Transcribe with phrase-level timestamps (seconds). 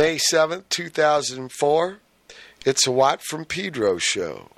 [0.00, 1.98] May 7th, 2004.
[2.64, 4.48] It's a Watt from Pedro show.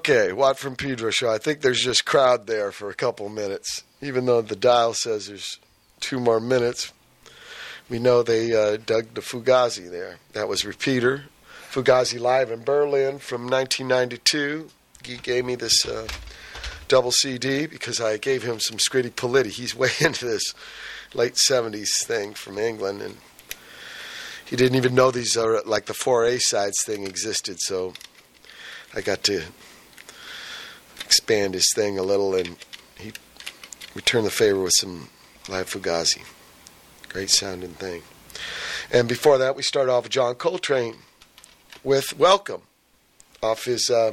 [0.00, 1.30] Okay, Watt from Pedro show.
[1.30, 5.26] I think there's just crowd there for a couple minutes, even though the dial says
[5.26, 5.58] there's
[6.00, 6.90] two more minutes.
[7.90, 10.16] We know they uh, dug the Fugazi there.
[10.32, 11.24] That was Repeater,
[11.70, 14.70] Fugazi live in Berlin from 1992.
[15.04, 16.08] He gave me this uh,
[16.88, 19.48] double CD because I gave him some Scritti Politti.
[19.48, 20.54] He's way into this
[21.12, 23.18] late 70s thing from England, and
[24.46, 27.60] he didn't even know these are like the four A sides thing existed.
[27.60, 27.92] So
[28.94, 29.42] I got to
[31.10, 32.54] expand his thing a little, and
[32.96, 33.10] he
[33.96, 35.08] returned the favor with some
[35.48, 36.22] live Fugazi.
[37.08, 38.02] Great sounding thing.
[38.92, 40.98] And before that, we started off with John Coltrane
[41.82, 42.62] with Welcome
[43.42, 44.12] off his uh,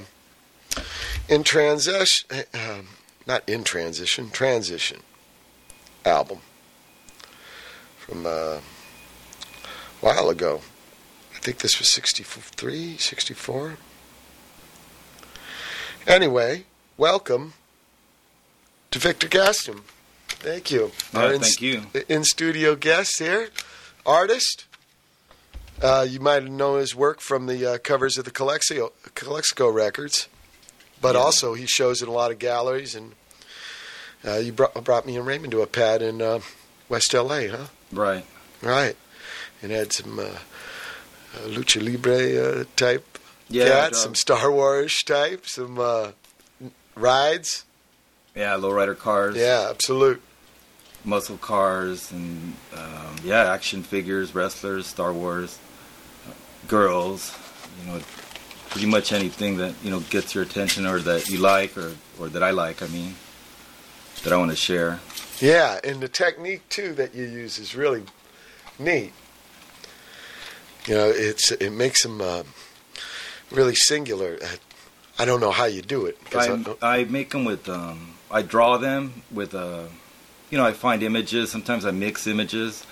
[1.29, 2.87] In Transition, um,
[3.27, 5.01] not In Transition, Transition
[6.03, 6.39] album
[7.99, 8.61] from uh, a
[10.01, 10.61] while ago.
[11.35, 13.77] I think this was 63, 64.
[16.07, 16.63] Anyway,
[16.97, 17.53] welcome
[18.91, 19.81] to Victor Gaston.
[20.27, 20.91] Thank you.
[21.13, 21.83] Yeah, thank you.
[22.07, 23.49] In studio guest here,
[24.05, 24.65] artist.
[25.81, 30.27] Uh, you might know his work from the uh, covers of the Calexio, Calexico records,
[31.01, 31.21] but Yeah.
[31.21, 32.95] also he shows in a lot of galleries.
[32.95, 33.13] And
[34.25, 36.39] uh, you brought, brought me and Raymond to a pad in uh,
[36.89, 37.67] West LA, huh?
[37.91, 38.25] Right.
[38.61, 38.95] Right.
[39.61, 43.65] And had some uh, uh, lucha libre uh, type Yeah.
[43.65, 46.11] cats, some Star Wars type, some uh,
[46.97, 47.65] rides.
[48.35, 49.35] yeah, lowrider cars.
[49.35, 50.21] Yeah, absolute.
[51.05, 55.57] Muscle cars and um, yeah, action figures, wrestlers, Star Wars,
[56.27, 56.33] uh,
[56.67, 57.37] girls.
[57.81, 58.01] You know,
[58.69, 62.27] pretty much anything that you know gets your attention or that you like or or
[62.29, 62.81] that I like.
[62.81, 63.15] I mean,
[64.23, 64.99] that I want to share.
[65.39, 68.03] Yeah, and the technique too that you use is really
[68.79, 69.13] neat.
[70.87, 72.43] You know, it's it makes them uh,
[73.51, 74.39] really singular.
[75.19, 76.17] I don't know how you do it.
[76.35, 76.47] I-
[76.81, 79.83] I, I make them with um, I draw them with uh,
[80.49, 81.51] you know I find images.
[81.51, 82.85] Sometimes I mix images,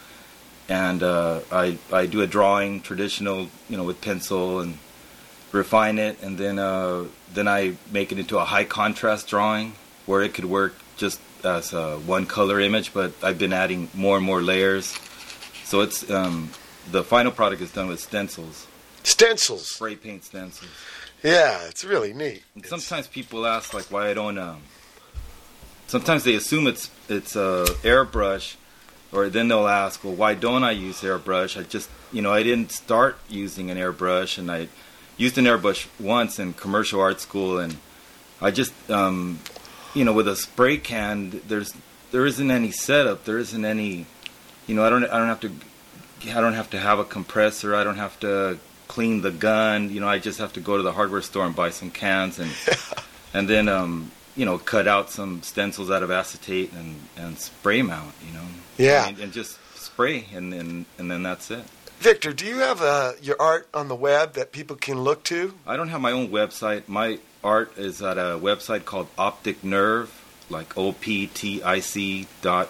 [0.67, 4.77] and uh, I I do a drawing traditional you know with pencil and
[5.51, 9.73] refine it, and then uh, then I make it into a high contrast drawing
[10.05, 12.93] where it could work just as a one color image.
[12.93, 14.97] But I've been adding more and more layers,
[15.63, 16.49] so it's um,
[16.91, 18.67] the final product is done with stencils,
[19.03, 19.69] stencils.
[19.69, 20.69] spray paint stencils.
[21.25, 22.43] Yeah, it's really neat.
[22.53, 24.61] And It's- sometimes people ask like why I don't um
[25.87, 28.55] sometimes they assume it's it's a airbrush,
[29.11, 31.59] or then they'll ask, well, why don't I use airbrush?
[31.59, 34.67] I just you know I didn't start using an airbrush, and I
[35.17, 37.77] used an airbrush once in commercial art school, and
[38.39, 39.39] I just um,
[39.95, 41.73] you know with a spray can there's
[42.11, 44.05] there isn't any setup, there isn't any
[44.67, 45.51] you know I don't I don't have to
[46.37, 48.59] I don't have to have a compressor, I don't have to
[48.95, 51.53] clean the gun, you know I just have to go to the hardware store and
[51.53, 52.49] buy some cans and
[53.33, 57.81] and then um, you know cut out some stencils out of acetate and and spray
[57.81, 58.45] mount, you know.
[58.77, 59.09] Yeah.
[59.09, 61.65] and, and just spray and then and then that's it.
[61.99, 65.53] Victor, do you have uh, your art on the web that people can look to?
[65.67, 66.87] I don't have my own website.
[66.87, 70.09] My art is at a website called Optic Nerve,
[70.49, 72.69] like O P T I C dot,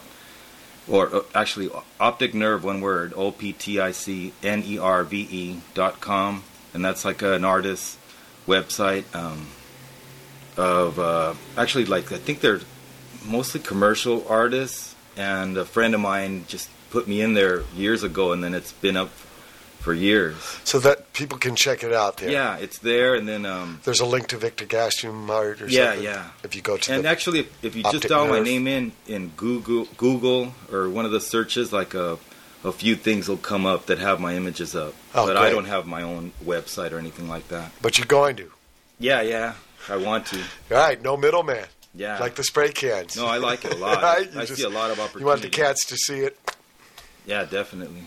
[0.87, 5.03] or uh, actually Optic Nerve, one word, O P T I C N E R
[5.03, 7.97] V E dot com, and that's like an artist
[8.47, 9.47] website um,
[10.57, 12.61] of uh, actually like I think they're
[13.25, 18.31] mostly commercial artists, and a friend of mine just put me in there years ago,
[18.31, 19.09] and then it's been up
[19.85, 20.35] for years.
[20.63, 22.31] So that people can check it out there.
[22.31, 25.85] Yeah, it's there, and then um, There's a link to Victor Gaston art or Yeah,
[25.91, 26.03] something.
[26.03, 26.29] yeah.
[26.43, 29.29] If you go to and actually, if, if you just dial my name in in
[29.37, 32.17] Google, Google or one of the searches, like a,
[32.63, 34.95] a few things will come up that have my images up.
[35.13, 37.71] Oh, but I don't have my own website or anything like that.
[37.83, 38.51] but you're going to.
[38.99, 39.53] Yeah, yeah,
[39.87, 40.39] I want to.
[40.71, 41.65] All right, no middleman.
[41.93, 42.17] Yeah.
[42.17, 43.15] Like the spray cans.
[43.15, 44.01] no, I like it a lot.
[44.01, 44.27] Right?
[44.35, 45.19] I just- see a lot of opportunity.
[45.19, 46.37] You want the cats to see it?
[47.27, 48.03] Yeah, definitely.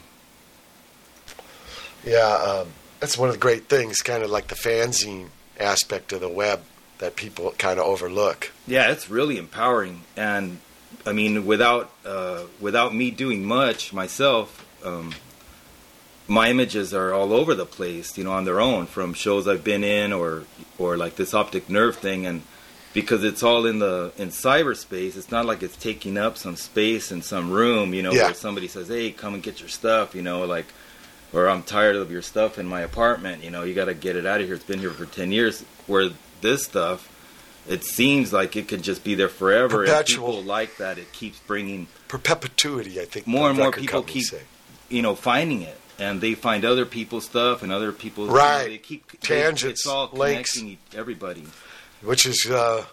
[2.08, 2.68] Yeah, um,
[3.00, 5.28] that's one of the great things, kind of like the fanzine
[5.60, 6.60] aspect of the web
[6.98, 8.50] that people kind of overlook.
[8.66, 10.58] Yeah, it's really empowering, and
[11.06, 15.14] I mean, without uh, without me doing much myself, um,
[16.26, 19.64] my images are all over the place, you know, on their own from shows I've
[19.64, 20.44] been in, or
[20.78, 22.42] or like this optic nerve thing, and
[22.94, 27.12] because it's all in the in cyberspace, it's not like it's taking up some space
[27.12, 28.24] in some room, you know, Yeah.
[28.24, 30.66] where somebody says, "Hey, come and get your stuff," you know, like.
[31.32, 33.44] Or I'm tired of your stuff in my apartment.
[33.44, 34.54] You know, you got to get it out of here.
[34.56, 35.62] It's been here for ten years.
[35.86, 36.08] Where
[36.40, 37.06] this stuff,
[37.68, 39.84] it seems like it could just be there forever.
[39.84, 40.26] Perpetual.
[40.28, 40.96] And people like that.
[40.98, 43.26] It keeps bringing, Perpetuity, I think.
[43.26, 44.40] More and more people keep- say.
[44.88, 48.28] you know, finding it, and they find other people's stuff and other people's.
[48.28, 48.68] you know, Right.
[48.68, 50.54] they keep they- Tangents, It's all links.
[50.54, 51.44] connecting everybody.
[52.00, 52.84] which is uh,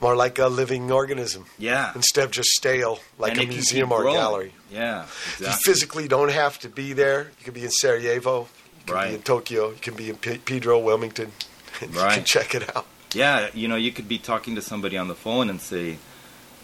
[0.00, 1.92] more like a living organism Yeah.
[1.94, 4.16] instead of just stale, like And a museum or growing.
[4.16, 4.54] gallery.
[4.70, 5.06] Yeah.
[5.38, 7.30] You physically don't have to be there.
[7.38, 8.40] You can be in Sarajevo.
[8.42, 8.46] You
[8.86, 9.08] can Right.
[9.08, 9.70] be in Tokyo.
[9.70, 11.32] You can be in P- Pedro, Wilmington.
[11.80, 12.24] and You can Right.
[12.24, 12.86] check it out.
[13.12, 15.98] Yeah, you know, you could be talking to somebody on the phone and say,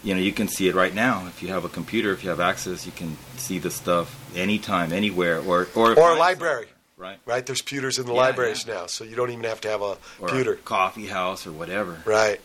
[0.03, 1.25] you know, you can see it right now.
[1.27, 4.93] If you have a computer, if you have access, you can see the stuff anytime,
[4.93, 6.67] anywhere, or or Or a library.
[6.95, 7.17] right?
[7.25, 7.45] Right?
[7.45, 8.73] There's pewters in the Yeah, libraries yeah.
[8.75, 10.53] now, so you don't even have to have a Or pewter.
[10.53, 12.01] a coffee house or whatever.
[12.05, 12.39] Right.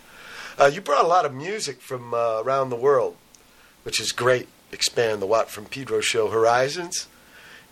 [0.59, 3.16] Uh, you brought a lot of music from uh, around the world,
[3.82, 4.49] which is great.
[4.73, 7.06] Expand the Watt from Pedro show horizons.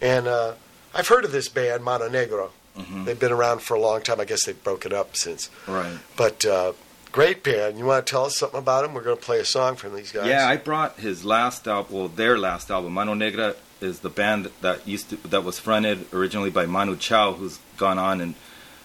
[0.00, 0.54] And uh,
[0.94, 2.48] I've heard of this band, Mano Negra.
[2.76, 3.04] Mhm.
[3.04, 4.20] They've been around for a long time.
[4.20, 5.50] I guess they've broken up since.
[5.66, 5.98] Right.
[6.16, 6.72] But uh,
[7.10, 7.78] great band.
[7.78, 8.94] You want to tell us something about them?
[8.94, 10.26] We're going to play a song from these guys.
[10.26, 12.92] Yeah, I brought his last album, well, their last album.
[12.92, 16.96] Mano Negra is the band that, that used to that was fronted originally by Manu
[16.96, 18.34] Chao, who's gone on and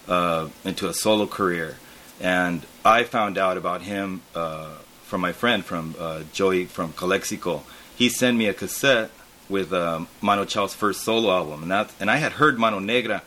[0.08, 1.76] uh, into a solo career.
[2.20, 4.70] And I found out about him uh,
[5.02, 7.62] from my friend, from uh, Joey from Calexico.
[7.96, 9.10] He sent me a cassette
[9.48, 13.22] with um, Manu Chao's first solo album, and that and I had heard Mano Negra,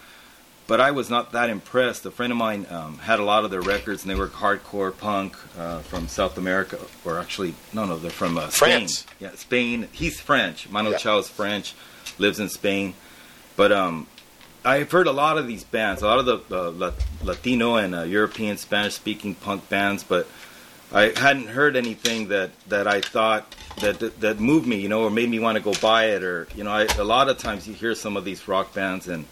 [0.67, 2.05] but I was not that impressed.
[2.05, 4.95] A friend of mine um, had a lot of their records, and they were hardcore
[4.95, 8.99] punk uh, from South America, or actually, no, no, they're from uh, France.
[8.99, 9.15] Spain.
[9.19, 9.87] Yeah, Spain.
[9.91, 10.69] He's French.
[10.69, 10.97] Manu Yeah.
[10.97, 11.73] Chao is French,
[12.17, 12.93] lives in Spain,
[13.55, 14.07] but um,
[14.65, 16.91] I've heard a lot of these bands, a lot of the uh,
[17.23, 20.27] Latino and uh, European Spanish-speaking punk bands, but
[20.91, 25.03] I hadn't heard anything that, that I thought that, that that moved me, you know,
[25.03, 27.37] or made me want to go buy it, or you know, I, a lot of
[27.37, 29.25] times you hear some of these rock bands and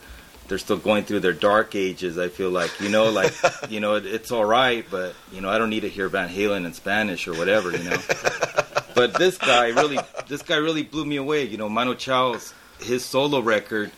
[0.48, 2.18] they're still going through their dark ages.
[2.18, 3.34] I feel like, you know, like
[3.70, 6.30] you know, it, it's all right, but you know, I don't need to hear Van
[6.30, 7.98] Halen in Spanish or whatever, you know.
[8.96, 11.44] but this guy really, this guy really blew me away.
[11.44, 13.92] You know, Manu Chao's his solo record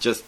[0.00, 0.24] just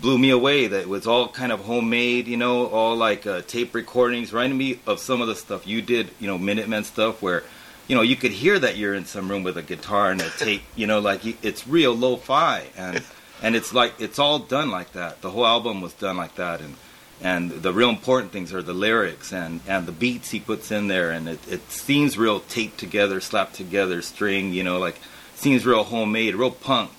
[0.00, 0.66] blew me away.
[0.66, 4.56] That it was all kind of homemade, you know, all like uh, tape recordings, reminded
[4.56, 7.42] me of some of the stuff you did, you know, Minutemen stuff where,
[7.86, 10.30] you know, you could hear that you're in some room with a guitar and a
[10.30, 13.02] tape, you know, like it's real lo-fi and
[13.42, 15.22] and it's like it's all done like that.
[15.22, 16.76] The whole album was done like that and
[17.20, 20.88] and the real important things are the lyrics and and the beats he puts in
[20.88, 24.98] there and it, it seems real taped together, slapped together, string, you know, like
[25.34, 26.90] seems real homemade, real punk.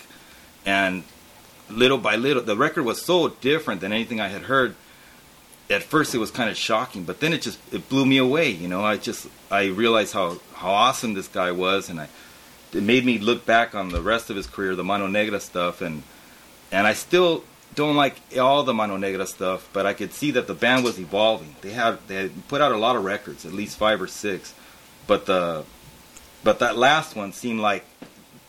[0.66, 1.04] And
[1.70, 4.76] little by little, the record was so different than anything I had heard.
[5.70, 8.50] at first it was kind of shocking, but then it just it blew me away.
[8.50, 12.08] You know, I just I realized how how awesome this guy was, and I
[12.74, 15.82] it made me look back on the rest of his career, the Mano Negra stuff,
[15.82, 16.04] and
[16.72, 17.44] and I still
[17.76, 21.00] don't like all the Mano Negra stuff, but I could see that the band was
[21.00, 21.56] evolving.
[21.62, 24.54] They had they had put out a lot of records, at least five or six,
[25.06, 25.64] but the
[26.44, 27.86] but that last one seemed like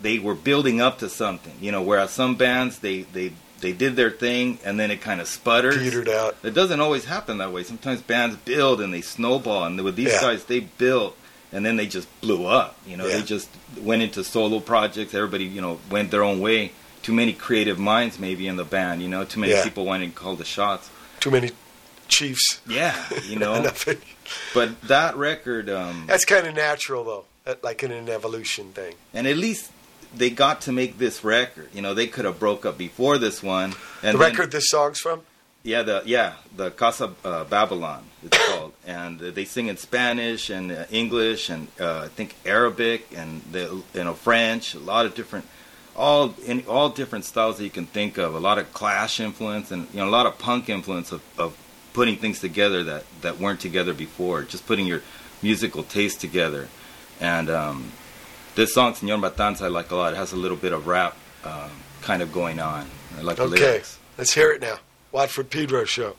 [0.02, 1.54] they were building up to something.
[1.60, 5.20] You know, whereas some bands they they they did their thing and then it kind
[5.20, 5.74] of sputtered.
[5.78, 6.36] Petered out.
[6.42, 7.62] It doesn't always happen that way.
[7.62, 10.20] Sometimes bands build and they snowball, and with these Yeah.
[10.22, 11.16] guys, they built
[11.52, 12.76] and then they just blew up.
[12.86, 13.16] You know, Yeah.
[13.18, 13.48] they just
[13.80, 15.14] went into solo projects.
[15.14, 16.72] Everybody, you know, went their own way.
[17.02, 19.02] Too many creative minds, maybe in the band.
[19.02, 19.64] You know, too many Yeah.
[19.64, 20.88] people wanting to call the shots.
[21.18, 21.50] Too many
[22.08, 22.60] chiefs.
[22.68, 22.94] Yeah,
[23.26, 23.70] you know.
[24.54, 27.04] But that record, um, That's kind of natural,
[27.44, 28.94] though, like in an evolution thing.
[29.12, 29.70] and at least
[30.14, 31.68] they got to make this record.
[31.72, 33.74] You know, they could have broke up before this one.
[34.02, 35.22] And the then- record this song's from?
[35.62, 40.48] Yeah, the yeah the Casa uh, Babylon it's called, and uh, they sing in Spanish
[40.48, 45.04] and uh, English and uh, I think Arabic and the, you know French, a lot
[45.04, 45.46] of different,
[45.94, 48.34] all in all different styles that you can think of.
[48.34, 51.54] A lot of Clash influence and you know a lot of punk influence of, of
[51.92, 54.42] putting things together that that weren't together before.
[54.42, 55.02] Just putting your
[55.42, 56.68] musical taste together,
[57.20, 57.92] and um,
[58.54, 60.12] this song Señor Matanza I like a lot.
[60.12, 61.70] It has a little bit of rap um,
[62.02, 62.86] kind of going on.
[63.18, 63.60] I like the Okay.
[63.60, 63.98] lyrics.
[64.18, 64.78] Let's hear it now.
[65.12, 66.16] Watt from Pedro Show.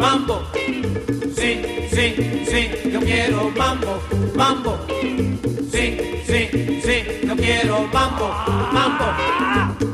[0.00, 0.42] mambo.
[1.36, 2.14] Sí, sí,
[2.50, 4.02] sí, yo quiero mambo,
[4.34, 4.78] mambo.
[5.70, 6.48] Sí, sí,
[6.82, 8.28] sí, yo quiero mambo,
[8.72, 9.89] mambo.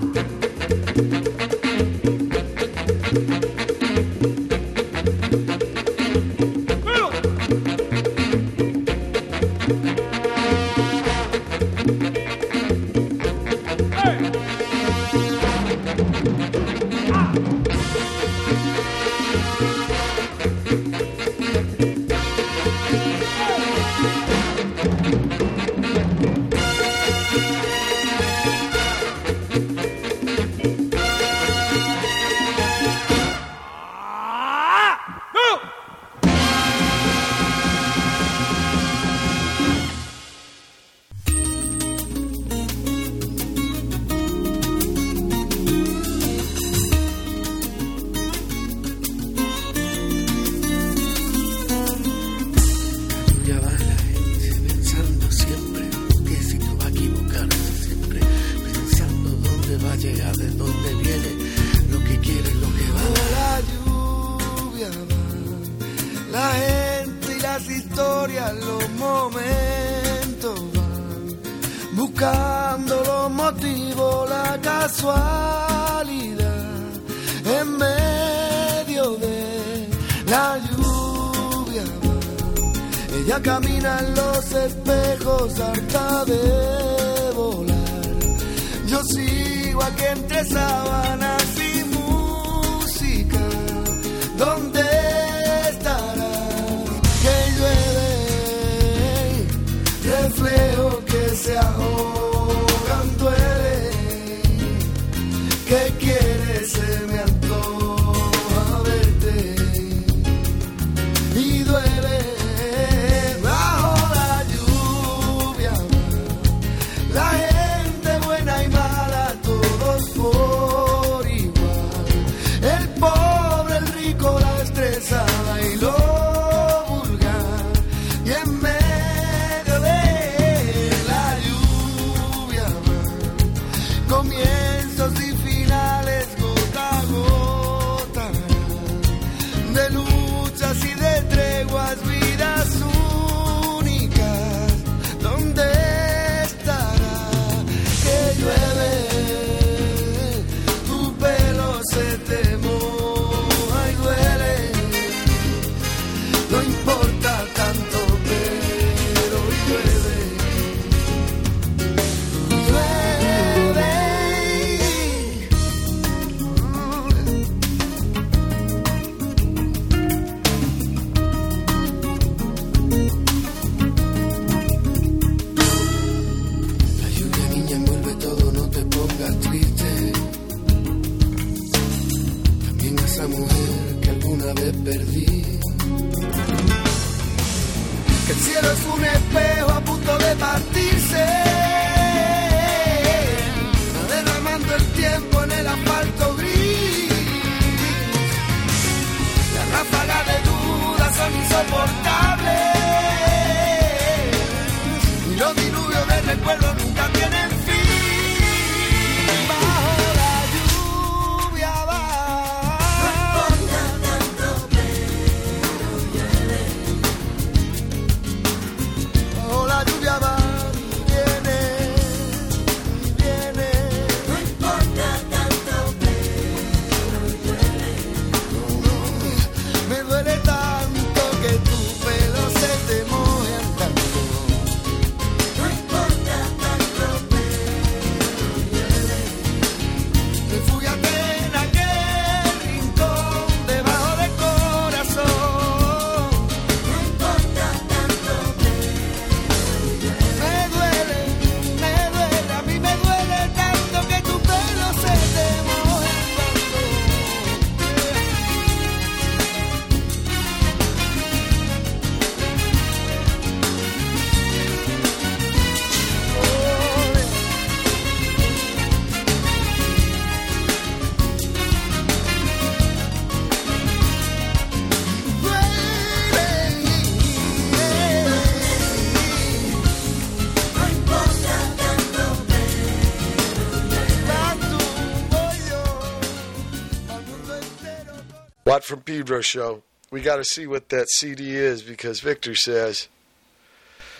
[288.84, 289.82] From Pedro show.
[290.10, 293.08] We got to see what that CD is because Victor says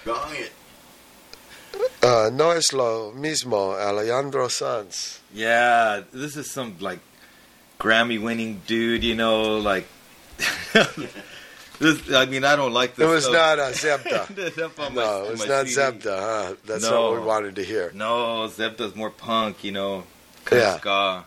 [0.05, 0.53] Gong it.
[2.03, 5.21] uh, no es lo mismo Alejandro Sanz.
[5.33, 6.99] Yeah, this is some like
[7.79, 9.87] Grammy-winning dude, you know, like.
[11.79, 13.05] this, I mean, I don't like this.
[13.07, 13.35] It was stuff.
[13.35, 14.55] not uh, Zebda.
[14.55, 15.81] That's my- No, it was not CD.
[15.81, 16.19] Zebda.
[16.21, 16.55] Huh?
[16.67, 16.91] That's No.
[16.91, 17.91] not what we wanted to hear.
[17.95, 20.05] No, Zebda's more punk, you know.
[20.47, 20.77] kinda Yeah.
[20.79, 21.25] Ska.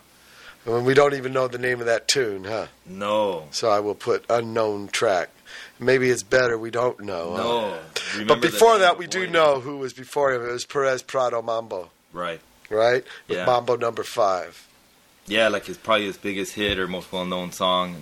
[0.66, 2.66] And we don't even know the name of that tune, huh?
[2.86, 3.48] No.
[3.50, 5.30] So I will put unknown track.
[5.78, 7.32] Maybe it's better we don't know.
[7.36, 8.18] huh?
[8.18, 8.24] No.
[8.26, 10.42] But before that, we do know who was before him.
[10.44, 12.40] It was Perez Prado Mambo, Right.
[12.68, 13.04] right?
[13.28, 13.46] With Yeah.
[13.46, 14.66] Mambo number five.
[15.26, 17.96] Yeah, like his probably his biggest hit or most well-known song.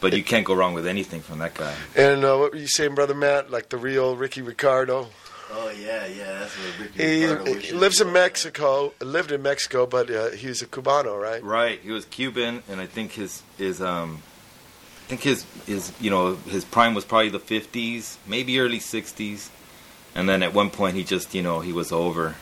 [0.00, 1.74] But you can't go wrong with anything from that guy.
[1.96, 3.50] And uh, what were you saying, Brother Matt?
[3.50, 5.08] Like the real Ricky Ricardo?
[5.56, 6.38] Oh yeah, yeah.
[6.40, 8.12] That's what Ricky He, he lives in.
[8.12, 11.42] Mexico, lived in Mexico, but uh, he's a Cubano, right?
[11.42, 11.80] Right.
[11.80, 14.22] He was Cuban, and I think his his um,
[15.04, 19.50] I think his his you know his prime was probably the fifties, maybe early sixties,
[20.14, 22.34] and then at one point he just you know he was over.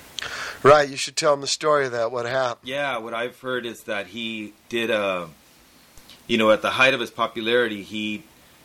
[0.62, 2.68] Right, you should tell him the story of that, what happened.
[2.68, 5.28] Yeah, what I've heard is that he did a,
[6.28, 8.22] you know, at the height of his popularity, he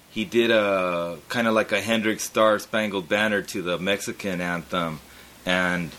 [0.09, 4.99] he did a kind of like a Hendrix Star Spangled Banner to the Mexican anthem,
[5.45, 5.91] and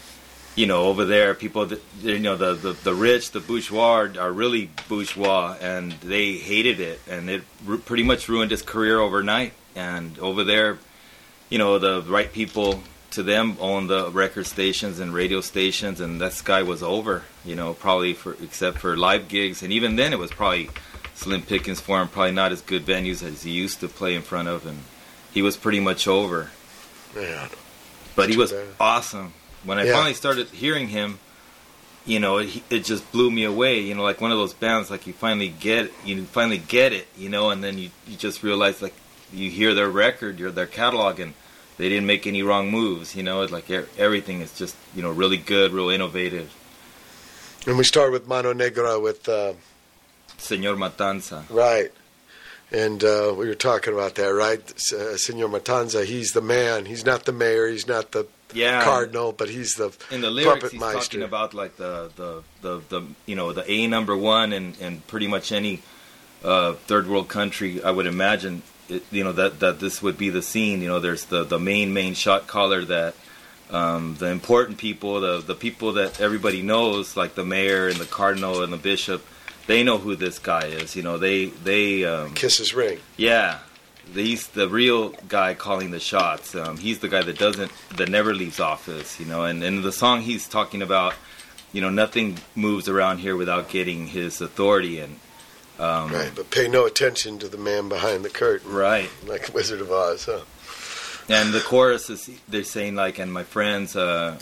[0.59, 1.71] you know, over there, people,
[2.03, 7.01] you know, the, the the rich, the bourgeois, are really bourgeois, and they hated it,
[7.09, 7.42] and it
[7.85, 9.53] pretty much ruined his career overnight.
[9.77, 10.79] And over there,
[11.49, 16.21] you know, the right people to them own the record stations and radio stations, and
[16.21, 17.23] that guy was over.
[17.44, 20.71] You know, probably for except for live gigs, and even then, it was probably
[21.18, 22.09] slim pickings for him.
[22.09, 24.78] Probably not as good venues as he used to play in front of, and
[25.33, 26.50] he was pretty much over.
[27.14, 27.48] Man.
[28.14, 28.66] But he was bad.
[28.81, 29.33] awesome.
[29.64, 29.94] When I Yeah.
[29.94, 31.18] finally started hearing him,
[32.07, 33.81] you know, it, it just blew me away.
[33.81, 37.07] You know, like one of those bands, like you finally get, you finally get it,
[37.16, 38.94] you know, and then you, you just realize, like,
[39.33, 41.35] you hear their record, your their catalog, and
[41.76, 43.14] they didn't make any wrong moves.
[43.14, 46.54] You know, it's like everything is just, you know, really good, real innovative.
[47.66, 49.52] And we start with Mano Negra with, uh,
[50.38, 51.44] Senor Matanza.
[51.51, 51.90] right.
[52.70, 54.61] And uh, we were talking about that, right?
[54.92, 56.85] Uh, Senor Matanza, he's the man.
[56.85, 57.66] He's not the mayor.
[57.68, 58.85] He's not the Yeah.
[58.85, 61.01] cardinal, but he's the in the lyrics puppet he's meister.
[61.01, 65.07] talking about like the, the, the, the you know the A number one and, and
[65.07, 65.81] pretty much any
[66.44, 70.29] uh, third world country I would imagine it, you know that that this would be
[70.31, 73.14] the scene you know there's the, the main main shot caller that
[73.70, 78.07] um, the important people the the people that everybody knows like the mayor and the
[78.07, 79.24] cardinal and the bishop
[79.68, 82.98] they know who this guy is you know they they um, Kisses ring.
[83.16, 83.61] yeah,
[84.14, 86.54] he's the real guy calling the shots.
[86.54, 89.44] Um, he's the guy that doesn't, that never leaves office, you know.
[89.44, 91.14] And in the song, he's talking about,
[91.72, 95.00] you know, nothing moves around here without getting his authority.
[95.00, 95.18] And
[95.78, 99.11] um, Right, but pay no attention to the man behind the curtain, right.
[99.26, 100.40] like Wizard of Oz, huh?
[101.28, 104.38] And the chorus is they're saying like, and my friends, uh,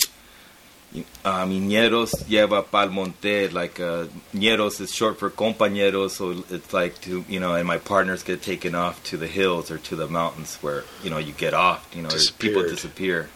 [1.25, 3.49] uh, miñeros lleva pa'l monte.
[3.49, 7.79] Like uh, ñeros is short for compañeros, so it's like to you know, and my
[7.79, 11.33] partners get taken off to the hills or to the mountains where you know you
[11.33, 11.89] get off.
[11.95, 13.29] You know, people disappear.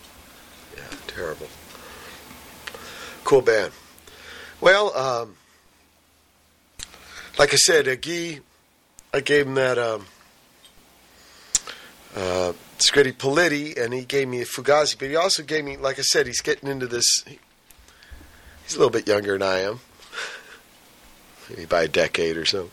[0.77, 1.49] Yeah, terrible.
[3.25, 3.73] Cool band.
[4.61, 5.37] Well, um,
[7.39, 8.41] like I said, uh, Guy,
[9.15, 10.07] I gave him that um,
[12.15, 15.99] uh, Scritti Politti, and he gave me a Fugazi, but he also gave me, like
[15.99, 17.25] I said, he's getting into this.
[18.71, 19.81] He's a little bit younger than I am,
[21.49, 22.71] maybe by a decade or so.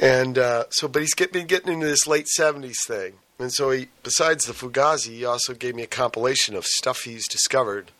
[0.00, 3.14] And uh, so, but he's get, been getting into this late 70s thing.
[3.40, 7.26] And so, he, besides the Fugazi, he also gave me a compilation of stuff he's
[7.26, 7.90] discovered.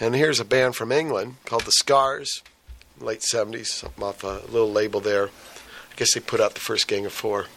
[0.00, 2.42] And here's a band from England called The Scars,
[2.98, 5.26] late 70s, something off a little label there.
[5.26, 7.48] I guess they put out the first Gang of Four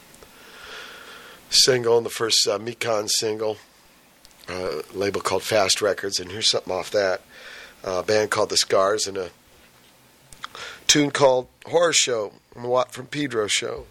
[1.49, 3.59] single and the first uh, Mekon single,
[4.49, 6.19] uh, label called Fast Records.
[6.19, 7.21] And here's something off that.
[7.83, 9.29] A band called The Scars and a
[10.87, 13.85] tune called Horror Show, from the Watt from Pedro Show.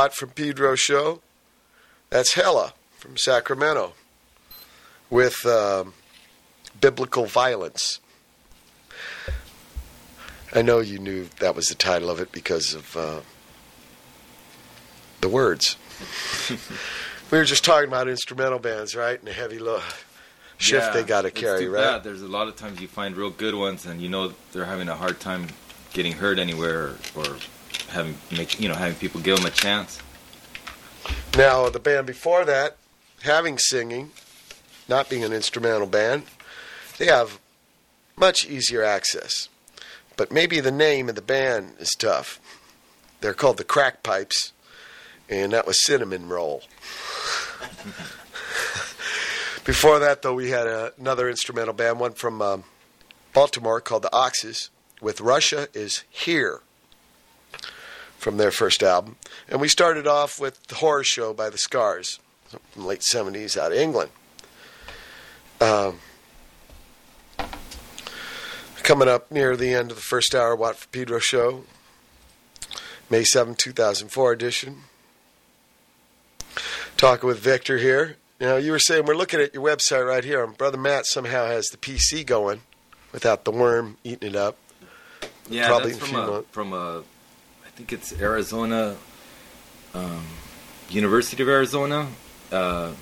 [0.00, 1.20] Watt from Pedro show.
[2.08, 3.92] That's Hella from Sacramento
[5.10, 5.92] with um,
[6.80, 8.00] Biblical Violence.
[10.54, 13.20] I know you knew that was the title of it because of uh,
[15.20, 15.76] the words.
[17.30, 19.18] we were just talking about instrumental bands, right?
[19.18, 19.82] And the heavy lo-
[20.56, 21.82] shift Yeah, they got to carry, right?
[21.82, 22.04] bad.
[22.04, 24.88] There's a lot of times you find real good ones, and you know they're having
[24.88, 25.48] a hard time
[25.92, 27.36] getting heard anywhere, or, or
[27.90, 30.00] having make you know having people give them a chance.
[31.36, 32.76] Now, the band before that,
[33.22, 34.10] having singing,
[34.88, 36.24] not being an instrumental band,
[36.98, 37.38] they have
[38.16, 39.48] much easier access.
[40.16, 42.40] But maybe the name of the band is tough.
[43.20, 44.52] They're called the Crack Pipes,
[45.28, 46.60] and that was Cinnamon Roll.
[49.64, 52.64] before that, though, we had a, another instrumental band, one from um,
[53.32, 54.70] Baltimore called the Oxes,
[55.00, 56.60] with Russia is Here
[58.20, 59.16] from their first album.
[59.48, 62.20] And we started off with The Horror Show by the Scars
[62.72, 64.10] from late 70s out of England.
[65.60, 65.98] Um,
[68.82, 71.64] coming up near the end of the first hour, Watt from Pedro show,
[73.08, 74.82] May 7, 2004 edition.
[76.96, 78.16] Talking with Victor here.
[78.38, 81.46] Now, you were saying we're looking at your website right here, and Brother Matt somehow
[81.46, 82.60] has the PC going
[83.12, 84.56] without the worm eating it up.
[85.48, 87.02] Yeah, Probably that's from a from a
[87.80, 88.96] think it's Arizona
[89.94, 90.26] um,
[90.90, 92.08] University of Arizona.
[92.52, 92.92] Uh,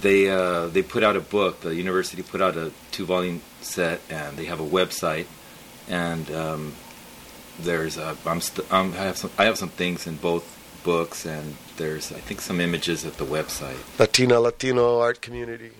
[0.00, 1.60] they uh, they put out a book.
[1.60, 5.26] The university put out a two volume set, and they have a website.
[5.88, 6.74] And um,
[7.60, 10.44] there's a, I'm, st- I'm I have some I have some things in both
[10.82, 13.78] books, and there's I think some images at the website.
[13.98, 15.70] Latina Latino art community.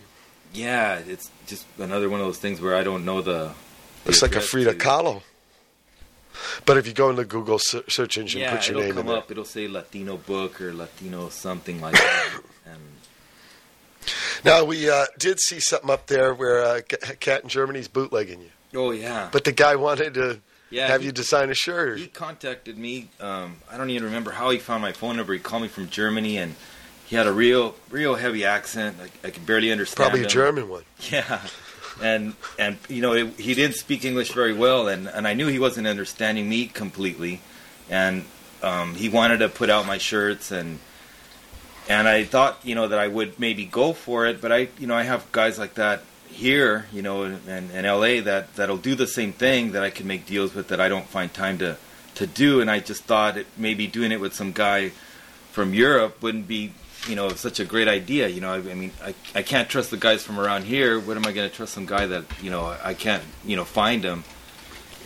[0.52, 3.52] Yeah, it's just another one of those things where I don't know the.
[4.04, 5.22] the Looks like a Frida Kahlo.
[6.66, 9.06] But if you go into Google search engine, Yeah, put your it'll name come in
[9.08, 9.16] there.
[9.18, 9.30] up.
[9.30, 12.40] It'll say Latino book or Latino something like that.
[12.66, 12.80] and
[14.44, 18.40] Now we uh, did see something up there where uh, a cat in Germany's bootlegging
[18.40, 20.86] you, oh yeah, but the guy wanted to yeah.
[20.86, 21.98] have he, you design a shirt.
[21.98, 23.08] he contacted me.
[23.20, 25.32] Um, I don't even remember how he found my phone number.
[25.34, 26.54] He called me from Germany, and
[27.06, 28.96] he had a real, real heavy accent.
[29.02, 29.96] I, I could barely understand.
[29.96, 30.30] Probably a him.
[30.30, 30.84] German one.
[31.10, 31.40] Yeah,
[32.02, 35.46] and and you know it, he didn't speak English very well, and and I knew
[35.46, 37.40] he wasn't understanding me completely,
[37.88, 38.24] and
[38.62, 40.78] um, he wanted to put out my shirts and.
[41.88, 44.86] And I thought, you know, that I would maybe go for it, but I, you
[44.86, 48.94] know, I have guys like that here, you know, in, in LA that that'll do
[48.94, 51.76] the same thing that I can make deals with that I don't find time to
[52.16, 52.60] to do.
[52.60, 54.92] And I just thought it, maybe doing it with some guy
[55.50, 56.72] from Europe wouldn't be,
[57.08, 58.28] you know, such a great idea.
[58.28, 60.98] You know, I, I mean, I I can't trust the guys from around here.
[60.98, 63.64] What am I going to trust some guy that you know I can't, you know,
[63.64, 64.24] find him?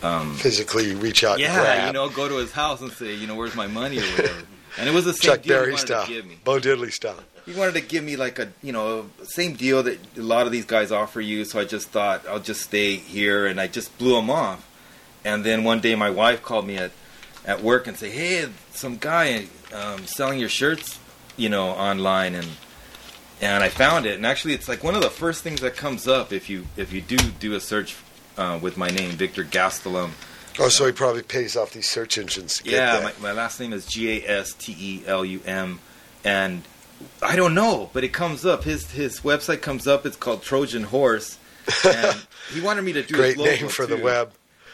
[0.03, 3.35] Um, Physically reach out yeah, you know, go to his house and say, you know,
[3.35, 4.43] where's my money or whatever.
[4.77, 6.37] And it was the same Chuck deal Berry style, to give me.
[6.43, 7.23] Bo Diddley style.
[7.45, 10.51] He wanted to give me like a you know same deal that a lot of
[10.51, 11.45] these guys offer you.
[11.45, 14.67] So I just thought I'll just stay here, and I just blew him off.
[15.23, 16.91] And then one day my wife called me at
[17.45, 20.99] at work and say, "Hey, some guy um, selling your shirts,
[21.37, 22.47] you know, online." And
[23.41, 26.07] and I found it, and actually, it's like one of the first things that comes
[26.07, 27.95] up if you if you do do a search
[28.37, 30.11] uh, with my name, Victor Gastelum.
[30.57, 33.85] Oh, so he probably pays off these search engines Yeah, my, my last name is
[33.85, 35.79] G A S T E L U M,
[36.23, 36.63] and
[37.21, 38.63] I don't know, but it comes up.
[38.63, 40.05] His his website comes up.
[40.05, 41.37] It's called Trojan Horse,
[41.85, 44.31] and he wanted me to do Great his logo name for the web.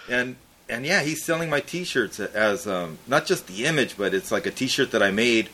[0.08, 0.36] And
[0.70, 4.46] and yeah, he's selling my T-shirts as um, not just the image, but it's like
[4.46, 5.50] a T-shirt that I made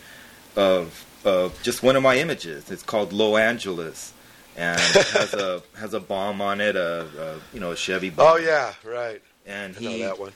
[0.57, 2.69] of of just one of my images.
[2.71, 4.13] It's called Los Angeles,
[4.57, 8.09] and it has a has a bomb on it, a, a you know a Chevy.
[8.09, 8.27] Bomb.
[8.27, 9.21] Oh yeah, right.
[9.45, 10.33] and I know that one.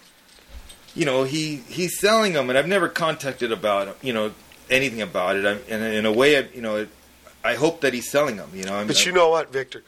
[0.95, 4.31] you know he he's selling them and i've never contacted about you know
[4.69, 6.85] anything about it I'm, and in a way I, you know
[7.43, 9.83] i hope that he's selling them you know I'm, But you know what, Victor?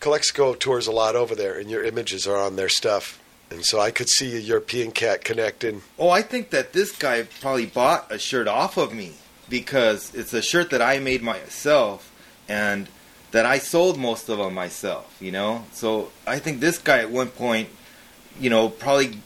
[0.00, 3.18] Calexico tours a lot over there, and your images are on their stuff.
[3.50, 5.82] And so I could see a European cat connecting.
[5.98, 9.12] oh i think that this guy probably bought a shirt off of me
[9.50, 12.12] because it's a shirt that i made myself
[12.48, 12.88] and
[13.30, 15.64] that i sold most of them myself you know?
[15.72, 17.68] So i think this guy at one point
[18.40, 19.18] you know probably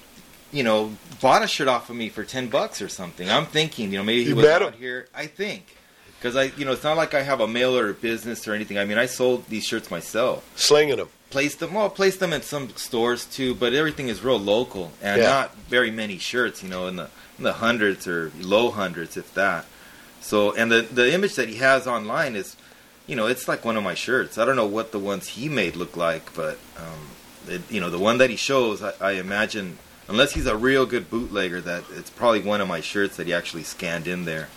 [0.53, 3.31] you know bought a shirt off of me for 10 bucks or something.
[3.31, 5.07] I'm thinking you know maybe he You was out here.
[5.15, 5.77] I think.
[6.19, 8.79] Because i you know it's not like i have a mailer or business or anything.
[8.79, 10.49] I mean i sold these shirts myself.
[10.57, 11.09] Slinging them.
[11.31, 15.21] placed them well placed them in some stores too but everything is real local and
[15.21, 15.29] Yeah.
[15.29, 17.09] not very many shirts you know in the
[17.39, 19.65] in the hundreds or low hundreds if that
[20.23, 22.57] so and the the image that he has online is
[23.07, 25.49] you know it's like one of my shirts i don't know what the ones he
[25.49, 27.09] made look like but um
[27.49, 29.77] it, you know the one that he shows i, I imagine
[30.09, 33.35] unless he's a real good bootlegger, that it's probably one of my shirts that he
[33.35, 34.49] actually scanned in there.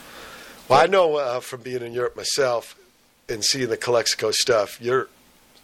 [0.67, 2.75] Well, I know uh, from being in Europe myself
[3.29, 5.09] and seeing the Calexico stuff, your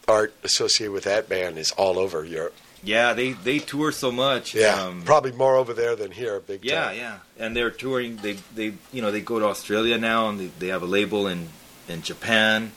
[0.07, 2.55] art associated with that band is all over Europe.
[2.83, 4.55] Yeah, they they tour so much.
[4.55, 6.97] Yeah, um, probably more over there than here, big Yeah, time.
[6.97, 8.17] yeah, and they're touring.
[8.17, 11.27] They they you know they go to Australia now, and they, they have a label
[11.27, 11.49] in
[11.87, 12.71] in Japan,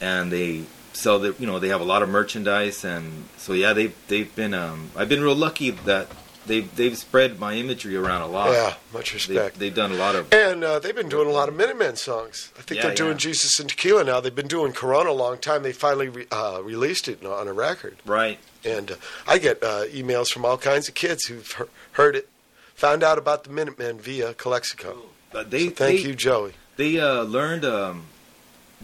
[0.00, 3.72] and they sell the you know they have a lot of merchandise, and so yeah,
[3.72, 6.08] they they've been um I've been real lucky that
[6.46, 8.50] they they've spread my imagery around a lot.
[8.52, 9.58] Yeah, much they, respect.
[9.58, 12.52] they've done a lot of And uh, they've been doing a lot of Minutemen songs.
[12.58, 13.16] I think Yeah, they're doing yeah.
[13.18, 14.20] Jesus and Tequila now.
[14.20, 15.62] They've been doing Corona a long time.
[15.64, 17.96] They finally re- uh, released it on a record.
[18.04, 18.38] right.
[18.66, 18.94] And uh,
[19.26, 22.28] I get uh, emails from all kinds of kids who've he- heard it,
[22.74, 24.96] found out about the Minutemen via Calexico.
[25.32, 26.52] But they So thank they, you, Joey.
[26.76, 28.06] They uh, learned um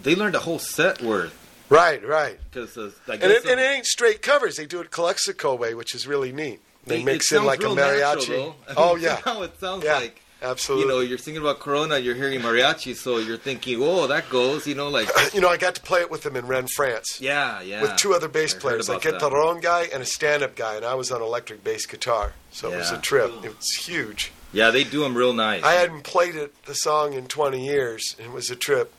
[0.01, 2.37] they learned a whole set worth Right, right.
[2.51, 4.57] because uh, And it, and it ain't straight covers.
[4.57, 6.59] They do it Calexico way, which is really neat.
[6.85, 8.27] They it mix in like a natural, mariachi.
[8.27, 8.55] though.
[8.77, 10.83] Oh yeah, somehow it sounds Yeah, like absolutely.
[10.85, 14.67] you know you're thinking about Corona, you're hearing mariachi, so you're thinking, "Oh, that goes,"
[14.67, 16.71] you know, like uh, you know, I got to play it with them in Rennes,
[16.73, 17.19] France.
[17.21, 17.81] yeah, yeah.
[17.81, 20.93] with two other bass I players, a guitarron guy and a stand-up guy, and I
[20.95, 22.33] was on electric bass guitar.
[22.51, 23.01] So it was a Yeah.
[23.01, 23.31] trip.
[23.43, 24.31] It was huge.
[24.51, 25.63] Yeah, they do them real nice.
[25.63, 28.93] I hadn't played it the song in 20 years, and it was a trip.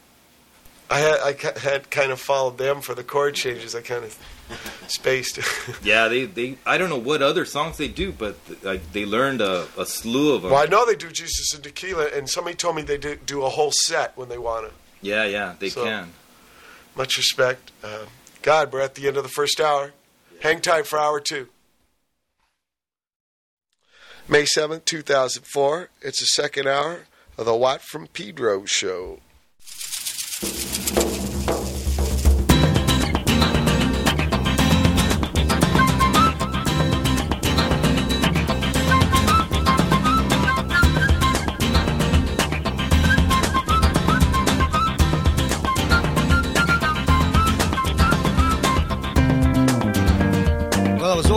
[0.90, 3.74] I had I had kind of followed them for the chord changes.
[3.74, 4.18] I kind of
[4.88, 5.38] spaced.
[5.82, 9.40] yeah, they, they I don't know what other songs they do, but like they learned
[9.40, 10.51] a, a slew of them.
[10.51, 13.42] well, I know they do Jesus and Tequila, and somebody told me they do, do
[13.42, 14.72] a whole set when they want to.
[15.01, 16.12] Yeah, yeah, they So- can.
[16.97, 17.72] Much respect.
[17.82, 18.05] Uh,
[18.42, 19.92] God, we're at the end of the first hour.
[20.42, 21.49] Hang tight for hour two.
[24.28, 25.88] May 7th, 2004.
[26.03, 29.20] It's the second hour of the Watt from Pedro show.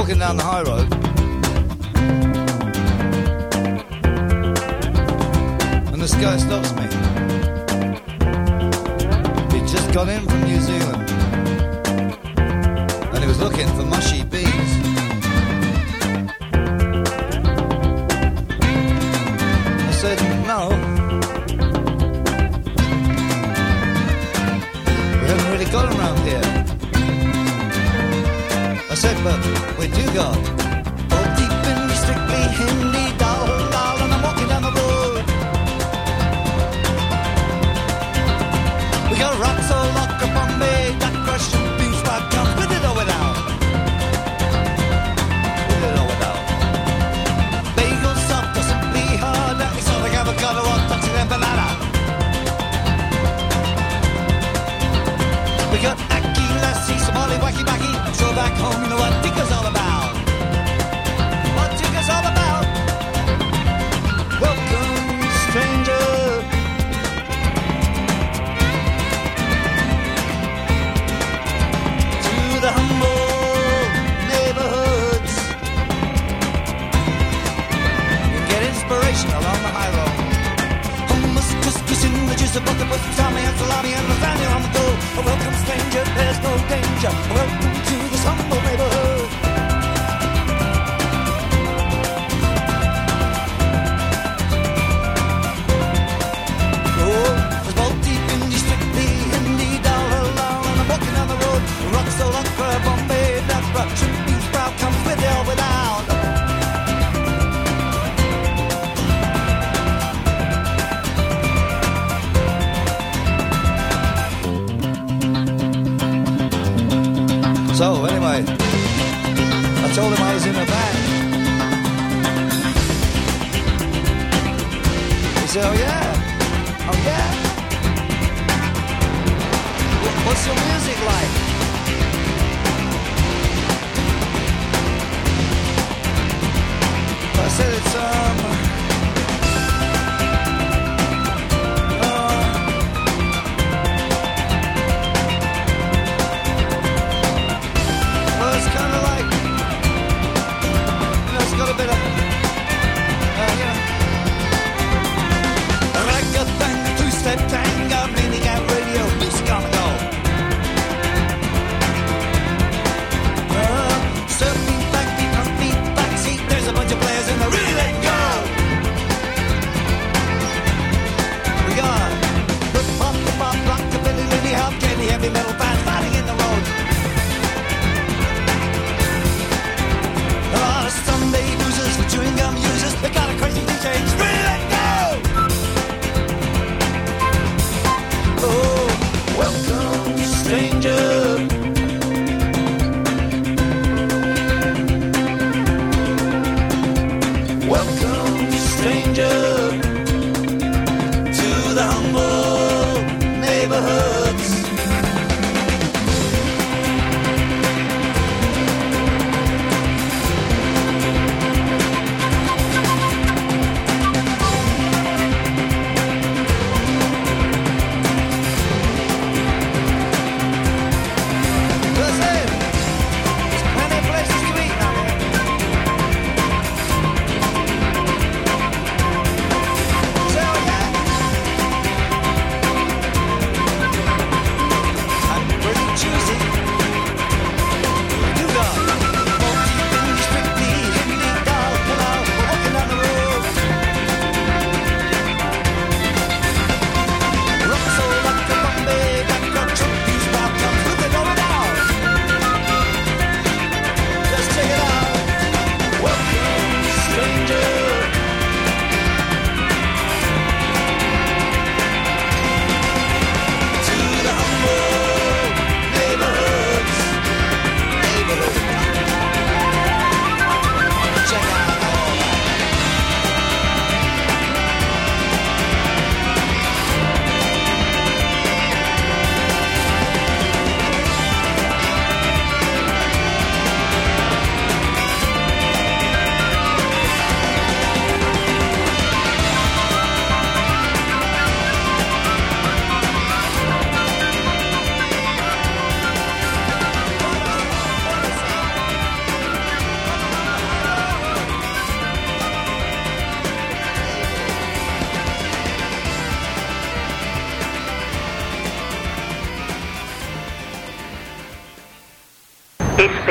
[0.08, 0.97] Walking down the high road.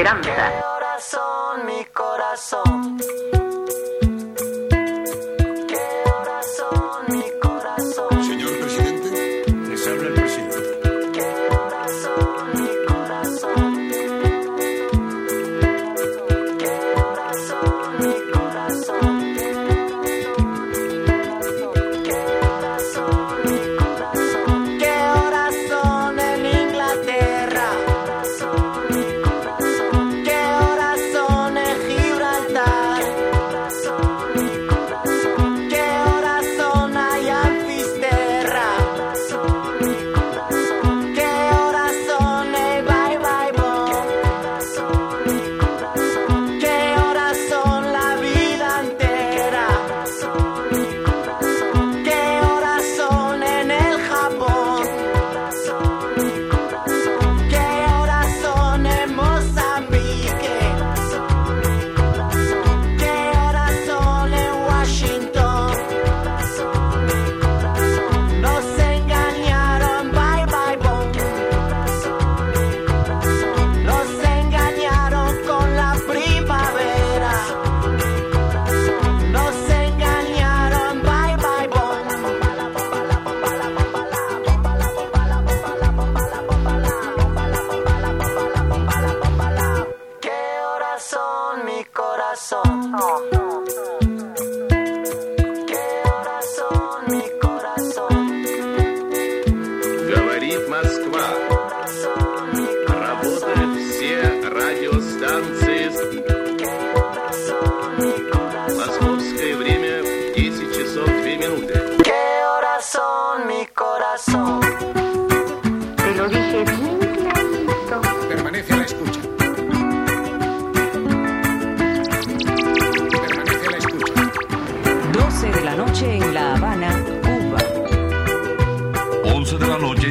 [0.06, 0.35] Esperanza.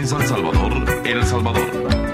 [0.05, 2.04] San Salvador, El Salvador.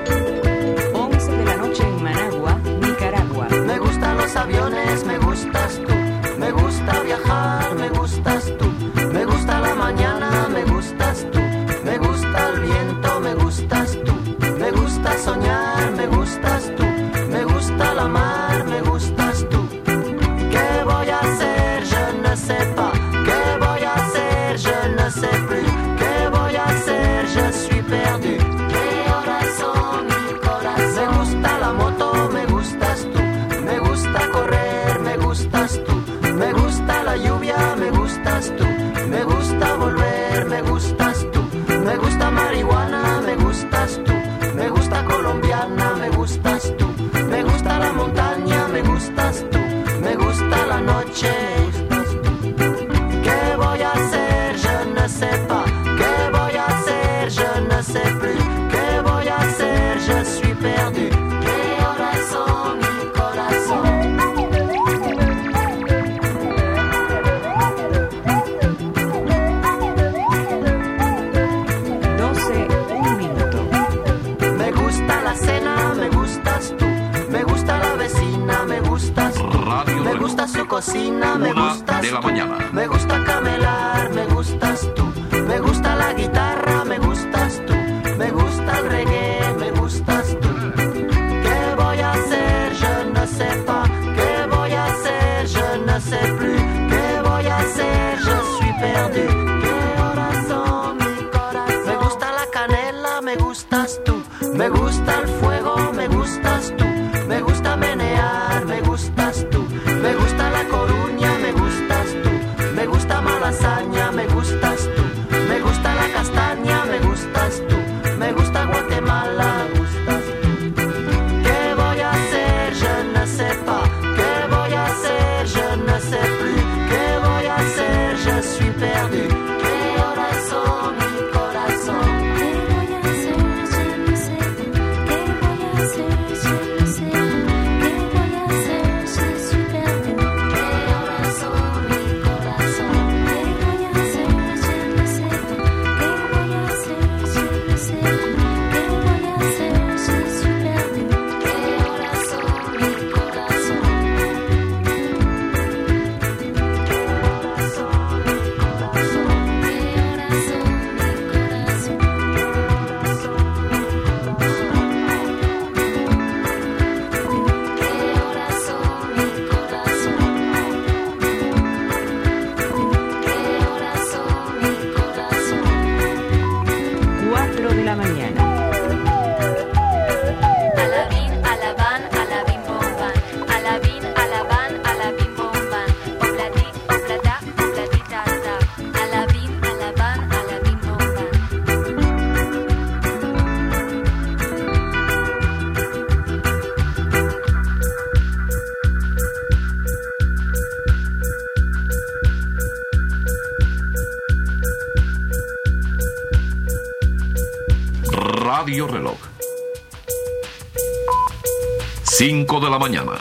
[212.23, 213.13] 5 de la mañana.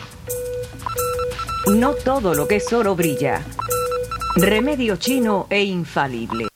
[1.74, 3.42] No todo lo que es oro brilla.
[4.36, 6.49] Remedio chino e infalible.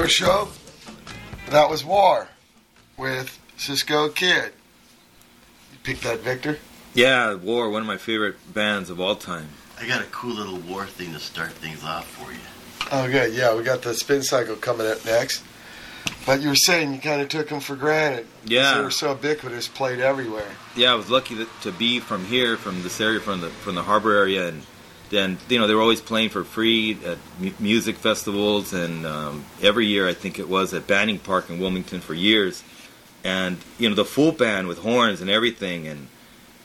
[0.00, 0.48] From show?
[1.50, 2.28] That was War
[2.96, 4.52] with Cisco Kid.
[5.72, 6.58] You picked that, Victor?
[6.94, 9.48] Yeah, War, one of my favorite bands of all time.
[9.78, 12.38] I got a cool little war thing to start things off for you.
[12.92, 13.34] Oh, good.
[13.34, 15.42] Yeah, we got the spin cycle coming up next.
[16.26, 18.26] But you were saying you kind of took them for granted.
[18.44, 18.74] Yeah.
[18.74, 20.50] They were so ubiquitous, played everywhere.
[20.76, 23.74] Yeah, I was lucky to, to be from here, from this area, from the from
[23.74, 24.62] the harbor area, and
[25.12, 29.44] and you know they were always playing for free at mu- music festivals, and um,
[29.62, 32.62] every year I think it was at Banning Park in Wilmington for years,
[33.24, 36.08] and you know the full band with horns and everything, and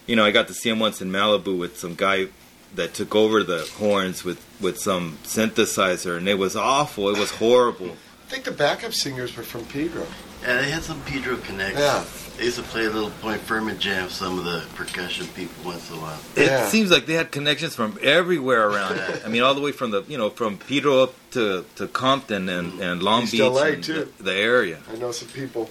[0.08, 2.28] you know I got to see him once in Malibu with some guy
[2.76, 7.10] that took over the horns with with some synthesizer, and it was awful.
[7.10, 7.92] It was horrible.
[8.26, 10.08] I think the backup singers were from Pedro.
[10.42, 11.80] Yeah, they had some Pedro connections.
[11.80, 12.04] Yeah.
[12.38, 15.64] They used to play a little Point Fermin jam, with some of the percussion people
[15.64, 16.20] once in a while.
[16.36, 19.00] It seems like they had connections from everywhere around.
[19.26, 22.50] I mean, all the way from the you know from Pedro up to, to Compton
[22.50, 24.12] and, and Long East Beach, LA, and too.
[24.18, 24.80] The, the area.
[24.92, 25.70] I know some people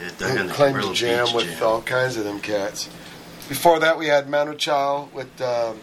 [0.00, 1.62] Yeah, who the claim to Amarillo jam Beach with jam.
[1.62, 2.88] all kinds of them cats.
[3.48, 5.78] Before that, we had Manu Chao with um,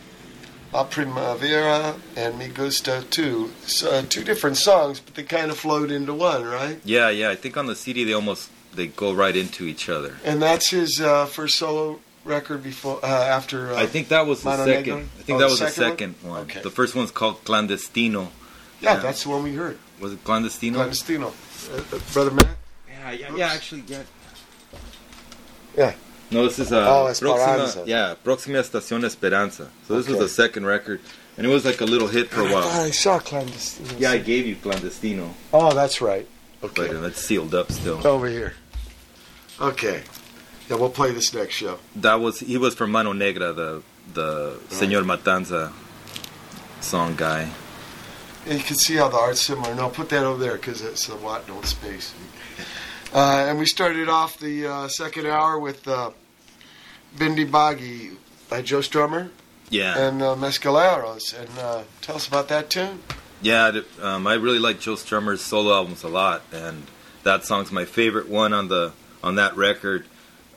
[0.73, 3.49] La Primavera and Me Gusta Tu.
[3.65, 6.79] So, uh, two different songs, but they kind of flowed into one, right?
[6.83, 7.29] Yeah, yeah.
[7.29, 10.15] I think on the CD they almost they go right into each other.
[10.23, 13.73] And that's his uh, first solo record before uh, after.
[13.73, 14.93] Uh, I think that was the second.
[14.93, 15.03] Negro?
[15.03, 16.41] I think Oh, that the was the second second one.
[16.43, 16.61] Okay.
[16.61, 18.29] The first one's called Clandestino.
[18.79, 18.99] yeah, yeah.
[18.99, 19.77] that's the one we heard.
[19.99, 20.75] Was it Clandestino?
[20.75, 21.33] Clandestino.
[21.73, 22.47] Uh, uh, Brother Matt.
[22.87, 23.47] Yeah, yeah, yeah.
[23.51, 24.03] Actually, yeah.
[25.75, 25.93] Yeah.
[26.31, 29.69] No, this is uh, Oh, Próxima, yeah, Próxima Estación Esperanza.
[29.87, 30.23] So this was Okay.
[30.25, 30.99] the second record,
[31.37, 32.67] and it was like a little hit for a while.
[32.67, 33.97] I saw Clandestino.
[33.97, 36.27] Yeah, I gave you Clandestino, Oh, that's right.
[36.59, 36.93] but Okay.
[36.93, 38.05] uh, that's sealed up still.
[38.05, 38.53] Over here.
[39.59, 40.03] Okay.
[40.69, 41.79] Yeah, we'll play this next show.
[41.95, 43.81] That was he was from Mano Negra, the
[44.13, 45.71] the Señor Matanza
[46.81, 47.49] song guy.
[48.45, 49.73] Yeah, you can see how the art's similar.
[49.75, 52.13] No, put that over there because it's a watt, no space.
[53.13, 56.11] Uh, and we started off the uh, second hour with uh,
[57.17, 58.15] Bhindi Bhagee
[58.49, 59.29] by Joe Strummer
[59.69, 61.37] Yeah, and uh, Mescaleros.
[61.37, 62.99] And uh, tell us about that tune.
[63.41, 63.79] yeah.
[64.01, 66.83] Um, I really like Joe Strummer's solo albums a lot, and
[67.23, 68.91] that song's my favorite one on the
[69.23, 70.05] on that record.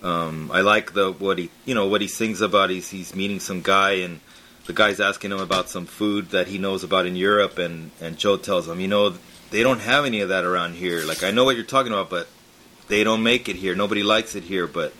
[0.02, 2.70] Um, I like the what he you know what he sings about.
[2.70, 4.20] He's he's meeting some guy and
[4.66, 8.16] the guy's asking him about some food that he knows about in Europe, and and
[8.16, 9.14] Joe tells him, you know,
[9.50, 11.04] they don't have any of that around here.
[11.04, 12.28] Like I know what you're talking about, but
[12.88, 13.74] they don't make it here.
[13.74, 14.92] Nobody likes it here, but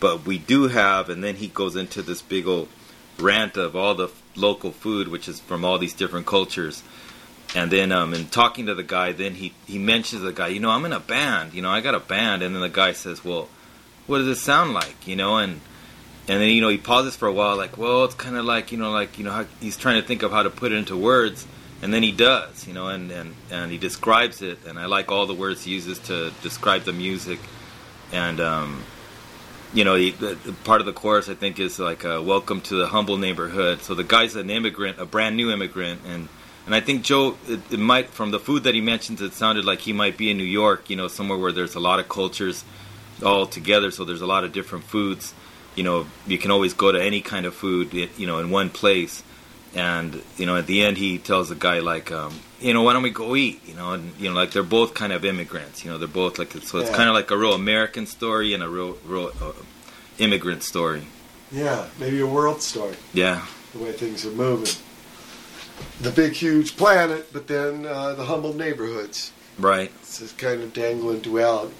[0.00, 1.08] but we do have.
[1.08, 2.68] And then he goes into this big old
[3.18, 6.82] rant of all the local food, which is from all these different cultures.
[7.54, 10.48] And then, um, in talking to the guy, then he he mentions the guy.
[10.48, 11.52] You know, I'm in a band.
[11.52, 12.42] You know, I got a band.
[12.42, 13.48] And then the guy says, "Well,
[14.06, 15.60] what does it sound like?" You know, and
[16.28, 18.72] and then you know he pauses for a while, like, "Well, it's kind of like
[18.72, 20.76] you know, like you know, how, he's trying to think of how to put it
[20.76, 21.46] into words."
[21.82, 25.10] And then he does, you know, and, and, and he describes it, and I like
[25.10, 27.40] all the words he uses to describe the music.
[28.12, 28.84] And um,
[29.74, 32.60] you know, he, the, the part of the chorus I think is like uh, "Welcome
[32.62, 36.28] to the humble neighborhood." So the guy's an immigrant, a brand new immigrant, and
[36.66, 39.64] and I think Joe, it, it might from the food that he mentions, it sounded
[39.64, 42.08] like he might be in New York, you know, somewhere where there's a lot of
[42.08, 42.64] cultures
[43.24, 43.90] all together.
[43.90, 45.34] So there's a lot of different foods.
[45.74, 48.70] You know, you can always go to any kind of food, you know, in one
[48.70, 49.22] place.
[49.74, 52.92] And you know, at the end, he tells the guy like, um, you know, why
[52.92, 53.66] don't we go eat?
[53.66, 55.82] You know, and you know, like they're both kind of immigrants.
[55.82, 56.96] You know, they're both like so it's Yeah.
[56.96, 59.52] kind of like a real American story and a real real uh,
[60.18, 61.06] immigrant story.
[61.50, 62.96] Yeah, maybe a world story.
[63.14, 64.74] Yeah, the way things are moving.
[66.00, 69.32] The big, huge planet, but then uh, the humble neighborhoods.
[69.58, 69.90] right.
[70.02, 71.74] It's this kind of dangling duality.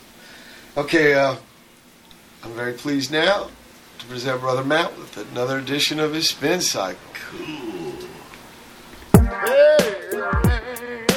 [0.76, 1.36] Okay, uh,
[2.44, 3.50] I'm very pleased now
[3.98, 7.00] to present Brother Matt with another edition of his spin cycle.
[7.30, 7.94] Cool.
[9.14, 11.11] I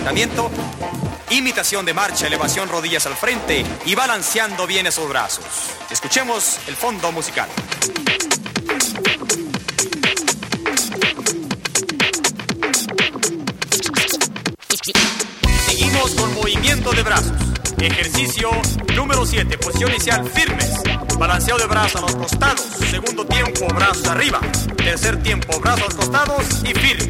[0.00, 0.50] calentamiento.
[1.30, 5.44] Imitación de marcha, elevación rodillas al frente y balanceando bien esos brazos.
[5.90, 7.48] Escuchemos el fondo musical.
[15.66, 17.32] Seguimos con movimiento de brazos.
[17.78, 18.50] Ejercicio
[18.94, 20.82] número 7, posición inicial firmes.
[21.18, 22.66] Balanceo de brazos a los costados.
[22.90, 24.40] Segundo tiempo, brazos arriba.
[24.76, 27.09] Tercer tiempo, brazos a los costados y firme.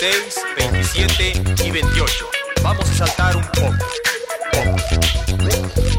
[0.00, 2.26] 26, 27 y 28.
[2.62, 3.74] Vamos a saltar un poco.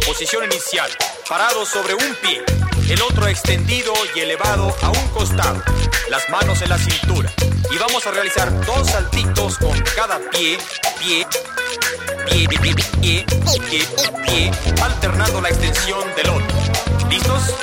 [0.05, 0.89] Posición inicial.
[1.27, 2.41] Parado sobre un pie.
[2.89, 5.61] El otro extendido y elevado a un costado.
[6.09, 7.29] Las manos en la cintura.
[7.71, 10.57] Y vamos a realizar dos saltitos con cada pie,
[10.99, 11.27] pie,
[12.25, 13.25] pie, pie, pie,
[13.69, 13.85] pie,
[14.25, 14.51] pie
[14.81, 16.47] alternando la extensión del otro.
[17.09, 17.53] ¿Listos?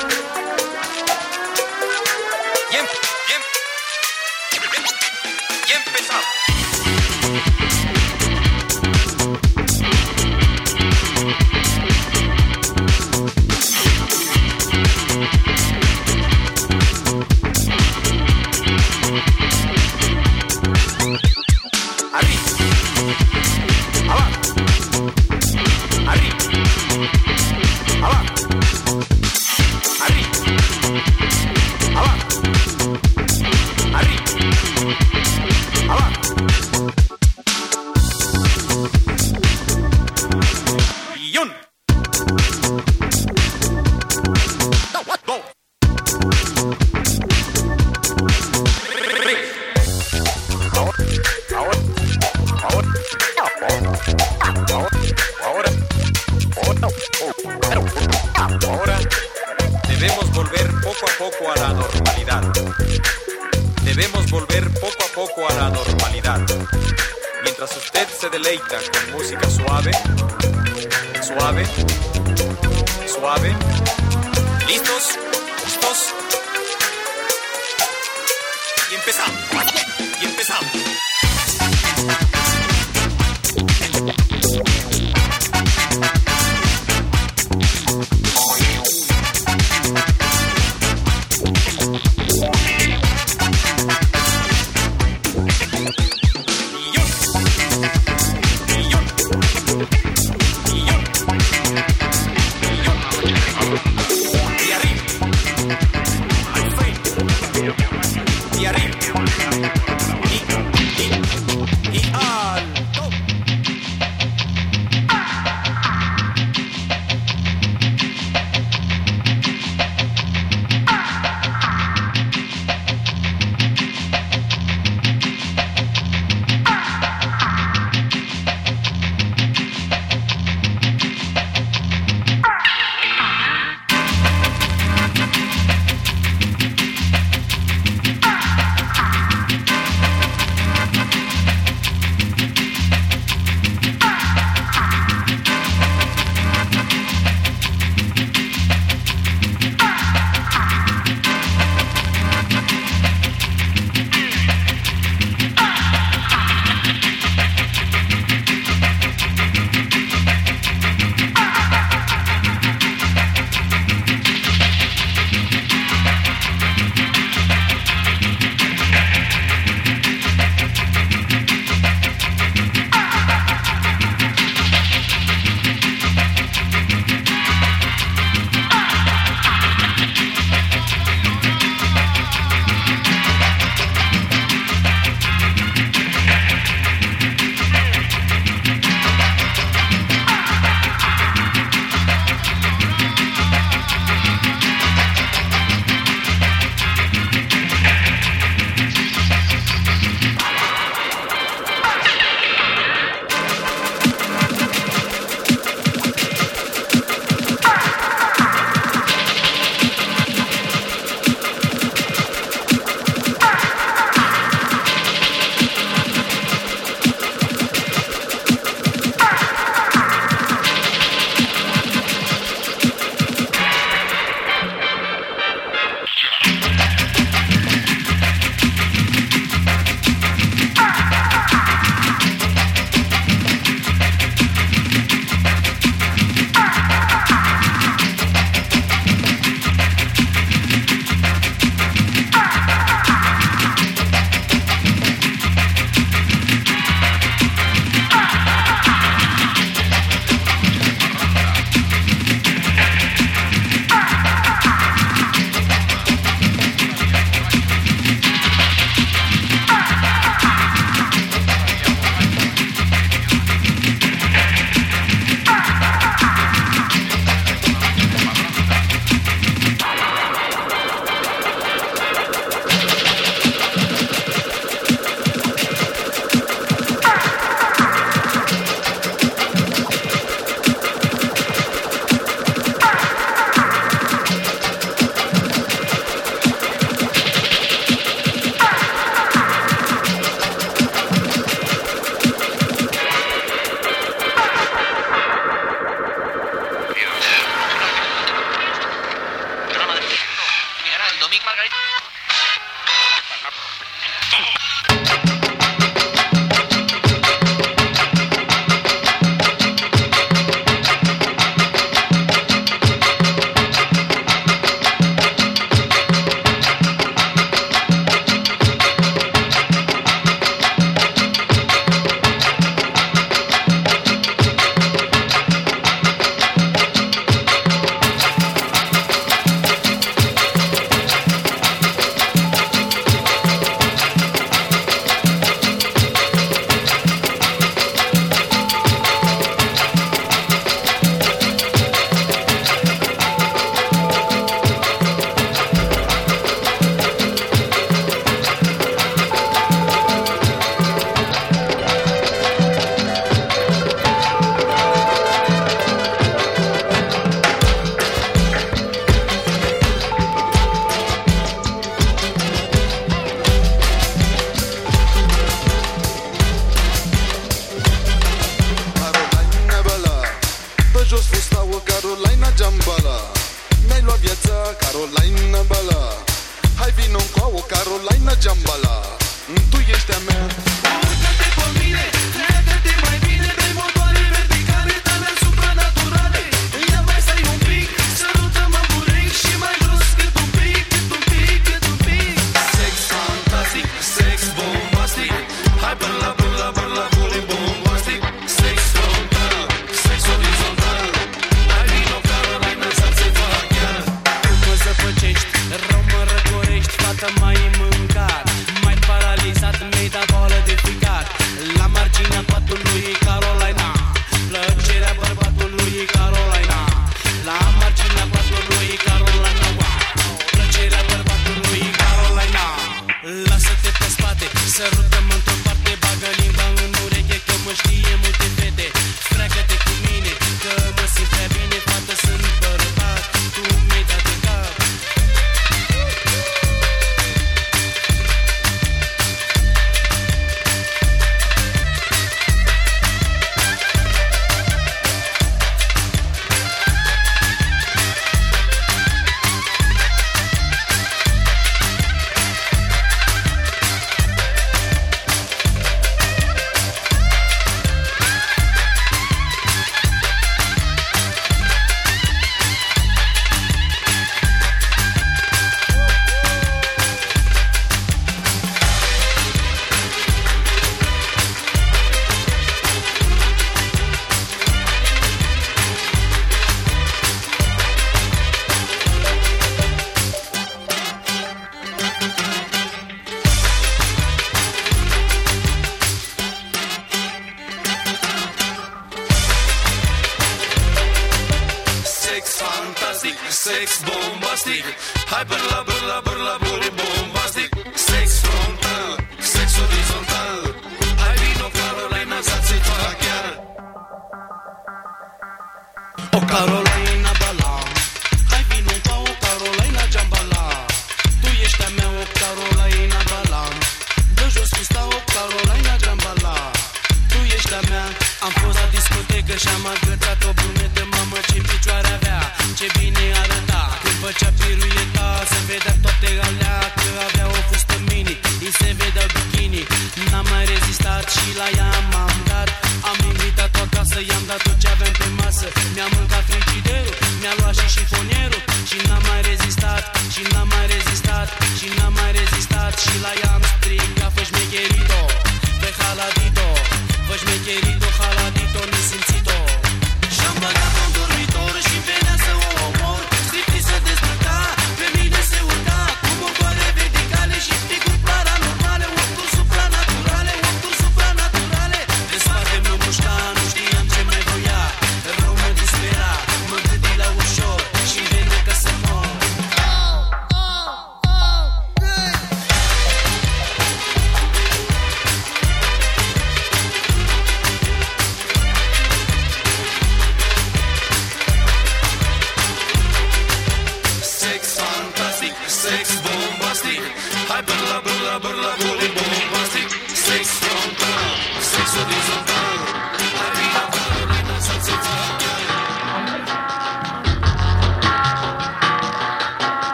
[303.42, 304.76] どう?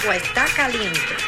[0.00, 1.19] Agua está caliente.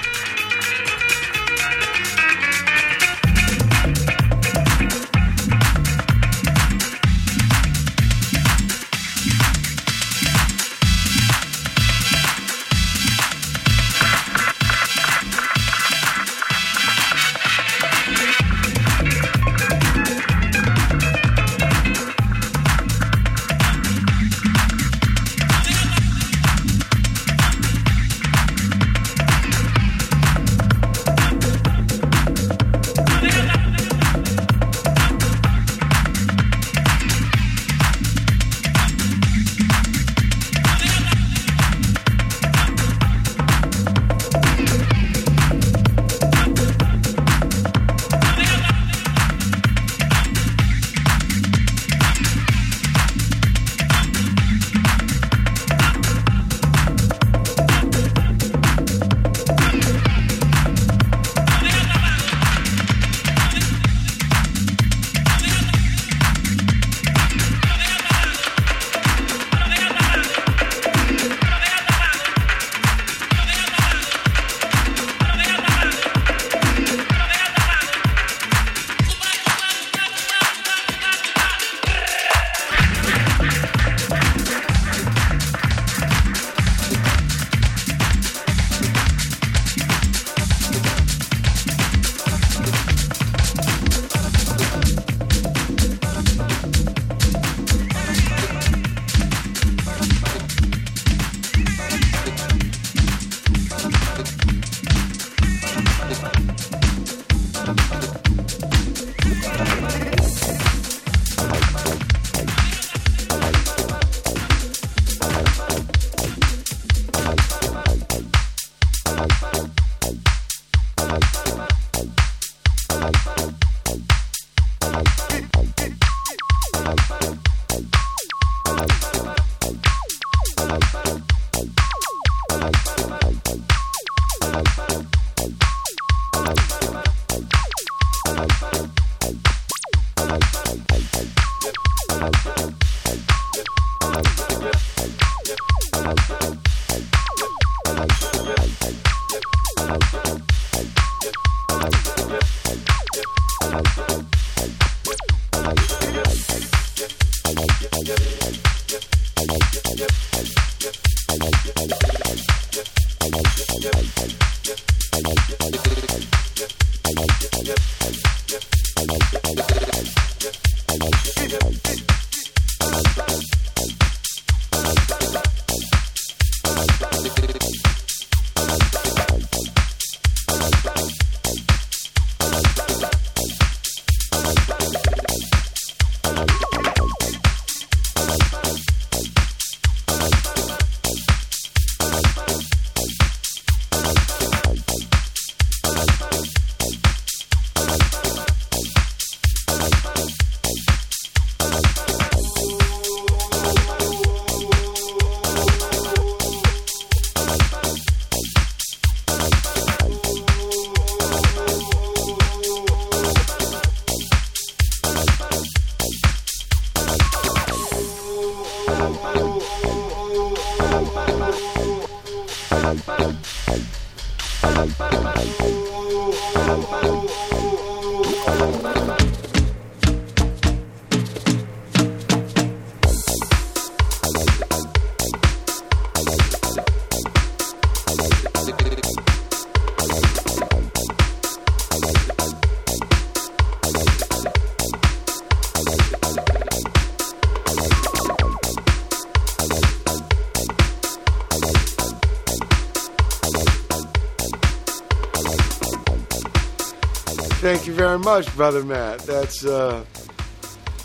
[257.74, 259.20] Thank you very much, Brother Matt.
[259.20, 260.04] That's uh,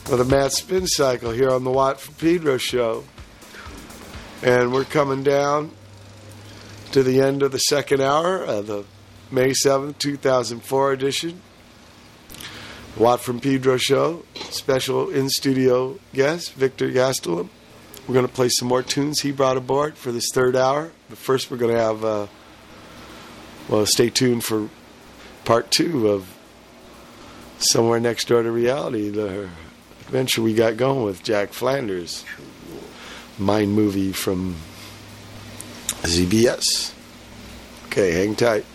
[0.04, 3.06] Brother Matt Spin Cycle here on the Watt from Pedro show.
[4.44, 5.72] And we're coming down
[6.92, 8.84] to the end of the second hour of the
[9.32, 11.42] May 7th, 2004 edition.
[12.98, 14.26] Watt from Pedro show.
[14.50, 17.48] Special in studio guest, Victor Gastelum.
[18.06, 20.92] We're going to play some more tunes he brought aboard for this third hour.
[21.08, 22.28] But first, we're going to have, uh,
[23.70, 24.70] well, stay tuned for
[25.46, 26.37] part two of
[27.60, 29.50] Somewhere Next Door to Reality, the
[30.02, 32.24] adventure we got going with Jack Flanders.
[33.40, 34.56] Mind movie from
[36.04, 36.94] ZBS.
[37.88, 38.66] Okay, hang tight.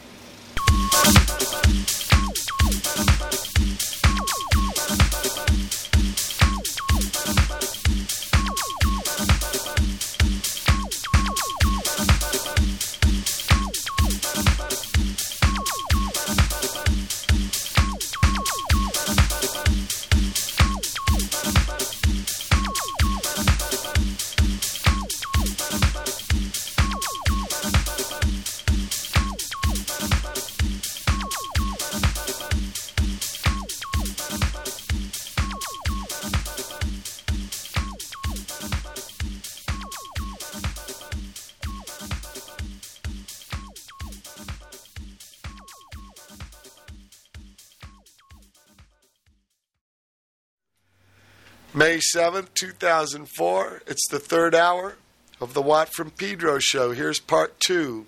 [51.93, 53.83] May 7th, 2004.
[53.87, 54.95] It's the third hour
[55.43, 56.93] of the Watt from Pedro show.
[56.93, 58.07] Here's part two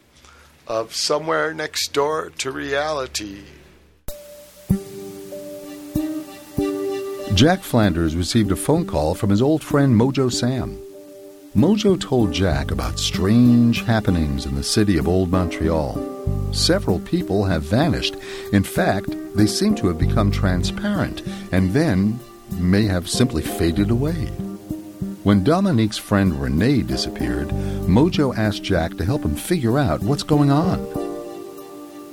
[0.66, 3.42] of Somewhere Next Door to Reality.
[7.34, 10.78] Jack Flanders received a phone call from his old friend Mojo Sam.
[11.54, 16.54] Mojo told Jack about strange happenings in the city of Old Montreal.
[16.54, 18.16] Several people have vanished.
[18.50, 21.20] In fact, they seem to have become transparent
[21.52, 22.18] and then
[22.58, 24.30] may have simply faded away.
[25.24, 27.48] When Dominique's friend Renee disappeared,
[27.88, 30.86] Mojo asked Jack to help him figure out what's going on.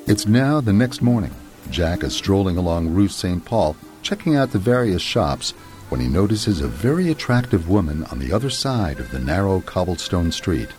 [0.08, 1.36] It's now the next morning.
[1.70, 3.44] Jack is strolling along Rue St.
[3.44, 5.52] Paul, checking out the various shops,
[5.90, 10.32] when he notices a very attractive woman on the other side of the narrow cobblestone
[10.32, 10.70] street.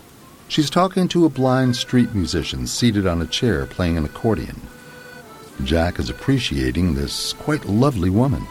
[0.49, 4.59] She's talking to a blind street musician seated on a chair playing an accordion.
[5.65, 8.47] Jack is appreciating this quite lovely woman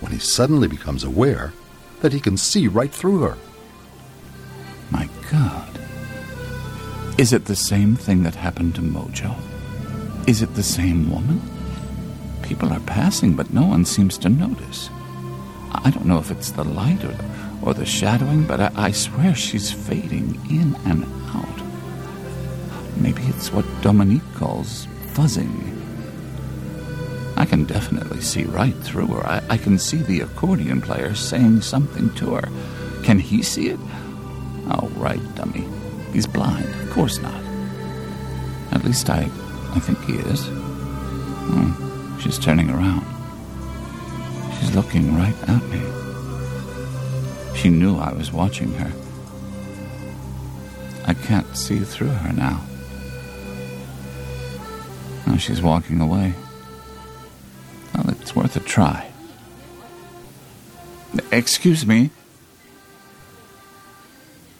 [0.00, 1.52] when he suddenly becomes aware
[2.00, 3.36] that he can see right through her.
[4.90, 5.78] My God.
[7.18, 9.36] Is it the same thing that happened to Mojo?
[10.26, 11.40] Is it the same woman?
[12.42, 14.90] People are passing, but no one seems to notice.
[15.72, 17.24] I don't know if it's the light or the,
[17.62, 21.46] or the shadowing, but I, I swear she's fading in and out.
[22.96, 25.79] Maybe it's what Dominique calls fuzzing.
[27.40, 29.26] I can definitely see right through her.
[29.26, 32.48] I, I can see the accordion player saying something to her.
[33.02, 33.80] Can he see it?
[34.70, 35.66] Oh, right, dummy.
[36.12, 36.66] He's blind.
[36.82, 37.42] Of course not.
[38.72, 39.22] At least I,
[39.74, 40.48] I think he is.
[40.48, 42.18] Hmm.
[42.18, 43.06] She's turning around.
[44.58, 45.80] She's looking right at me.
[47.56, 48.92] She knew I was watching her.
[51.06, 52.60] I can't see through her now.
[55.26, 56.34] Now she's walking away.
[57.94, 59.10] Well, it's worth a try.
[61.32, 62.10] Excuse me.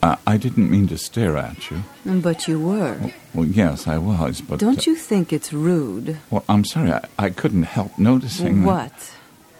[0.02, 1.82] Uh, I didn't mean to stare at you.
[2.07, 3.12] But you were.
[3.35, 4.59] Well, yes, I was, but.
[4.59, 6.16] Don't you think it's rude?
[6.31, 6.90] Well, I'm sorry.
[6.93, 8.62] I, I couldn't help noticing.
[8.62, 9.12] that- What?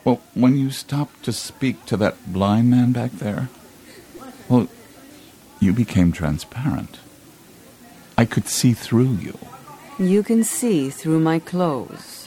[0.03, 3.51] Well, when you stopped to speak to that blind man back there,
[4.49, 4.67] well,
[5.61, 6.99] you became transparent.
[8.17, 9.39] I could see through you.
[9.99, 12.20] You can see through my clothes.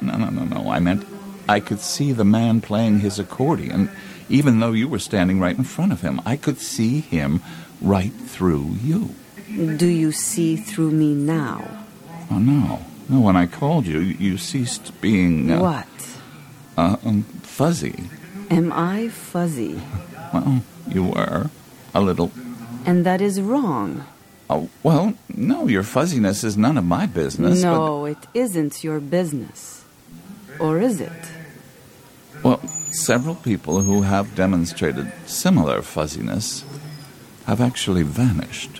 [0.00, 0.70] No, no, no, no.
[0.70, 1.06] I meant
[1.48, 3.90] I could see the man playing his accordion,
[4.28, 6.20] even though you were standing right in front of him.
[6.24, 7.42] I could see him
[7.80, 9.14] right through you.
[9.76, 11.84] Do you see through me now?
[12.30, 12.84] Oh, no.
[13.08, 15.50] No, when I called you, you ceased being.
[15.50, 15.86] Uh, What?
[16.76, 18.04] Uh, um, fuzzy.
[18.50, 19.80] Am I fuzzy?
[20.32, 21.50] Well, you were.
[21.92, 22.30] A little.
[22.86, 24.04] And that is wrong.
[24.48, 27.62] Oh, well, no, your fuzziness is none of my business.
[27.62, 29.79] no, it isn't your business.
[30.60, 31.22] Or is it?
[32.42, 32.60] Well,
[32.92, 36.64] several people who have demonstrated similar fuzziness
[37.46, 38.78] have actually vanished.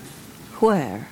[0.60, 1.08] Where?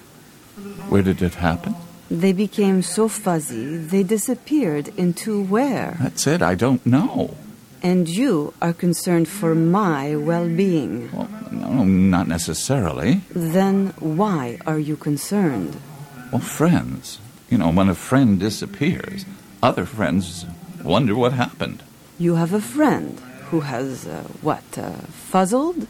[0.89, 1.74] Where did it happen?
[2.11, 5.97] They became so fuzzy, they disappeared into where?
[6.01, 6.40] That's it.
[6.40, 7.36] I don't know.
[7.82, 11.11] And you are concerned for my well being.
[11.12, 13.20] Well, no, not necessarily.
[13.31, 15.77] Then why are you concerned?
[16.32, 17.20] Well, friends.
[17.51, 19.24] You know, when a friend disappears,
[19.62, 20.45] other friends
[20.85, 21.83] wonder what happened.
[22.19, 23.19] You have a friend
[23.51, 24.93] who has, uh, what, uh,
[25.31, 25.87] fuzzled?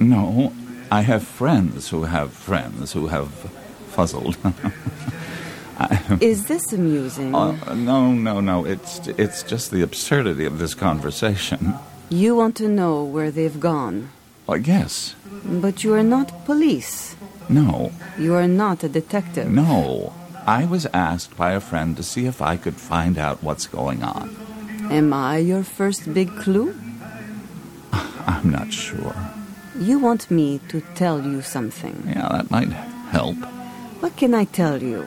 [0.00, 0.52] No,
[0.90, 3.30] I have friends who have friends who have
[3.90, 4.36] fuzzled.
[5.78, 7.34] I- Is this amusing?
[7.34, 8.64] Uh, no, no, no.
[8.64, 11.74] It's it's just the absurdity of this conversation.
[12.10, 14.10] You want to know where they've gone.
[14.48, 15.14] I guess.
[15.44, 17.14] But you are not police.
[17.50, 19.48] No, You are not a detective.
[19.50, 20.12] no.
[20.48, 24.02] I was asked by a friend to see if I could find out what's going
[24.02, 24.26] on.
[24.90, 26.74] Am I your first big clue?
[28.26, 29.14] I'm not sure.
[29.78, 32.02] You want me to tell you something.
[32.06, 32.72] Yeah, that might
[33.12, 33.36] help?
[34.00, 35.06] What can I tell you?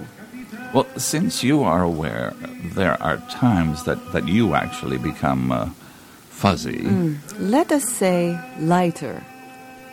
[0.73, 2.33] Well, since you are aware,
[2.75, 5.69] there are times that, that you actually become uh,
[6.29, 9.23] fuzzy, Mm, let us say lighter.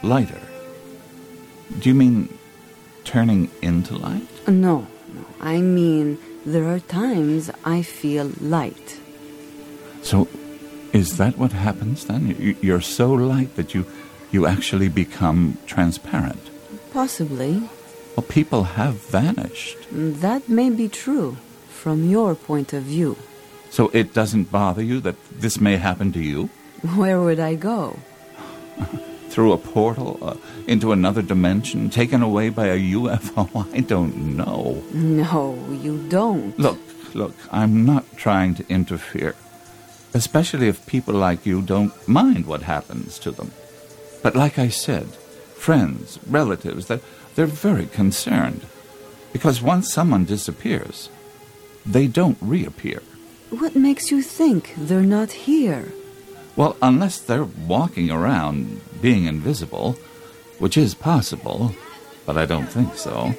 [0.02, 0.40] lighter.
[1.80, 2.28] Do you mean
[3.04, 4.28] turning into light?
[4.46, 4.86] No, no.
[5.40, 8.98] I mean, there are times I feel light.
[10.02, 10.28] So,
[10.92, 12.34] is that what happens then?
[12.38, 13.84] You- You're so light that you,
[14.32, 16.42] you actually become transparent.
[16.92, 17.62] Possibly.
[18.16, 19.78] Well, people have vanished.
[19.94, 21.36] Mm, that may be true
[21.68, 23.16] from your point of view.
[23.70, 26.48] So it doesn't bother you that this may happen to you?
[26.96, 27.98] Where would I go?
[29.38, 30.34] Through a portal, uh,
[30.66, 33.72] into another dimension, taken away by a UFO?
[33.72, 34.82] I don't know.
[34.92, 36.58] No, you don't.
[36.58, 36.80] Look,
[37.14, 39.36] look, I'm not trying to interfere.
[40.12, 43.52] Especially if people like you don't mind what happens to them.
[44.24, 45.06] But like I said,
[45.54, 47.00] friends, relatives, they're,
[47.36, 48.66] they're very concerned.
[49.32, 51.10] Because once someone disappears,
[51.86, 53.04] they don't reappear.
[53.50, 55.92] What makes you think they're not here?
[56.56, 59.96] Well, unless they're walking around being invisible,
[60.58, 61.74] which is possible,
[62.26, 63.34] but I don't think so,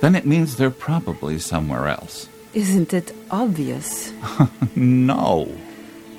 [0.00, 2.28] then it means they're probably somewhere else.
[2.54, 4.12] Isn't it obvious?
[4.76, 5.52] no.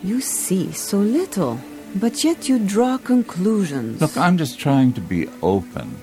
[0.03, 1.59] You see so little,
[1.95, 4.01] but yet you draw conclusions.
[4.01, 5.97] Look, I'm just trying to be open.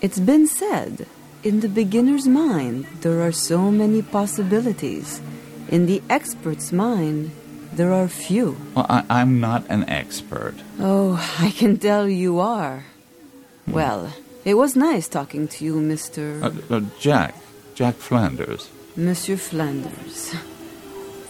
[0.00, 1.06] It's been said,
[1.42, 5.20] in the beginner's mind, there are so many possibilities.
[5.68, 7.30] In the expert's mind,
[7.76, 8.56] there are few.
[8.74, 10.54] Well, I, I'm not an expert.
[10.80, 12.84] Oh, I can tell you are.
[13.66, 14.12] Well,
[14.44, 16.42] it was nice talking to you, Mr.
[16.42, 17.34] Uh, uh, Jack.
[17.74, 18.70] Jack Flanders.
[18.96, 20.34] Monsieur Flanders.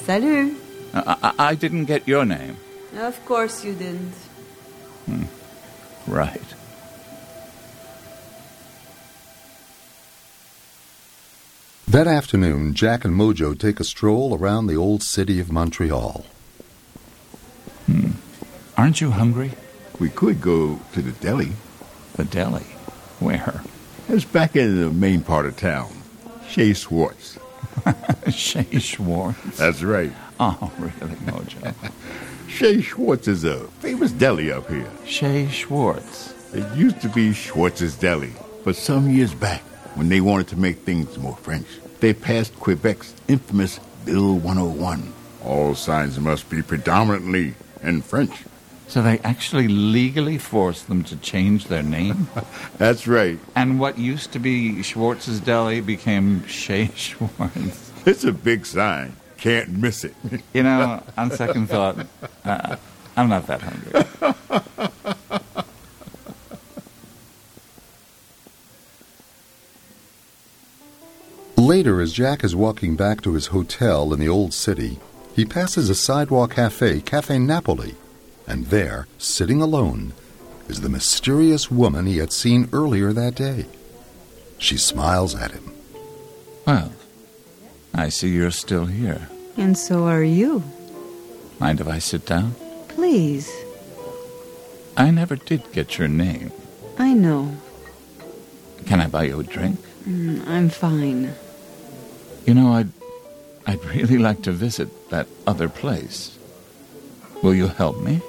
[0.04, 0.54] Salut!
[0.94, 2.56] I, I, I didn't get your name.
[2.94, 4.14] Of course you didn't.
[5.06, 5.24] Hmm.
[6.06, 6.54] Right.
[11.88, 16.24] That afternoon, Jack and Mojo take a stroll around the old city of Montreal.
[17.86, 18.10] Hmm.
[18.76, 19.52] Aren't you hungry?
[19.98, 21.52] We could go to the deli.
[22.14, 22.64] The deli?
[23.20, 23.62] Where?
[24.08, 25.90] It's back in the main part of town.
[26.48, 27.38] Chez Schwartz.
[28.30, 29.58] Chez Schwartz?
[29.58, 30.12] That's right.
[30.38, 31.74] Oh, really, Mojo?
[32.48, 34.90] Chez Schwartz is a famous deli up here.
[35.04, 36.34] Chez Schwartz.
[36.52, 38.32] It used to be Schwartz's Deli,
[38.64, 39.60] but some years back,
[39.94, 41.66] when they wanted to make things more French,
[42.00, 45.12] they passed Quebec's infamous Bill 101.
[45.44, 48.44] All signs must be predominantly in French.
[48.88, 52.28] So they actually legally forced them to change their name?
[52.78, 53.38] That's right.
[53.54, 57.92] And what used to be Schwartz's Deli became Chez Schwartz.
[58.06, 59.16] It's a big sign.
[59.38, 60.14] Can't miss it.
[60.54, 62.06] You know, on second thought,
[62.44, 62.76] uh,
[63.16, 64.04] I'm not that hungry.
[71.56, 74.98] Later, as Jack is walking back to his hotel in the old city,
[75.36, 77.94] he passes a sidewalk cafe, Cafe Napoli,
[78.46, 80.14] and there, sitting alone,
[80.66, 83.66] is the mysterious woman he had seen earlier that day.
[84.56, 85.74] She smiles at him.
[86.66, 86.90] Well,
[87.92, 89.28] I see you're still here.
[89.58, 90.64] And so are you.
[91.60, 92.54] Mind if I sit down?
[92.88, 93.52] Please.
[94.96, 96.50] I never did get your name.
[96.98, 97.54] I know.
[98.86, 99.78] Can I buy you a drink?
[100.08, 101.34] Mm, I'm fine.
[102.46, 102.90] You know, I'd,
[103.66, 106.38] I'd really like to visit that other place.
[107.42, 108.20] Will you help me?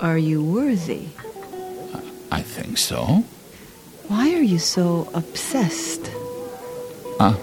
[0.00, 1.08] Are you worthy?
[2.30, 3.24] I think so.
[4.08, 6.10] Why are you so obsessed?
[7.18, 7.34] Uh,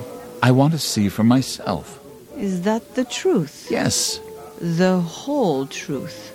[0.42, 2.00] I want to see for myself.
[2.38, 3.68] Is that the truth?
[3.70, 4.20] Yes.
[4.62, 6.32] The whole truth.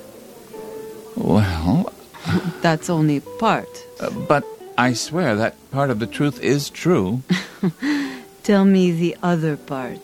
[1.16, 1.92] Well,
[2.60, 3.68] That's only part.
[4.00, 4.44] uh, but
[4.76, 7.22] I swear that part of the truth is true.
[8.42, 10.00] Tell me the other part.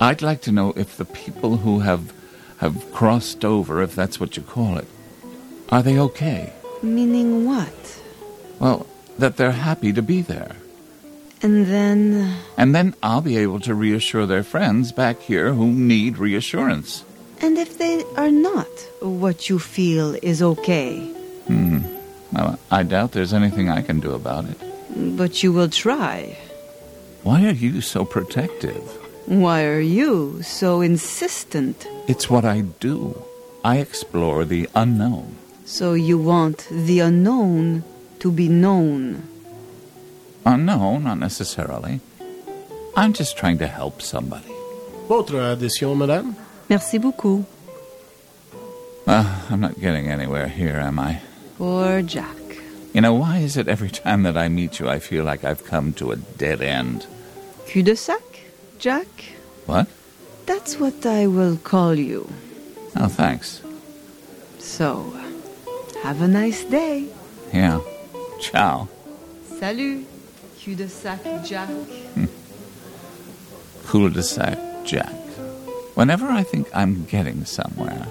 [0.00, 2.12] I'd like to know if the people who have
[2.58, 4.88] have crossed over, if that's what you call it,
[5.68, 6.52] are they okay?
[6.82, 8.00] Meaning what?
[8.58, 8.86] Well,
[9.18, 10.56] that they're happy to be there.
[11.42, 12.36] And then.
[12.56, 17.04] And then I'll be able to reassure their friends back here who need reassurance.
[17.40, 18.68] And if they are not
[19.00, 21.00] what you feel is okay?
[21.46, 21.80] Hmm.
[22.32, 25.16] Well, I doubt there's anything I can do about it.
[25.16, 26.36] But you will try.
[27.22, 28.99] Why are you so protective?
[29.30, 31.86] Why are you so insistent?
[32.08, 33.22] It's what I do.
[33.62, 35.36] I explore the unknown.
[35.64, 37.84] So you want the unknown
[38.18, 39.22] to be known.
[40.44, 42.00] Unknown, not necessarily.
[42.96, 44.50] I'm just trying to help somebody.
[45.06, 46.34] Votre adhésion, madame?
[46.68, 47.44] Merci beaucoup.
[49.06, 51.20] Uh, I'm not getting anywhere here, am I?
[51.56, 52.34] Poor Jack.
[52.92, 55.64] You know, why is it every time that I meet you, I feel like I've
[55.64, 57.06] come to a dead end?
[57.68, 58.29] Cul-de-sac,
[58.80, 59.06] Jack?
[59.66, 59.86] What?
[60.46, 62.26] That's what I will call you.
[62.96, 63.60] Oh, thanks.
[64.58, 65.12] So,
[66.02, 67.06] have a nice day.
[67.52, 67.80] Yeah.
[68.40, 68.88] Ciao.
[69.58, 70.06] Salut,
[70.58, 71.68] cul-de-sac Jack.
[71.68, 72.24] Hmm.
[73.86, 75.12] Cul-de-sac Jack.
[75.94, 78.06] Whenever I think I'm getting somewhere,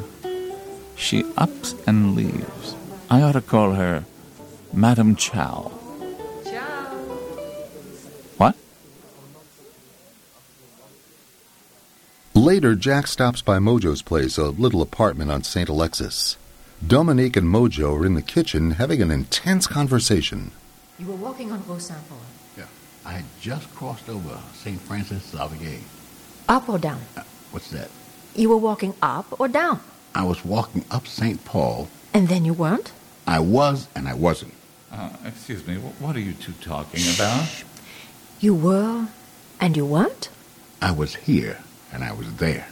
[0.95, 2.75] she ups and leaves.
[3.09, 4.05] I ought to call her
[4.71, 5.71] Madam Chow.
[12.49, 15.69] Later, Jack stops by Mojo's place, a little apartment on St.
[15.69, 16.35] Alexis.
[16.81, 20.49] Dominique and Mojo are in the kitchen having an intense conversation.
[20.97, 22.17] You were walking on Rue Saint Paul.
[22.57, 22.63] Yeah.
[23.05, 24.81] I had just crossed over St.
[24.81, 25.77] Francis Xavier.
[26.47, 27.01] Up or down?
[27.51, 27.91] What's that?
[28.34, 29.80] You were walking up or down?
[30.15, 31.45] I was walking up St.
[31.45, 31.88] Paul.
[32.15, 32.91] And then you weren't?
[33.27, 34.55] I was and I wasn't.
[34.91, 37.63] Uh, excuse me, what are you two talking about?
[38.39, 39.09] You were
[39.61, 40.30] and you weren't?
[40.81, 41.59] I was here
[41.94, 42.68] and I was there.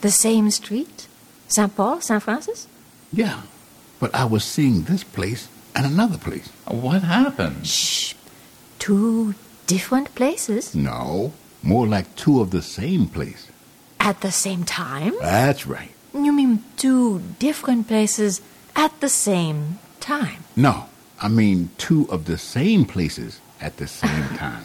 [0.00, 1.06] The same street?
[1.48, 2.66] Saint Paul, Saint Francis?
[3.12, 3.42] Yeah.
[4.00, 6.48] But I was seeing this place and another place.
[6.66, 7.66] What happened?
[7.66, 8.14] Shh.
[8.78, 9.34] Two
[9.66, 10.74] different places?
[10.74, 11.32] No.
[11.62, 13.48] More like two of the same place.
[13.98, 15.14] At the same time?
[15.20, 15.90] That's right.
[16.14, 18.40] You mean two different places
[18.76, 20.44] at the same time?
[20.54, 20.86] No.
[21.20, 24.64] I mean two of the same places at the same time.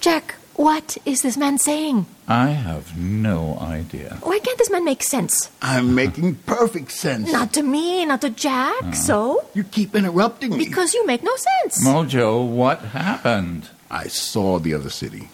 [0.00, 2.06] Jack, what is this man saying?
[2.28, 4.18] I have no idea.
[4.22, 5.50] Why can't this man make sense?
[5.62, 7.30] I'm making perfect sense.
[7.32, 8.92] Not to me, not to Jack, Uh.
[8.92, 9.44] so?
[9.54, 10.64] You keep interrupting me.
[10.64, 11.84] Because you make no sense.
[11.86, 13.68] Mojo, what happened?
[13.90, 15.28] I saw the other city.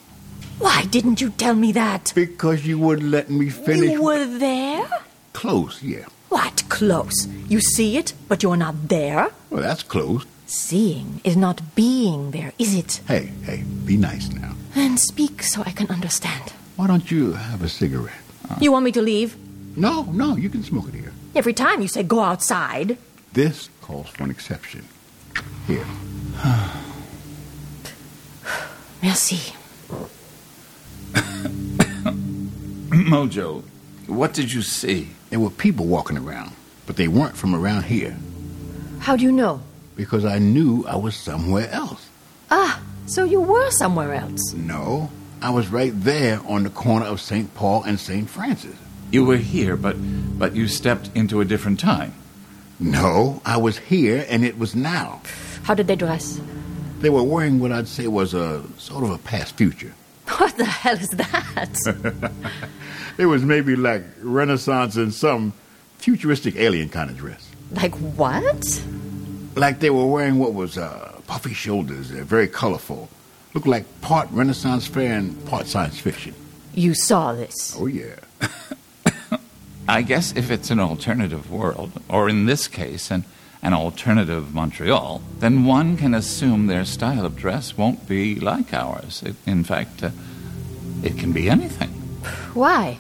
[0.59, 2.13] Why didn't you tell me that?
[2.15, 3.91] Because you wouldn't let me finish.
[3.93, 4.87] You were there?
[5.33, 6.05] Close, yeah.
[6.29, 7.27] What close?
[7.49, 9.31] You see it, but you're not there?
[9.51, 10.25] Well, that's close.
[10.47, 13.01] Seeing is not being there, is it?
[13.09, 14.55] Hey, hey, be nice now.
[14.75, 16.53] And speak so I can understand.
[16.77, 18.15] Why don't you have a cigarette?
[18.61, 19.37] You want me to leave?
[19.77, 21.13] No, no, you can smoke it here.
[21.35, 22.97] Every time you say go outside.
[23.33, 24.87] This calls for an exception.
[25.67, 25.87] Here.
[29.03, 29.55] Merci.
[32.93, 33.63] Mojo,
[34.07, 35.09] what did you see?
[35.31, 36.53] There were people walking around,
[36.87, 38.17] but they weren't from around here
[39.01, 39.61] How do you know?
[39.97, 42.09] because I knew I was somewhere else.
[42.51, 44.53] Ah, so you were somewhere else.
[44.55, 45.11] No,
[45.41, 47.53] I was right there on the corner of St.
[47.55, 48.29] Paul and St.
[48.29, 48.77] Francis.
[49.11, 49.97] You were here, but
[50.39, 52.15] but you stepped into a different time.
[52.81, 55.21] No, I was here and it was now.
[55.65, 56.41] How did they dress?
[57.01, 59.93] They were wearing what I'd say was a sort of a past future.
[60.39, 62.33] What the hell is that?
[63.19, 65.53] It was maybe like Renaissance and some
[65.99, 67.47] futuristic alien kind of dress.
[67.73, 68.83] like what?
[69.55, 72.11] Like they were wearing what was uh, puffy shoulders.
[72.11, 73.09] They're very colorful.
[73.55, 76.35] Look like part Renaissance fair and part science fiction.
[76.75, 77.75] You saw this.
[77.81, 78.17] Oh, yeah.
[79.89, 83.25] I guess if it's an alternative world, or in this case, an,
[83.63, 89.23] an alternative Montreal, then one can assume their style of dress won't be like ours.
[89.23, 90.11] It, in fact, uh,
[91.03, 91.93] it can be anything.
[92.53, 92.99] Why?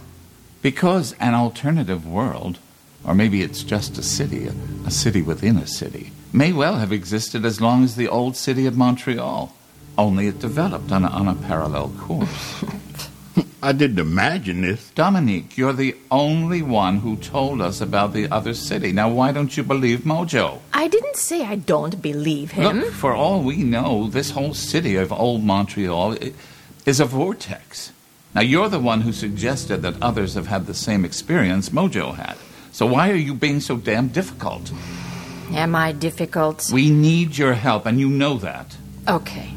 [0.62, 2.58] Because an alternative world,
[3.04, 4.54] or maybe it's just a city, a,
[4.86, 8.66] a city within a city, may well have existed as long as the old city
[8.66, 9.54] of Montreal,
[9.98, 12.64] only it developed on a, on a parallel course.
[13.62, 14.90] I didn't imagine this.
[14.90, 18.90] Dominique, you're the only one who told us about the other city.
[18.90, 20.58] Now, why don't you believe Mojo?
[20.72, 22.80] I didn't say I don't believe him.
[22.80, 26.16] Look, for all we know, this whole city of old Montreal
[26.84, 27.92] is a vortex.
[28.34, 32.36] Now, you're the one who suggested that others have had the same experience Mojo had.
[32.72, 34.72] So why are you being so damn difficult?
[35.50, 36.70] Am I difficult?
[36.72, 38.76] We need your help, and you know that.
[39.08, 39.50] Okay.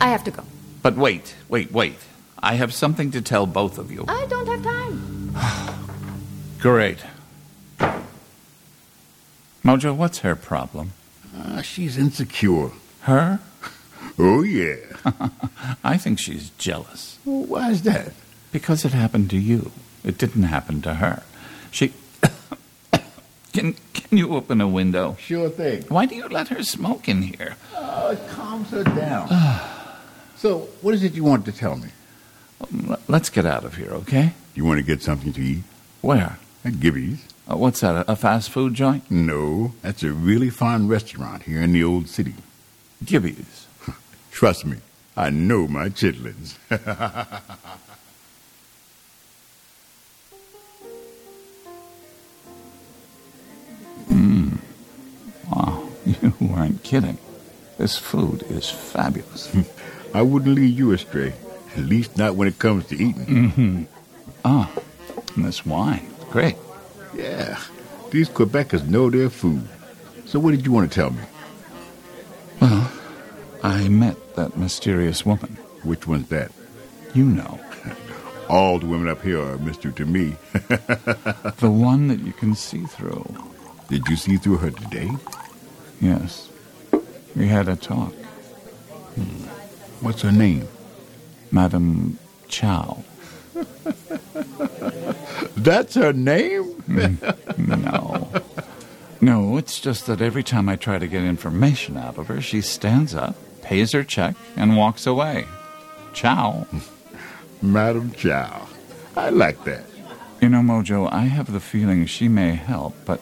[0.00, 0.42] I have to go.
[0.82, 1.98] But wait, wait, wait.
[2.42, 4.04] I have something to tell both of you.
[4.08, 5.34] I don't have time.
[6.58, 6.98] Great.
[9.64, 10.92] Mojo, what's her problem?
[11.36, 12.70] Uh, she's insecure.
[13.02, 13.40] Her?
[14.18, 14.76] Oh, yeah.
[15.82, 17.18] I think she's jealous.
[17.24, 18.12] Well, why is that?
[18.52, 19.72] Because it happened to you.
[20.04, 21.22] It didn't happen to her.
[21.70, 21.94] She.
[23.52, 25.16] Can, can you open a window?
[25.20, 25.82] Sure thing.
[25.88, 27.56] Why do you let her smoke in here?
[27.76, 29.28] Oh, it calms her down.
[30.36, 31.88] so, what is it you want to tell me?
[33.08, 34.34] Let's get out of here, okay?
[34.54, 35.64] You want to get something to eat?
[36.00, 36.38] Where?
[36.64, 37.26] At Gibby's.
[37.50, 39.10] Uh, what's that, a, a fast food joint?
[39.10, 42.34] No, that's a really fine restaurant here in the old city.
[43.04, 43.66] Gibby's.
[44.30, 44.78] Trust me,
[45.16, 46.54] I know my chitlins.
[54.08, 54.58] Mm.
[55.50, 55.88] Wow.
[56.40, 57.18] You aren't kidding.
[57.78, 59.54] This food is fabulous.
[60.14, 61.32] I wouldn't lead you astray.
[61.76, 63.26] At least not when it comes to eating.
[63.26, 63.82] Mm-hmm.
[64.44, 64.70] Ah,
[65.36, 66.06] and this wine.
[66.30, 66.56] Great.
[67.14, 67.58] Yeah,
[68.10, 69.66] these Quebecers know their food.
[70.26, 71.22] So what did you want to tell me?
[72.60, 72.90] Well,
[73.62, 75.56] I met that mysterious woman.
[75.82, 76.52] Which one's that?
[77.14, 77.60] You know.
[78.48, 80.36] All the women up here are a mystery to me.
[80.52, 83.51] the one that you can see through.
[83.92, 85.10] Did you see through her today?
[86.00, 86.48] Yes.
[87.36, 88.14] We had a talk.
[88.14, 89.44] Hmm.
[90.00, 90.66] What's her name?
[91.50, 93.04] Madame Chow.
[95.58, 96.72] That's her name?
[96.88, 98.30] Mm, no.
[99.20, 102.62] No, it's just that every time I try to get information out of her, she
[102.62, 105.44] stands up, pays her check, and walks away.
[106.14, 106.66] Chow.
[107.60, 108.68] Madam Chow.
[109.18, 109.84] I like that.
[110.40, 113.20] You know, Mojo, I have the feeling she may help, but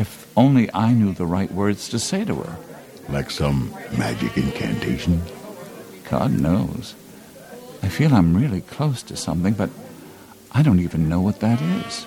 [0.00, 2.56] if only I knew the right words to say to her.
[3.08, 5.22] Like some magic incantation?
[6.08, 6.94] God knows.
[7.82, 9.70] I feel I'm really close to something, but
[10.52, 12.06] I don't even know what that is.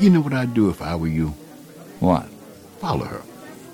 [0.00, 1.28] You know what I'd do if I were you?
[2.00, 2.28] What?
[2.78, 3.22] Follow her.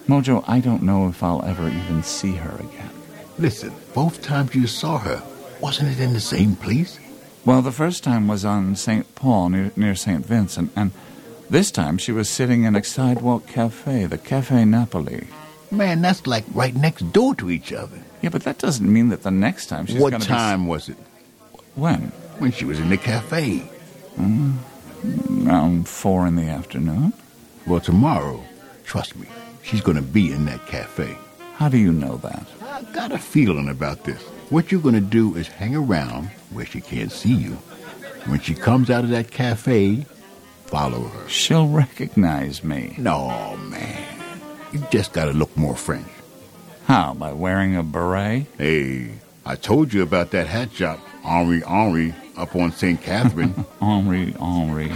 [0.07, 2.91] Mojo, I don't know if I'll ever even see her again.
[3.39, 5.23] Listen, both times you saw her,
[5.61, 6.99] wasn't it in the same place?
[7.45, 9.15] Well, the first time was on St.
[9.15, 10.25] Paul near, near St.
[10.25, 10.93] Vincent, and
[11.51, 15.27] this time she was sitting in a sidewalk cafe, the Cafe Napoli.
[15.71, 17.99] Man, that's like right next door to each other.
[18.23, 20.89] Yeah, but that doesn't mean that the next time she's What gonna What time was
[20.89, 20.97] it?
[21.75, 22.13] When?
[22.39, 23.63] When she was in the cafe.
[24.17, 24.57] Mm,
[25.47, 27.13] around four in the afternoon.
[27.67, 28.43] Well, tomorrow,
[28.85, 29.29] trust me,
[29.63, 31.17] she's going to be in that cafe.
[31.55, 32.47] How do you know that?
[32.63, 34.23] I got a feeling about this.
[34.51, 37.53] What you're going to do is hang around where she can't see you.
[38.27, 40.07] When she comes out of that cafe,
[40.69, 41.29] follow her.
[41.29, 42.95] She'll recognize me.
[42.99, 44.05] No, man.
[44.73, 46.07] You just got to look more French.
[46.87, 47.15] How?
[47.15, 48.47] By wearing a beret?
[48.59, 49.11] Hey,
[49.45, 53.01] I told you about that hat shop, Henri Henri, up on St.
[53.01, 53.55] Catherine.
[53.81, 54.93] Henri Henri.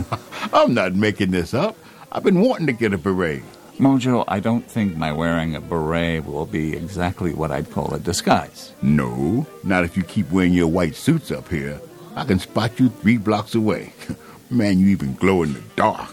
[0.52, 1.76] I'm not making this up.
[2.10, 3.42] I've been wanting to get a beret.
[3.78, 7.98] Mojo, I don't think my wearing a beret will be exactly what I'd call a
[7.98, 8.72] disguise.
[8.82, 11.80] No, not if you keep wearing your white suits up here.
[12.14, 13.92] I can spot you three blocks away.
[14.52, 16.10] Man, you even glow in the dark.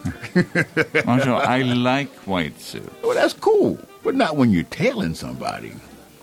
[1.07, 2.89] I like white suits.
[3.03, 5.73] Well, that's cool, but not when you're tailing somebody.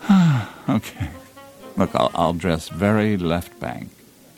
[0.69, 1.09] okay.
[1.77, 3.89] Look, I'll, I'll dress very left bank,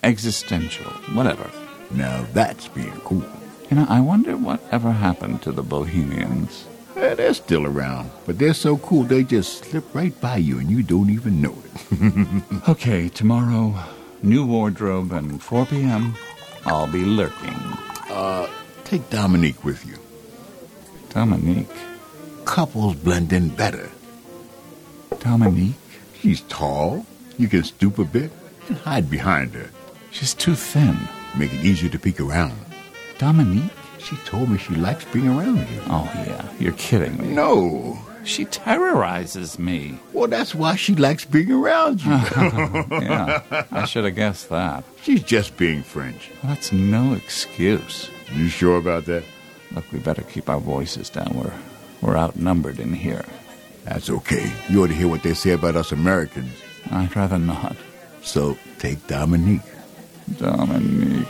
[0.04, 1.50] existential, whatever.
[1.92, 3.26] Now that's being cool.
[3.72, 6.66] You know, I wonder what ever happened to the Bohemians.
[6.98, 10.70] Eh, they're still around, but they're so cool they just slip right by you and
[10.70, 12.44] you don't even know it.
[12.70, 13.74] okay, tomorrow,
[14.22, 16.16] new wardrobe and 4 p.m.
[16.66, 17.56] I'll be lurking.
[18.10, 18.48] Uh,
[18.84, 19.98] take Dominique with you.
[21.10, 21.68] Dominique?
[22.46, 23.90] Couples blend in better.
[25.20, 25.76] Dominique?
[26.20, 27.06] She's tall.
[27.38, 28.32] You can stoop a bit
[28.68, 29.70] and hide behind her.
[30.12, 30.98] She's too thin.
[31.38, 32.58] Make it easier to peek around.
[33.18, 33.72] Dominique?
[34.00, 35.82] She told me she likes being around you.
[35.88, 36.46] Oh, yeah.
[36.60, 37.28] You're kidding me.
[37.28, 38.00] No.
[38.24, 39.98] She terrorizes me.
[40.14, 42.12] Well, that's why she likes being around you.
[42.92, 44.84] yeah, I should have guessed that.
[45.04, 46.30] She's just being French.
[46.44, 48.10] That's no excuse.
[48.34, 49.24] You sure about that?
[49.72, 51.32] Look, we better keep our voices down.
[51.36, 51.54] We're,
[52.02, 53.26] we're outnumbered in here.
[53.86, 54.52] That's okay.
[54.70, 56.54] You ought to hear what they say about us Americans.
[56.92, 57.76] I'd rather not.
[58.22, 59.62] So take Dominique.
[60.38, 61.28] Dominique.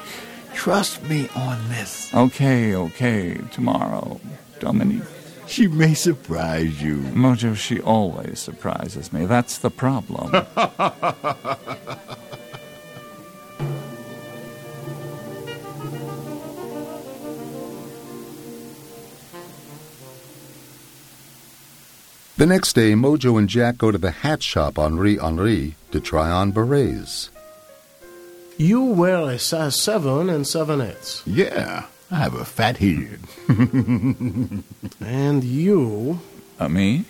[0.54, 2.14] Trust me on this.
[2.14, 3.38] Okay, okay.
[3.52, 4.20] Tomorrow,
[4.60, 5.04] Dominique.
[5.50, 6.98] She may surprise you.
[6.98, 9.26] Mojo, she always surprises me.
[9.26, 10.32] That's the problem.
[22.40, 26.32] The next day, Mojo and Jack go to the hat shop Henri Henri to try
[26.32, 27.30] on berets.
[28.56, 31.22] You wear a size 7 and 7 eighths.
[31.26, 33.20] Yeah, I have a fat head.
[35.00, 36.20] and you.
[36.60, 37.06] Uh, me?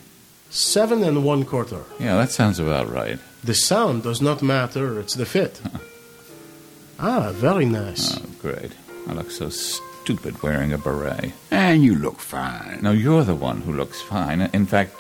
[0.50, 1.84] Seven and one quarter.
[2.00, 3.20] Yeah, that sounds about right.
[3.44, 5.62] The sound does not matter, it's the fit.
[7.00, 8.18] ah, very nice.
[8.18, 8.74] Oh, great.
[9.08, 11.32] I look so stupid wearing a beret.
[11.50, 12.80] And you look fine.
[12.82, 14.42] No, you're the one who looks fine.
[14.42, 14.96] In fact,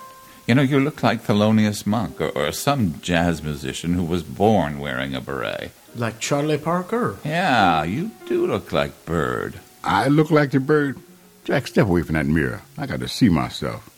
[0.48, 4.80] you know, you look like Thelonious Monk or, or some jazz musician who was born
[4.80, 5.72] wearing a beret.
[5.96, 7.18] Like Charlie Parker.
[7.26, 9.60] Yeah, you do look like Bird.
[9.84, 10.98] I look like the bird?
[11.46, 12.62] Jack, step away from that mirror.
[12.78, 13.90] I got to see myself.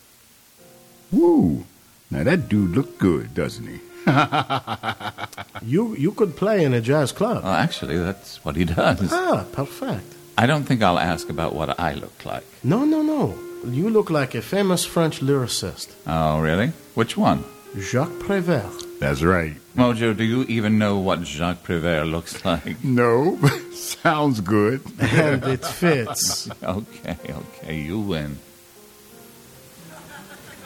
[1.12, 1.66] Woo!
[2.10, 3.80] Now that dude look good, doesn't he?
[5.64, 7.44] you you could play in a jazz club.
[7.44, 9.12] Well, actually, that's what he does.
[9.12, 10.14] Ah, perfect.
[10.38, 12.46] I don't think I'll ask about what I look like.
[12.64, 13.38] No, no, no.
[13.66, 16.72] You look like a famous French lyricist, Oh, really?
[16.96, 17.44] Which one?
[17.78, 18.86] Jacques Prévert.
[19.02, 19.56] That's right.
[19.76, 22.84] Mojo, do you even know what Jacques Prévert looks like?
[22.84, 23.36] No,
[23.74, 24.80] sounds good.
[25.00, 26.48] And it fits.
[26.64, 28.38] okay, okay, you win.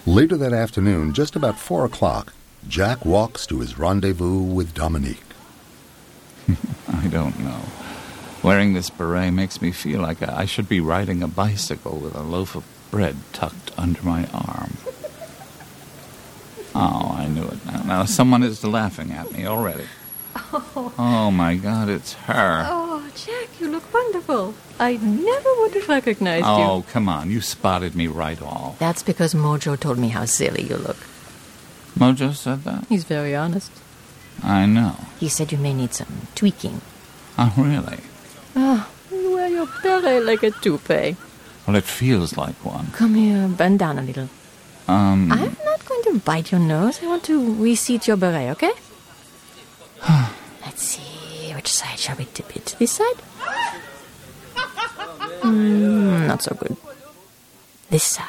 [0.05, 2.33] Later that afternoon, just about four o'clock,
[2.67, 5.23] Jack walks to his rendezvous with Dominique.
[6.89, 7.61] I don't know.
[8.43, 12.21] Wearing this beret makes me feel like I should be riding a bicycle with a
[12.21, 14.75] loaf of bread tucked under my arm.
[16.75, 17.83] Oh, I knew it now.
[17.83, 19.85] Now someone is laughing at me already.
[20.35, 22.65] Oh, Oh my god, it's her.
[22.67, 24.53] oh, Jack, you look wonderful.
[24.79, 26.63] I never would have recognized Oh, you.
[26.65, 27.31] Oh, come on.
[27.31, 28.77] You spotted me right off.
[28.77, 30.97] That's because Mojo told me how silly you look.
[31.97, 32.85] Mojo said that?
[32.89, 33.71] He's very honest.
[34.43, 34.95] I know.
[35.19, 36.81] He said you may need some tweaking.
[37.37, 37.99] Oh, really?
[38.57, 41.15] Oh, you wear your beret like a toupee.
[41.65, 42.87] Well, it feels like one.
[42.91, 44.29] Come here, bend down a little.
[44.89, 45.55] Um, I'm
[45.85, 46.99] not going to bite your nose.
[47.01, 48.71] I want to reseat your beret, okay?
[50.65, 51.53] Let's see.
[51.53, 52.75] Which side shall we tip it?
[52.79, 53.15] This side?
[55.41, 56.75] Mm, not so good.
[57.89, 58.25] This side?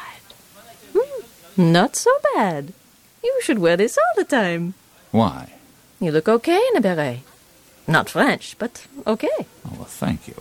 [0.95, 2.73] Hmm, not so bad.
[3.25, 4.75] You should wear this all the time.
[5.11, 5.53] why?
[5.99, 7.21] You look okay in a beret.
[7.89, 9.31] Not French, but okay.
[9.65, 10.35] Oh, well, thank you.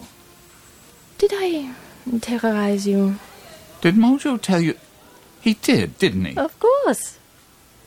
[1.17, 1.71] Did I
[2.19, 3.19] terrorize you?
[3.81, 4.75] Did Mojo tell you?
[5.45, 6.35] He did, didn't he?
[6.37, 7.19] Of course.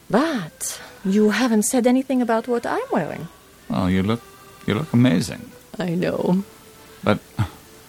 [0.08, 3.26] But you haven't said anything about what I'm wearing.
[3.68, 4.22] Oh, you look,
[4.64, 5.50] you look amazing.
[5.76, 6.44] I know.
[7.02, 7.18] But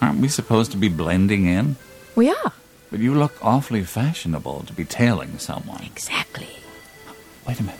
[0.01, 1.75] aren't we supposed to be blending in?
[2.15, 2.53] We are.
[2.89, 5.83] But you look awfully fashionable to be tailing someone.
[5.83, 6.49] Exactly.
[7.47, 7.79] Wait a minute.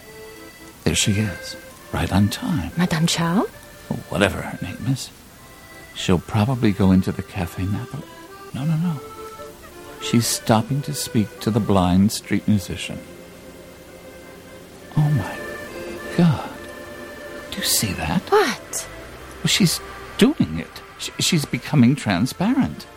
[0.84, 1.58] There she is,
[1.92, 2.72] right on time.
[2.78, 3.48] Madame Chow?
[4.10, 5.10] Whatever her name is.
[5.96, 8.04] She'll probably go into the Cafe Napoli.
[8.54, 9.00] No, no, no.
[10.02, 13.00] She's stopping to speak to the blind street musician.
[14.98, 15.38] Oh my
[16.18, 16.50] God.
[17.52, 18.22] Do you see that?
[18.32, 18.88] What?
[19.38, 19.80] Well, she's
[20.18, 20.82] doing it.
[20.98, 22.88] She, she's becoming transparent.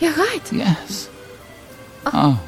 [0.00, 0.52] You're right.
[0.52, 1.08] Yes.
[2.06, 2.42] Oh, oh,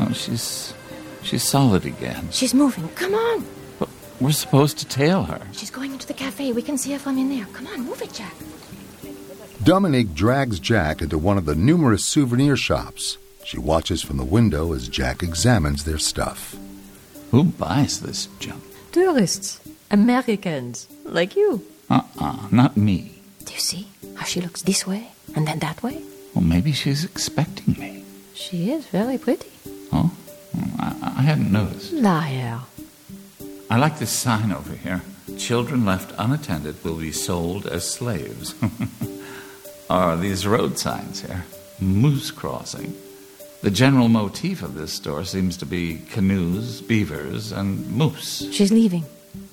[0.00, 0.74] oh she's
[1.22, 2.28] she's solid again.
[2.30, 2.88] She's moving.
[2.90, 3.44] Come on.
[3.78, 3.88] But
[4.20, 5.40] we're supposed to tail her.
[5.52, 6.52] She's going into the cafe.
[6.52, 7.46] We can see her from in there.
[7.52, 8.34] Come on, move it, Jack.
[9.62, 13.18] Dominique drags Jack into one of the numerous souvenir shops.
[13.44, 16.56] She watches from the window as Jack examines their stuff.
[17.30, 18.62] Who buys this junk?
[18.90, 19.60] Tourists.
[19.90, 20.88] Americans.
[21.04, 21.62] Like you.
[21.90, 23.20] Uh-uh, not me.
[23.44, 26.00] Do you see how she looks this way and then that way?
[26.34, 28.04] Well, maybe she's expecting me.
[28.32, 29.50] She is very pretty.
[29.92, 30.10] Oh,
[30.78, 31.92] I, I hadn't noticed.
[31.92, 32.60] Liar.
[33.68, 35.02] I like this sign over here.
[35.36, 38.54] Children left unattended will be sold as slaves.
[39.90, 41.44] or these road signs here.
[41.80, 42.94] Moose crossing.
[43.62, 48.48] The general motif of this store seems to be canoes, beavers, and moose.
[48.52, 49.04] She's leaving.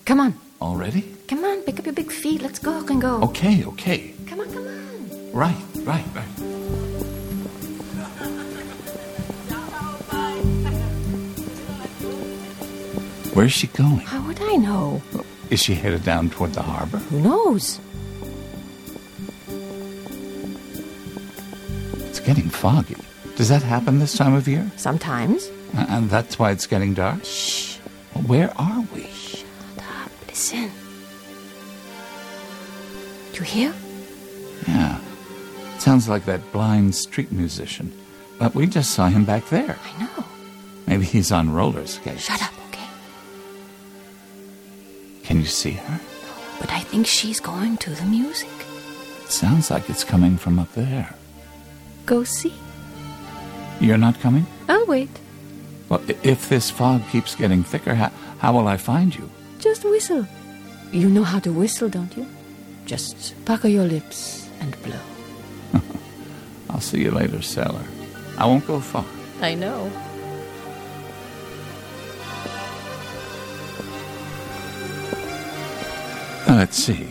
[0.06, 0.36] Come on.
[0.62, 1.02] Already?
[1.28, 2.42] Come on, pick up your big feet.
[2.42, 3.22] Let's go and go.
[3.24, 4.14] Okay, okay.
[4.28, 5.32] Come on, come on.
[5.34, 6.24] Right, right, right.
[13.34, 14.00] Where's she going?
[14.00, 15.02] How would I know?
[15.52, 16.98] Is she headed down toward the harbor?
[16.98, 17.80] Who knows?
[22.28, 22.98] Getting foggy.
[23.38, 24.70] Does that happen this time of year?
[24.76, 25.50] Sometimes.
[25.74, 27.24] And that's why it's getting dark?
[27.24, 27.78] Shh.
[28.26, 29.04] Where are we?
[29.04, 29.46] Shut
[29.80, 30.12] up.
[30.28, 30.70] Listen.
[33.34, 33.74] You hear?
[34.68, 35.00] Yeah.
[35.80, 37.94] Sounds like that blind street musician.
[38.38, 39.78] But we just saw him back there.
[39.82, 40.26] I know.
[40.86, 42.26] Maybe he's on roller skates.
[42.26, 42.90] Shut up, okay?
[45.24, 45.94] Can you see her?
[46.26, 48.50] No, But I think she's going to the music.
[49.24, 51.14] It sounds like it's coming from up there.
[52.08, 52.54] Go see.
[53.82, 54.48] You're not coming?
[54.70, 55.10] I'll wait.
[55.90, 59.30] Well, if this fog keeps getting thicker, how, how will I find you?
[59.60, 60.26] Just whistle.
[60.94, 62.26] You know how to whistle, don't you?
[62.86, 65.02] Just pucker your lips and blow.
[66.70, 67.84] I'll see you later, sailor.
[68.38, 69.06] I won't go far.
[69.42, 69.92] I know.
[76.48, 77.10] Let's see.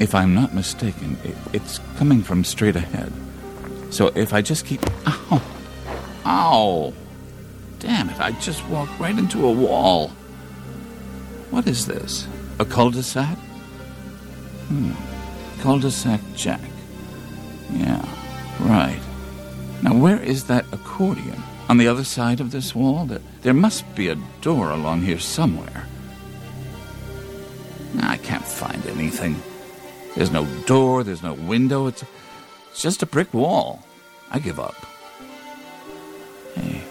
[0.00, 3.12] If I'm not mistaken, it, it's coming from straight ahead.
[3.92, 4.80] So if I just keep.
[5.06, 5.42] Ow!
[6.24, 6.92] Ow!
[7.78, 10.08] Damn it, I just walked right into a wall.
[11.50, 12.26] What is this?
[12.58, 13.36] A cul de sac?
[14.68, 14.92] Hmm.
[15.60, 16.62] Cul de sac Jack.
[17.70, 18.02] Yeah,
[18.60, 19.00] right.
[19.82, 21.42] Now, where is that accordion?
[21.68, 23.04] On the other side of this wall?
[23.04, 25.86] There, there must be a door along here somewhere.
[28.00, 29.36] I can't find anything.
[30.14, 31.88] There's no door, there's no window.
[31.88, 32.04] It's
[32.72, 33.84] It's just a brick wall.
[34.30, 34.74] I give up.
[36.54, 36.82] Hey.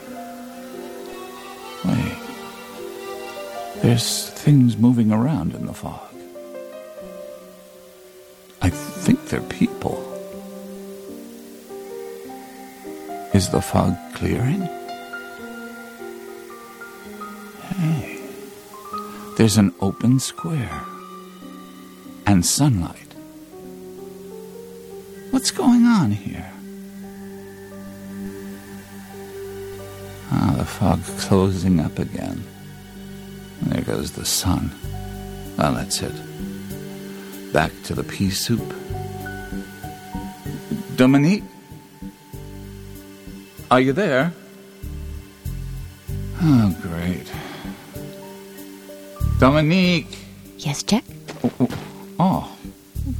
[1.83, 2.17] Wait.
[3.81, 6.13] There's things moving around in the fog.
[8.61, 9.97] I think they're people.
[13.33, 14.61] Is the fog clearing?
[17.75, 18.19] Hey.
[19.37, 20.83] There's an open square.
[22.27, 23.10] And sunlight.
[25.31, 26.51] What's going on here?
[30.31, 32.43] Ah, the fog closing up again.
[33.63, 34.71] There goes the sun.
[35.57, 36.13] Well, that's it.
[37.53, 38.63] Back to the pea soup.
[40.95, 41.43] Dominique?
[43.69, 44.33] Are you there?
[46.43, 47.31] Oh, great.
[49.39, 50.17] Dominique!
[50.57, 51.03] Yes, Jack?
[52.19, 52.55] Oh,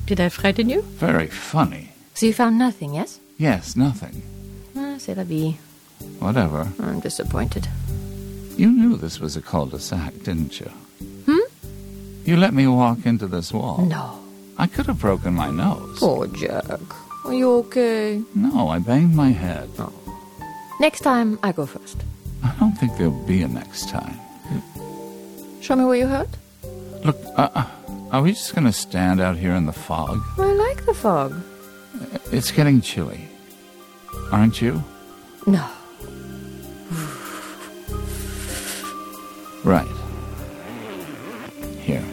[0.06, 0.81] Did I frighten you?
[0.99, 1.91] very funny.
[2.14, 3.19] So you found nothing, yes?
[3.38, 4.22] Yes, nothing.
[4.75, 5.57] Ah, c'est la vie.
[6.19, 6.67] Whatever.
[6.80, 7.67] I'm disappointed.
[8.57, 10.69] You knew this was a cul-de-sac, didn't you?
[11.25, 11.40] Hmm?
[12.25, 13.85] You let me walk into this wall.
[13.85, 14.19] No.
[14.57, 15.98] I could have broken my nose.
[15.99, 16.80] Poor Jack.
[17.25, 18.22] Are you okay?
[18.35, 19.69] No, I banged my head.
[19.80, 19.91] Oh.
[20.80, 21.98] Next time, I go first.
[22.43, 24.19] I don't think there'll be a next time.
[25.61, 26.30] Show me where you hurt.
[27.06, 27.65] Look, uh, uh,
[28.11, 30.19] are we just going to stand out here in the fog?
[30.38, 31.33] I like the fog.
[32.32, 33.28] It's getting chilly.
[34.32, 34.84] Aren't you?
[35.46, 35.68] No.
[39.64, 39.88] Right.
[41.82, 42.04] Here.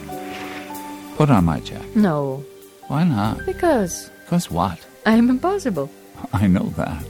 [1.17, 1.97] Put on my jacket.
[1.97, 2.45] No.
[2.89, 3.45] Why not?
[3.47, 4.79] Because Because what?
[5.07, 5.91] I'm impossible.
[6.33, 7.05] I know that.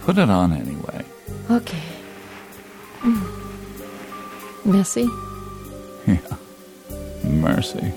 [0.00, 1.04] Put it on anyway.
[1.50, 1.82] Okay.
[3.00, 3.26] Mm.
[4.64, 5.08] Merci.
[6.08, 6.20] Yeah.
[7.22, 7.92] Mercy.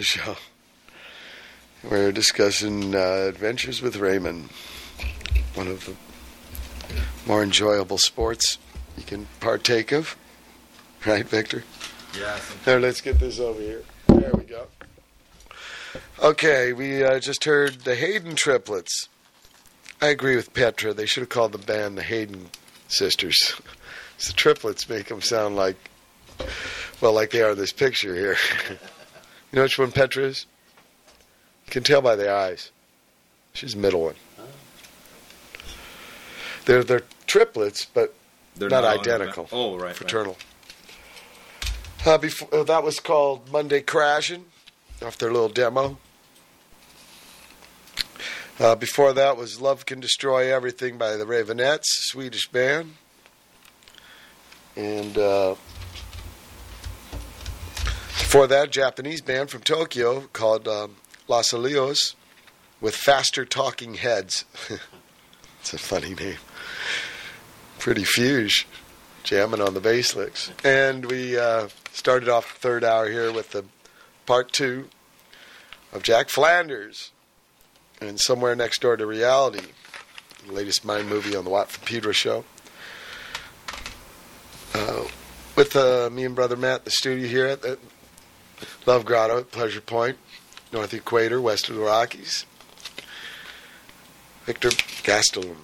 [0.00, 0.36] Pedro show.
[1.82, 4.48] We're discussing uh, Adventures with Raymond,
[5.54, 5.94] one of the
[7.26, 8.58] more enjoyable sports
[8.96, 10.16] you can partake of.
[11.06, 11.64] Right, Victor?
[12.18, 12.38] Yeah.
[12.64, 13.82] Here, let's get this over here.
[14.06, 14.66] There we go.
[16.22, 19.08] Okay, we uh, just heard the Haden triplets.
[20.00, 20.94] I agree with Petra.
[20.94, 22.48] They should have called the band the Haden
[22.88, 23.54] Sisters.
[24.26, 25.76] the triplets make them sound like,
[27.02, 28.36] well, like they are in this picture here.
[29.52, 30.46] you know which one Petra is?
[31.66, 32.70] You can tell by the eyes.
[33.52, 34.14] She's the middle one.
[36.66, 38.14] They're they're triplets, but
[38.56, 39.48] They're not, not- identical.
[39.52, 39.96] oh, right, right.
[39.96, 40.36] Fraternal.
[42.06, 44.46] Uh, before uh, that was called Monday Crashing,
[45.04, 45.98] off their little demo.
[48.58, 52.94] Uh, before that was Love Can Destroy Everything by the Raveonettes, Swedish band.
[54.76, 55.54] And uh,
[58.30, 60.94] before that, a Japanese band from Tokyo called um,
[61.26, 62.14] Losalios
[62.80, 64.44] with Faster Talking Heads.
[65.60, 66.36] it's a funny name.
[67.80, 68.66] Pretty fuge,
[69.24, 70.52] jamming on the bass licks.
[70.62, 73.64] And we uh, started off the third hour here with the
[74.26, 74.88] part two
[75.92, 77.10] of Jack Flanders
[78.00, 79.66] and Somewhere Next Door to Reality,
[80.46, 82.44] the latest Mind movie on the Watt from Pedro show.
[84.72, 85.02] Uh,
[85.56, 87.76] with uh, me and brother Matt, the studio here at the
[88.86, 90.16] Love Grotto at Pleasure Point,
[90.72, 92.46] North Equator, west of the Rockies.
[94.46, 95.56] Victor Gastelum.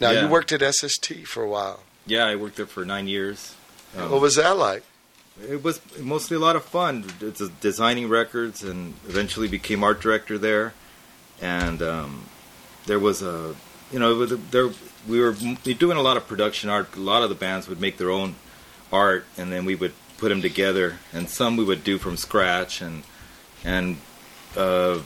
[0.00, 0.22] Now, Yeah.
[0.22, 1.80] you worked at SST for a while.
[2.06, 3.54] Yeah, I worked there for nine years.
[3.96, 4.82] Um, what was that like?
[5.48, 7.10] It was mostly a lot of fun.
[7.20, 10.74] It's designing records, and eventually became art director there.
[11.40, 12.24] And um,
[12.86, 13.54] there was a,
[13.90, 14.70] you know, it was a- there
[15.08, 16.94] we were doing a lot of production art.
[16.96, 18.36] A lot of the bands would make their own
[18.92, 20.98] art, and then we would put them together.
[21.12, 22.80] And some we would do from scratch.
[22.80, 23.02] And
[23.64, 23.96] and
[24.56, 25.00] uh,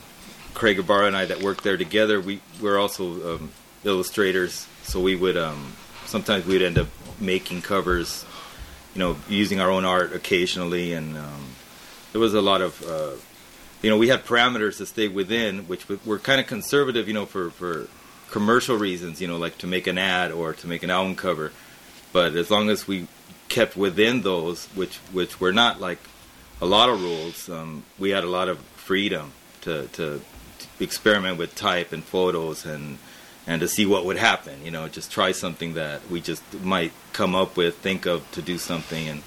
[0.53, 3.51] Craig Ibarra and I that worked there together, we were also um,
[3.83, 4.67] illustrators.
[4.83, 5.73] So we would um,
[6.05, 6.87] sometimes we'd end up
[7.19, 8.25] making covers
[8.97, 11.45] you know, using our own art occasionally, and um,
[12.13, 13.11] there was a lot of, uh,
[13.83, 17.27] you know, we had parameters to stay within, which were kind of conservative, you know,
[17.27, 17.87] for for
[18.31, 21.51] commercial reasons, you know, like to make an ad or to make an album cover.
[22.11, 23.05] But as long as we
[23.49, 25.99] kept within those, which which were not like
[26.61, 30.21] a lot of rules, um, we had a lot of freedom to, to
[30.79, 32.97] experiment with type and photos and
[33.45, 34.63] and to see what would happen.
[34.65, 38.41] You know, just try something that we just might come up with, think of to
[38.41, 39.23] do something, and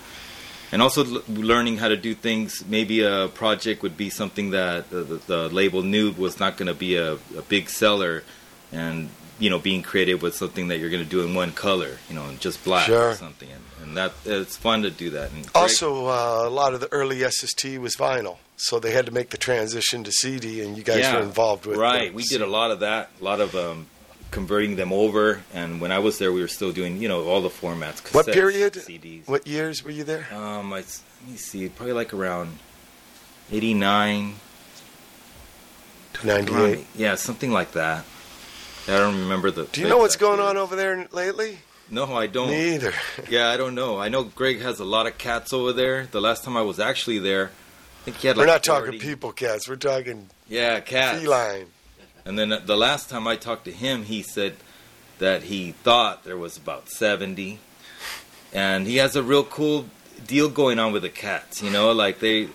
[0.72, 2.64] and also l- learning how to do things.
[2.66, 6.68] Maybe a project would be something that the, the, the label knew was not going
[6.68, 8.22] to be a, a big seller,
[8.72, 9.08] and
[9.40, 12.14] you know, being creative with something that you're going to do in one color, you
[12.14, 13.10] know, just black Sure.
[13.10, 15.32] or something, and, and that it's fun to do that.
[15.32, 19.06] And Greg- Also, uh, a lot of the early SST was vinyl, so they had
[19.06, 22.14] to make the transition to CD, and you guys Yeah, were involved with right the
[22.16, 23.86] we did a lot of that a lot of um,
[24.30, 27.40] converting them over and when i was there we were still doing you know all
[27.40, 28.74] the formats What period?
[28.74, 30.28] cds What years were you there?
[30.32, 32.58] um I, let me see probably like around
[33.50, 34.34] 89
[36.12, 36.86] to 98.
[36.94, 38.04] yeah something like that
[38.88, 41.58] i don't remember the Do you know what's going on over there lately?
[41.90, 42.92] no i don't Me either.
[43.30, 46.20] yeah i don't know i know greg has a lot of cats over there the
[46.20, 48.86] last time i was actually there i think he had like we're not 40.
[48.86, 49.68] talking people cats.
[49.68, 51.20] We're talking Yeah, cats.
[51.20, 51.66] feline.
[52.24, 54.56] And then uh, the last time I talked to him, he said
[55.18, 57.58] that he thought there was about 70.
[58.52, 59.86] And he has a real cool
[60.26, 62.48] deal going on with the cats, you know, like they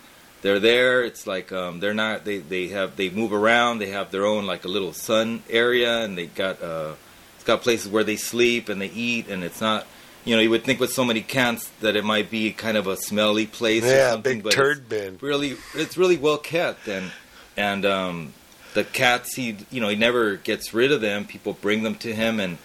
[0.46, 4.12] they're there, it's like um they're not they they have they move around, they have
[4.12, 6.94] their own like a little sun area and they got uh
[7.36, 9.88] it's got places where they sleep and they eat and it's not
[10.24, 12.88] you know, you would think with so many cats that it might be kind of
[12.88, 15.18] a smelly place or Yeah, something, big but turd it's bin.
[15.22, 17.12] really it's really well kept and
[17.58, 18.34] and um
[18.76, 22.14] the cats he you know he never gets rid of them people bring them to
[22.14, 22.58] him and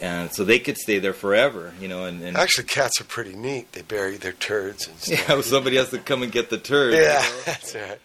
[0.00, 3.34] and so they could stay there forever you know and, and Actually, cats are pretty
[3.34, 3.72] neat.
[3.72, 5.28] They bury their turds and stuff.
[5.28, 7.40] yeah somebody has to come and get the turd you Yeah, know?
[7.46, 7.98] that's right.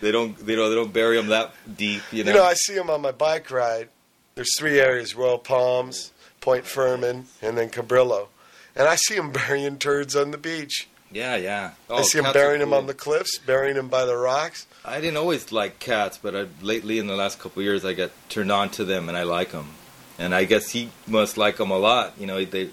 [0.00, 2.54] they don't they don't they don't bury them that deep you know, You know, I
[2.54, 3.88] see them on my bike ride.
[4.34, 8.28] There's three areas: Royal Palms, Point Fermin, and then Cabrillo.
[8.74, 10.88] And I see them burying turds on the beach.
[11.10, 14.16] yeah yeah I oh, see them burying them on the cliffs, burying them by the
[14.16, 14.66] rocks.
[14.84, 17.94] I didn't always like cats, but I, lately in the last couple of years, I
[17.94, 19.68] got turned on to them, and I like them.
[20.18, 22.14] And I guess he must like them a lot.
[22.18, 22.70] You know, they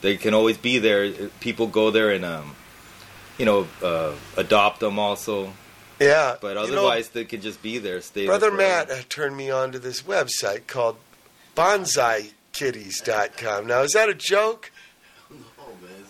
[0.00, 1.10] they can always be there.
[1.40, 2.54] People go there and um,
[3.38, 5.52] you know, uh, adopt them also.
[5.98, 8.86] Yeah, But you know, otherwise, they can just be there, stay Brother there.
[8.86, 10.96] Matt turned me on to this website called
[11.54, 13.66] bonsaikitties.com.
[13.66, 14.72] Now, is that a joke?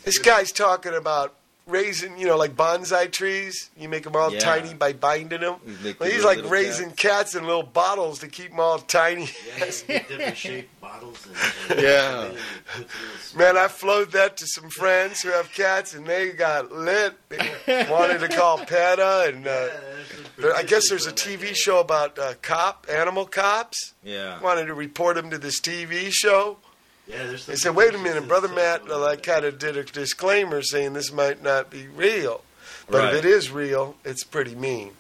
[0.03, 1.35] This guy's talking about
[1.71, 3.71] raising, you know, like bonsai trees.
[3.79, 4.41] You make them all Yeah.
[4.41, 5.57] tiny by binding them.
[5.99, 7.35] Well, he's like raising cats.
[7.35, 9.27] in little bottles to keep them all tiny.
[9.59, 11.27] different shaped bottles.
[11.69, 12.31] And, Yeah.
[13.37, 17.15] Man, I flowed that to some friends who have cats, and they got lit.
[17.29, 19.69] They wanted to call PETA, and uh,
[20.37, 23.95] there- I guess there's a TV show about uh, cop animal cops.
[24.03, 24.41] Yeah.
[24.41, 26.59] Wanted to report them to this TV show.
[27.11, 29.85] Yeah, there's They said, "Wait a minute, brother Matt." uh, Like, kind of did a
[29.85, 32.43] disclaimer saying this might not be real,
[32.89, 33.15] but Right.
[33.15, 34.93] if it is real, it's pretty mean.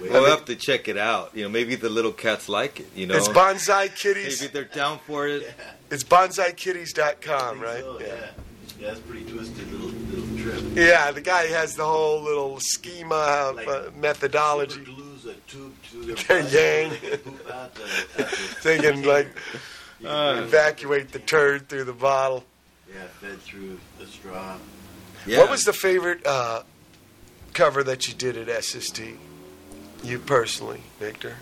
[0.00, 1.32] We'll have to check it out.
[1.34, 2.86] You know, maybe the little cats like it.
[2.94, 4.40] You know, It's Bonsai Kitties.
[4.40, 5.52] Maybe they're down for it.
[5.90, 7.84] It's bonsaikitties.com, right?
[8.00, 8.06] yeah.
[8.80, 10.76] Yeah, it's pretty twisted little little trip.
[10.76, 14.84] Yeah, the guy has the whole little schema of uh, methodology.
[14.84, 16.90] Glues a tube to their Yang.
[17.24, 19.26] poop out the, out the Thinking like
[20.04, 22.44] Uh, evacuate the turd through the bottle.
[22.88, 24.56] Yeah, fed through the straw.
[25.26, 25.38] Yeah.
[25.38, 26.62] What was the favorite uh,
[27.52, 29.00] cover that you did at SST?
[30.04, 31.36] You personally, Victor?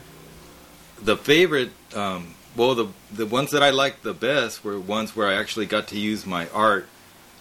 [1.02, 5.28] the favorite um, well the the ones that i liked the best were ones where
[5.28, 6.88] i actually got to use my art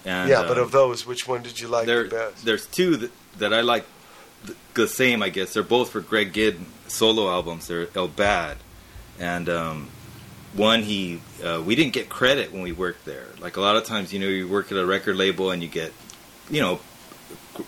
[0.03, 2.45] and yeah, but um, of those, which one did you like there, the best?
[2.45, 3.85] there's two that, that i like
[4.45, 8.57] th- the same i guess they're both for greg ginn solo albums they're el bad
[9.19, 9.87] and um,
[10.55, 13.83] one he uh, we didn't get credit when we worked there like a lot of
[13.85, 15.91] times you know you work at a record label and you get
[16.49, 16.79] you know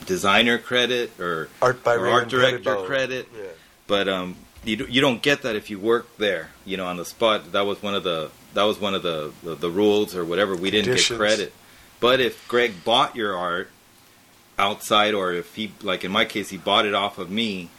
[0.05, 2.85] designer credit or Art by or art director Pettibon.
[2.85, 3.43] credit Yeah.
[3.87, 6.49] but um, you you don't get that if you work there.
[6.65, 7.53] You know, on the spot.
[7.53, 10.55] That was one of the that was one of the the, the rules or whatever.
[10.55, 11.17] We didn't Conditions.
[11.19, 11.53] get credit.
[12.01, 13.69] But if Greg bought your art
[14.59, 17.69] outside, or if he like in my case, he bought it off of me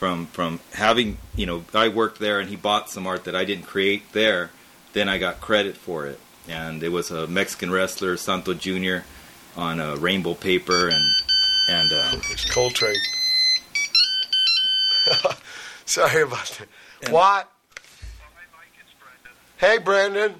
[0.00, 3.44] from from having you know I worked there and he bought some art that I
[3.44, 4.50] didn't create there,
[4.94, 6.18] then I got credit for it.
[6.48, 9.04] And it was a Mexican wrestler, Santo Jr.
[9.56, 11.04] on a rainbow paper and
[11.68, 12.94] and um, It's Coltrane.
[15.84, 16.58] Sorry about
[17.02, 17.12] that.
[17.12, 17.52] What?
[19.58, 20.36] Hey, Brandon.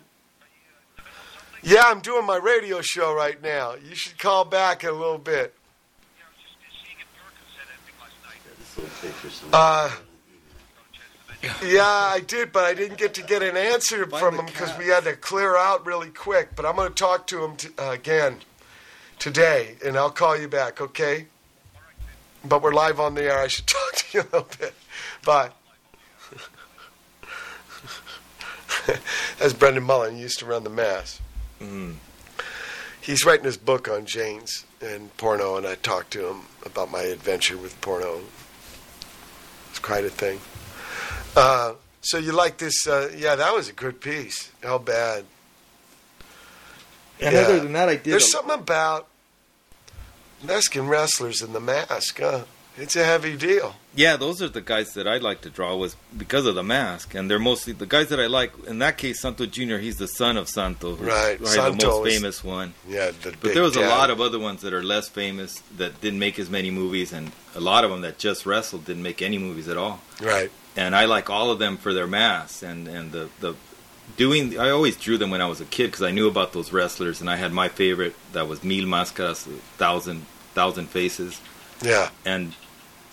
[1.63, 3.75] Yeah, I'm doing my radio show right now.
[3.75, 5.55] You should call back in a little bit.
[9.53, 9.91] Uh,
[11.65, 14.87] yeah, I did, but I didn't get to get an answer from him because we
[14.89, 16.55] had to clear out really quick.
[16.55, 18.37] But I'm going to talk to him t- uh, again
[19.19, 21.27] today, and I'll call you back, okay?
[22.45, 23.39] But we're live on the air.
[23.39, 24.75] I should talk to you a little bit.
[25.25, 25.51] Bye.
[29.39, 30.17] That's Brendan Mullen.
[30.17, 31.21] He used to run the Masque.
[31.61, 31.95] mm,
[33.01, 37.03] He's writing his book on Jane's and porno, and I talked to him about my
[37.03, 38.21] adventure with porno.
[39.71, 40.41] It's quite a thing.
[41.35, 42.87] Uh, so you like this?
[42.87, 44.51] Uh, yeah, that was a good piece.
[44.63, 45.25] How bad?
[47.21, 49.07] And other than that, I did There's a- something about
[50.43, 52.19] Mexican wrestlers in the mask.
[52.21, 52.45] Huh?
[52.77, 53.77] It's a heavy deal.
[53.95, 57.15] Yeah, those are the guys that I like to draw was because of the mask,
[57.15, 58.53] and they're mostly the guys that I like.
[58.69, 59.79] In that case, Santo Jr.
[59.79, 62.75] He's the son of Santo, Right, probably Santo the most is- famous one.
[62.89, 66.01] Yeah, the But there was a lot of other ones that are less famous that
[66.01, 69.23] didn't make as many movies, and a lot of them that just wrestled didn't make
[69.23, 70.01] any movies at all.
[70.23, 70.51] Right.
[70.77, 73.55] And I like all of them for their masks and and the the
[74.17, 74.57] doing.
[74.59, 77.21] I always drew them when I was a kid because I knew about those wrestlers,
[77.21, 81.41] and I had my favorite that was Mil Máscaras, thousand thousand faces
[81.83, 82.11] Yeah.
[82.25, 82.55] and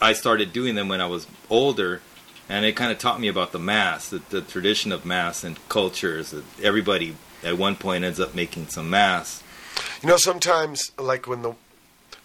[0.01, 2.01] I started doing them when I was older,
[2.47, 5.57] and it kind of taught me about the mass, the, the tradition of mass and
[5.69, 6.31] cultures.
[6.31, 9.43] That everybody at one point ends up making some mass.
[10.01, 11.53] You know, sometimes, like when the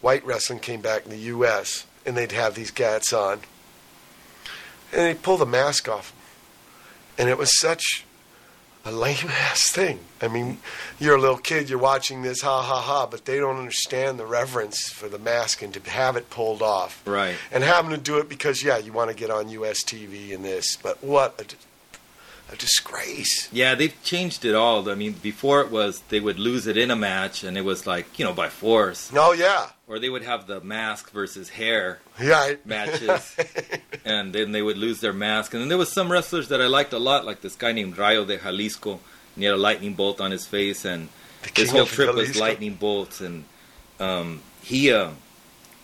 [0.01, 3.41] white wrestling came back in the U.S., and they'd have these gats on,
[4.92, 6.12] and they'd pull the mask off,
[7.17, 8.05] and it was such
[8.85, 10.01] a lame ass thing.
[10.20, 10.59] I mean,
[10.99, 14.27] you're a little kid, you're watching this, ha ha ha, but they don't understand the
[14.27, 17.02] reverence for the mask and to have it pulled off.
[17.07, 17.36] Right.
[17.51, 19.85] And having to do it because, yeah, you want to get on U.S.
[19.85, 21.55] TV and this, but what
[22.52, 23.48] a, disgrace.
[23.52, 24.89] Yeah, they've changed it all.
[24.90, 27.86] I mean, before it was they would lose it in a match, and it was
[27.86, 29.10] like you know by force.
[29.14, 29.70] Oh yeah.
[29.89, 32.64] Or they would have the mask versus hair Right.
[32.66, 33.36] matches,
[34.05, 35.52] and then they would lose their mask.
[35.52, 37.98] And then there was some wrestlers that I liked a lot, like this guy named
[37.98, 38.92] Rayo de Jalisco.
[38.92, 39.00] And
[39.36, 41.08] he had a lightning bolt on his face, and
[41.55, 43.20] his whole trip was lightning bolts.
[43.20, 43.44] And
[44.00, 45.10] um, he, uh,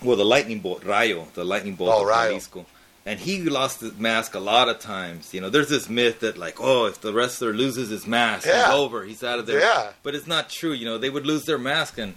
[0.02, 2.28] well, the lightning bolt, Rayo, the lightning bolt Oh, of Rayo.
[2.30, 2.64] Jalisco.
[3.06, 5.32] And he lost his mask a lot of times.
[5.32, 8.66] You know, there's this myth that like, oh, if the wrestler loses his mask, Yeah.
[8.66, 9.60] he's over, he's out of there.
[9.60, 9.90] Yeah.
[10.02, 10.72] But it's not true.
[10.72, 12.14] You know, they would lose their mask and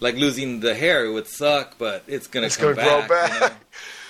[0.00, 3.32] like losing the hair, it would suck, but it's gonna It's come gonna grow back.
[3.32, 3.50] you know?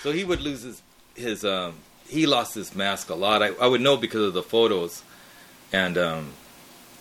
[0.03, 0.83] So he would lose his
[1.15, 1.75] his um
[2.09, 3.43] he lost his mask a lot.
[3.43, 5.03] I, I would know because of the photos,
[5.73, 6.33] and um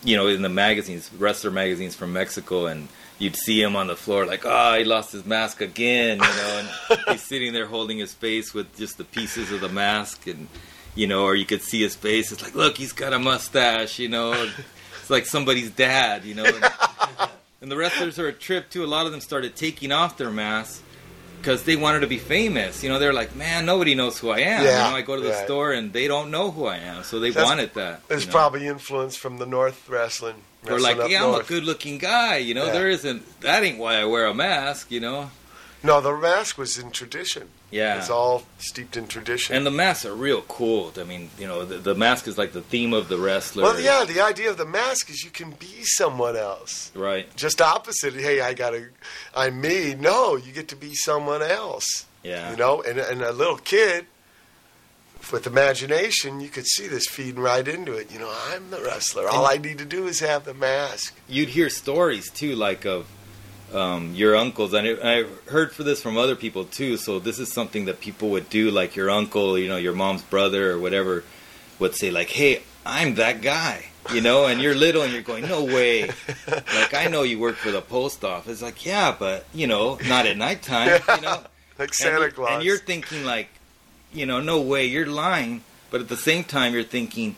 [0.05, 2.87] you know, in the magazines, wrestler magazines from Mexico, and
[3.23, 6.67] you'd see him on the floor like, oh, he lost his mask again, you know,
[6.89, 10.47] and he's sitting there holding his face with just the pieces of the mask, and
[10.93, 12.31] you know, or you could see his face.
[12.31, 14.33] It's like, look, he's got a mustache, you know.
[14.99, 16.45] It's like somebody's dad, you know.
[16.45, 16.63] And,
[17.61, 18.83] and the wrestlers are a trip too.
[18.83, 20.82] A lot of them started taking off their masks
[21.43, 22.81] because they wanted to be famous.
[22.83, 24.63] You know, they're like, man, nobody knows who I am.
[24.63, 25.43] Yeah, you know, I go to the right.
[25.45, 28.01] store and they don't know who I am, so they That's- wanted that.
[28.09, 28.31] It's you know?
[28.31, 30.35] probably influence from the North wrestling.
[30.65, 32.37] Or wrestling like, yeah, I'm a good-looking guy.
[32.37, 32.71] You know, Yeah.
[32.71, 33.41] there isn't.
[33.41, 34.89] That ain't why I wear a mask.
[34.89, 35.31] You know.
[35.85, 37.49] No, the mask was in tradition.
[37.69, 37.97] Yeah.
[37.97, 39.55] It's all steeped in tradition.
[39.55, 40.93] And the masks are real cool.
[40.97, 43.63] I mean, you know, the, the mask is like the theme of the wrestler.
[43.63, 46.91] well, yeah, the idea of the mask is you can be someone else.
[46.95, 47.33] Right.
[47.35, 48.13] Just opposite.
[48.13, 48.87] Hey, I gotta,
[49.35, 49.93] I'm me.
[49.93, 52.05] No, you get to be someone else.
[52.23, 52.51] Yeah.
[52.51, 54.05] You know, and, and a little kid
[55.31, 58.11] with imagination, you could see this feeding right into it.
[58.11, 59.27] You know, I'm the wrestler.
[59.27, 61.15] All I need to do is have the mask.
[61.27, 63.07] You'd hear stories too, like of
[63.73, 66.97] um, your uncles, and I, I heard for this from other people too.
[66.97, 70.21] So this is something that people would do, like your uncle, you know, your mom's
[70.21, 71.23] brother or whatever,
[71.79, 75.47] would say like, "Hey, I'm that guy." You know, and you're little and you're going,
[75.47, 76.09] no way.
[76.45, 78.61] Like, I know you work for the post office.
[78.61, 81.41] Like, yeah, but, you know, not at nighttime, you know?
[81.79, 82.49] like Santa and, Claus.
[82.51, 83.47] And you're thinking like,
[84.11, 85.61] you know, no way, you're lying.
[85.89, 87.37] But at the same time, you're thinking,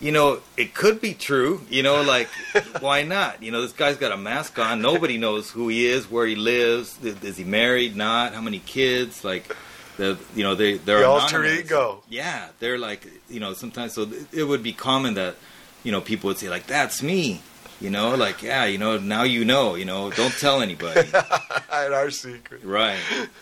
[0.00, 1.62] you know, it could be true.
[1.68, 2.28] You know, like,
[2.80, 3.42] why not?
[3.42, 4.80] You know, this guy's got a mask on.
[4.80, 6.98] Nobody knows who he is, where he lives.
[7.02, 7.96] Is, is he married?
[7.96, 8.34] Not?
[8.34, 9.24] How many kids?
[9.24, 9.54] Like,
[9.98, 12.02] the you know they they're The alter ego.
[12.08, 15.34] Yeah, they're like you know sometimes so it would be common that
[15.82, 17.42] you know people would say like that's me.
[17.80, 19.74] You know, like yeah, you know now you know.
[19.74, 21.08] You know, don't tell anybody.
[21.72, 22.64] and our secret.
[22.64, 22.98] right.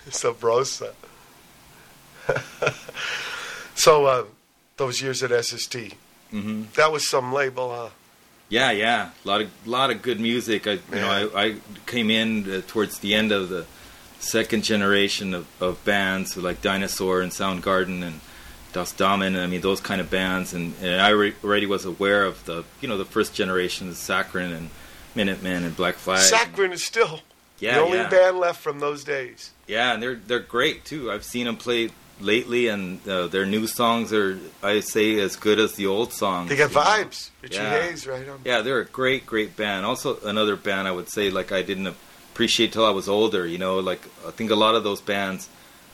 [0.09, 0.93] Sabrosa.
[3.75, 4.25] so, uh,
[4.77, 5.95] those years at SST,
[6.31, 7.89] hmm that was some label, huh?
[8.49, 10.67] Yeah, yeah, a lot of lot of good music.
[10.67, 11.57] I you know I, I
[11.87, 13.67] came in uh, towards the end of the
[14.21, 18.21] second generation of, of bands like Dinosaur and Soundgarden and
[18.73, 19.37] Das Damen.
[19.37, 22.65] I mean those kind of bands, and, and I re- already was aware of the
[22.81, 24.71] you know the first generation, of Saccharine and
[25.15, 26.21] Minutemen and Black Flag.
[26.21, 27.21] Saccharine is still
[27.59, 28.09] Yeah, the only yeah.
[28.09, 29.51] band left from those days.
[29.67, 31.11] Yeah, and they're they're great too.
[31.11, 35.59] I've seen them play lately, and uh, their new songs are I say as good
[35.59, 36.49] as the old songs.
[36.49, 36.83] They got you know?
[36.83, 37.31] vibes.
[37.43, 37.83] Richie Yeah.
[37.83, 38.41] Hayes, right on.
[38.45, 39.85] Yeah, they're a great, great band.
[39.87, 41.87] Also, another band I would say like I didn't
[42.33, 43.47] appreciate till I was older.
[43.47, 45.49] You know, like I think a lot of those bands.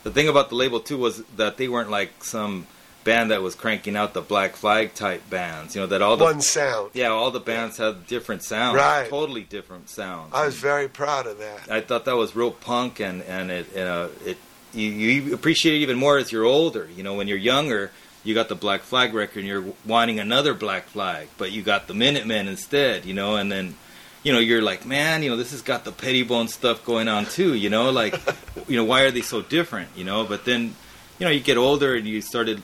[0.05, 2.67] The thing about the label too was that they weren't like some
[3.05, 5.75] band that was cranking out the Black Flag type bands.
[5.75, 6.91] You know that all the One sound.
[6.95, 9.09] yeah all the bands had different sounds, Right.
[9.09, 10.33] Totally different sounds.
[10.33, 11.69] I was very proud of that.
[11.71, 14.39] I thought that was real punk, and and it uh, it
[14.75, 16.89] you, you appreciate it even more as you're older.
[16.97, 17.91] You know, when you're younger,
[18.25, 21.89] you got the Black Flag record, and you're wanting another Black Flag, but you got
[21.89, 23.05] the Minutemen instead.
[23.05, 23.75] You know, and then
[24.23, 27.27] you know you're like, man, you know, this has got the Pettibon stuff going on
[27.27, 27.55] too.
[27.55, 28.15] You know, like
[28.69, 29.91] you know, why are they so different?
[29.97, 30.75] You know, but then
[31.19, 32.63] you know you get older and you started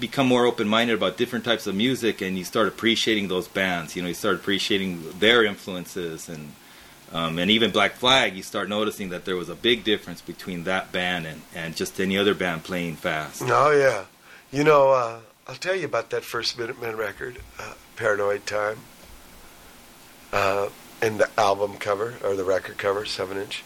[0.00, 4.02] become more open-minded about different types of music and you start appreciating those bands you
[4.02, 6.52] know you start appreciating their influences and
[7.12, 10.64] um, and even Black Flag, you start noticing that there was a big difference between
[10.64, 13.42] that band and, and just any other band playing fast.
[13.44, 14.04] Oh yeah,
[14.56, 18.78] you know, uh, I'll tell you about that first Minutemen record, uh, "Paranoid Time,"
[20.32, 20.68] uh,
[21.00, 23.62] and the album cover or the record cover, seven inch.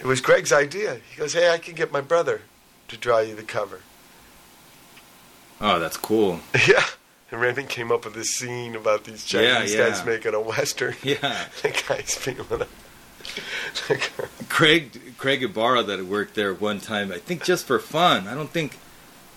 [0.00, 1.00] It was Greg's idea.
[1.10, 2.42] He goes, "Hey, I can get my brother
[2.88, 3.80] to draw you the cover."
[5.60, 6.40] Oh, that's cool.
[6.66, 6.84] Yeah.
[7.32, 9.88] And Raymond came up with this scene about these Yeah, Chinese yeah.
[9.88, 10.94] guys making a western.
[11.02, 11.46] Yeah.
[11.62, 12.68] the guys feeling it.
[14.48, 18.28] Craig Craig Ibarra that had worked there one time, I think just for fun.
[18.28, 18.78] I don't think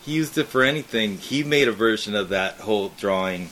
[0.02, 1.16] he used it for anything.
[1.16, 3.50] He made a version of that whole drawing,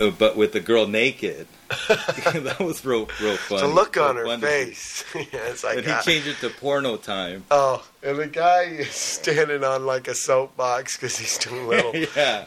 [0.00, 1.46] uh, but with the girl naked.
[1.88, 3.60] that was real, real fun.
[3.60, 5.04] the look on her face.
[5.14, 5.66] yeah, see.
[5.66, 6.00] like and he ah.
[6.00, 7.44] changed it to porno time.
[7.50, 11.94] Oh, and the guy is standing on like a soapbox because he's too little.
[11.94, 12.46] yeah,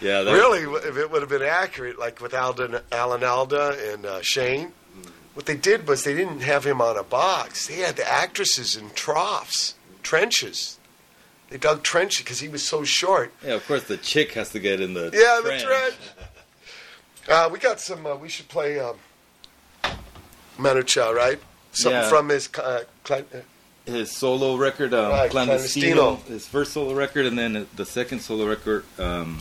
[0.00, 0.22] yeah.
[0.22, 4.22] That, really, if it would have been accurate, like with Alden, Alan Alda and uh,
[4.22, 4.72] Shane,
[5.34, 7.66] what they did was they didn't have him on a box.
[7.68, 10.78] They had the actresses in troughs, trenches.
[11.50, 13.32] They dug trenches because he was so short.
[13.44, 15.62] Yeah, of course the chick has to get in the Yeah, trench.
[15.62, 15.94] the trench.
[17.28, 18.06] Uh, we got some.
[18.06, 18.94] Uh, we should play um,
[20.58, 21.40] Manu Chao, right?
[21.72, 22.08] Something Yeah.
[22.08, 22.48] from his.
[22.56, 23.22] Uh, uh,
[23.84, 26.24] his solo record, um, Right, Clandestino, Clandestino.
[26.26, 29.38] his first solo record, and then the second solo record, um,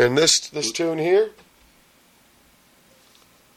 [0.00, 1.30] and this this tune here.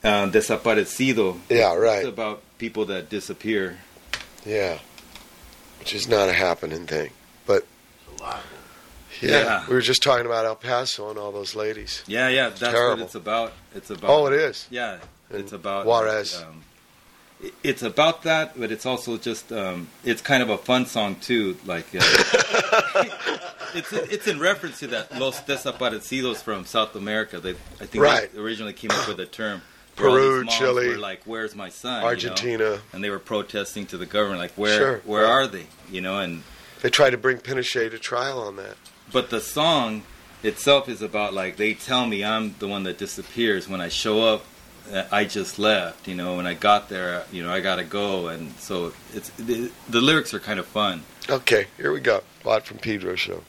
[0.04, 1.40] uh, Desaparecido.
[1.50, 2.00] Yeah, right.
[2.00, 3.78] It's about people that disappear.
[4.46, 4.80] Yeah,
[5.80, 7.12] which is not a happening thing,
[7.46, 7.66] but
[8.20, 8.40] Yeah.
[9.22, 9.66] Yeah.
[9.70, 12.04] We were just talking about El Paso and all those ladies.
[12.08, 12.98] Yeah, yeah, that's Terrible.
[12.98, 13.54] what it's about.
[13.74, 14.10] It's about.
[14.10, 14.68] Oh, it is?
[14.70, 14.98] Yeah,
[15.30, 16.42] it's about Juarez.
[16.42, 16.64] Um,
[17.64, 21.58] it's about that, but it's also just um, it's kind of a fun song too.
[21.66, 22.00] Like uh,
[23.76, 27.40] it's it's in reference to that Los Desaparecidos from South America.
[27.40, 28.32] They I think Right.
[28.34, 29.62] they originally came up with the term.
[29.96, 32.08] Peru, Chile, were like, "Where's my son?" you know?
[32.08, 32.80] Argentina.
[32.94, 35.02] and they were protesting to the government, like, "Where Sure.
[35.06, 36.42] where are they?" You know, and
[36.82, 38.76] They tried to bring Pinochet to trial on that.
[39.12, 40.02] but the song
[40.42, 44.22] itself is about like they tell me I'm the one that disappears when I show
[44.22, 44.46] up.
[44.92, 46.38] Uh, I just left, you know.
[46.38, 50.02] When I got there, uh, you know, I gotta go, and so it's the, the
[50.02, 51.04] lyrics are kind of fun.
[51.30, 52.22] Okay, here we go.
[52.44, 53.44] Watt from Pedro show.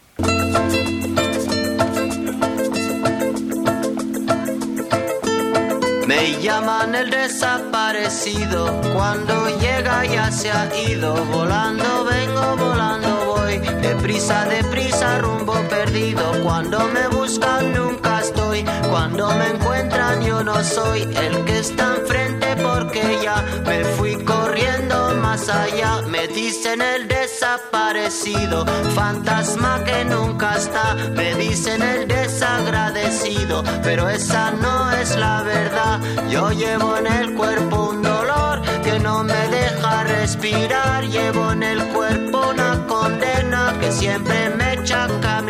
[6.06, 13.13] Me llaman el desaparecido, cuando llega ya se ha ido, volando vengo, volando
[13.58, 20.62] voy, deprisa, deprisa, rumbo perdido, cuando me buscan nunca estoy, cuando me encuentran yo no
[20.62, 27.08] soy el que está enfrente porque ya me fui corriendo más allá, me dicen el
[27.08, 36.00] desaparecido, fantasma que nunca está, me dicen el desagradecido, pero esa no es la verdad,
[36.30, 41.84] yo llevo en el cuerpo un dolor que no me deja respirar, llevo en el
[41.88, 42.23] cuerpo
[42.54, 45.42] una condena que siempre me echa a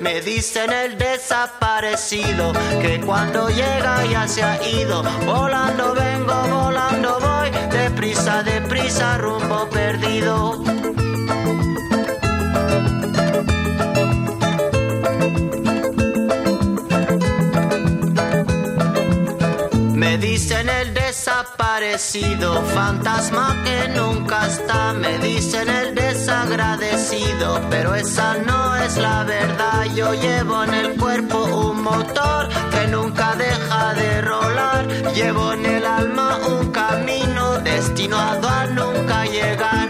[0.00, 7.50] me dicen el desaparecido, que cuando llega ya se ha ido, volando vengo, volando voy,
[7.70, 10.62] deprisa, deprisa, rumbo perdido.
[19.94, 20.61] Me dicen
[21.42, 24.92] desaparecido, fantasma que nunca está.
[24.92, 29.84] Me dicen el desagradecido, pero esa no es la verdad.
[29.94, 34.86] Yo llevo en el cuerpo un motor que nunca deja de rolar.
[35.14, 39.88] Llevo en el alma un camino destinado a nunca llegar.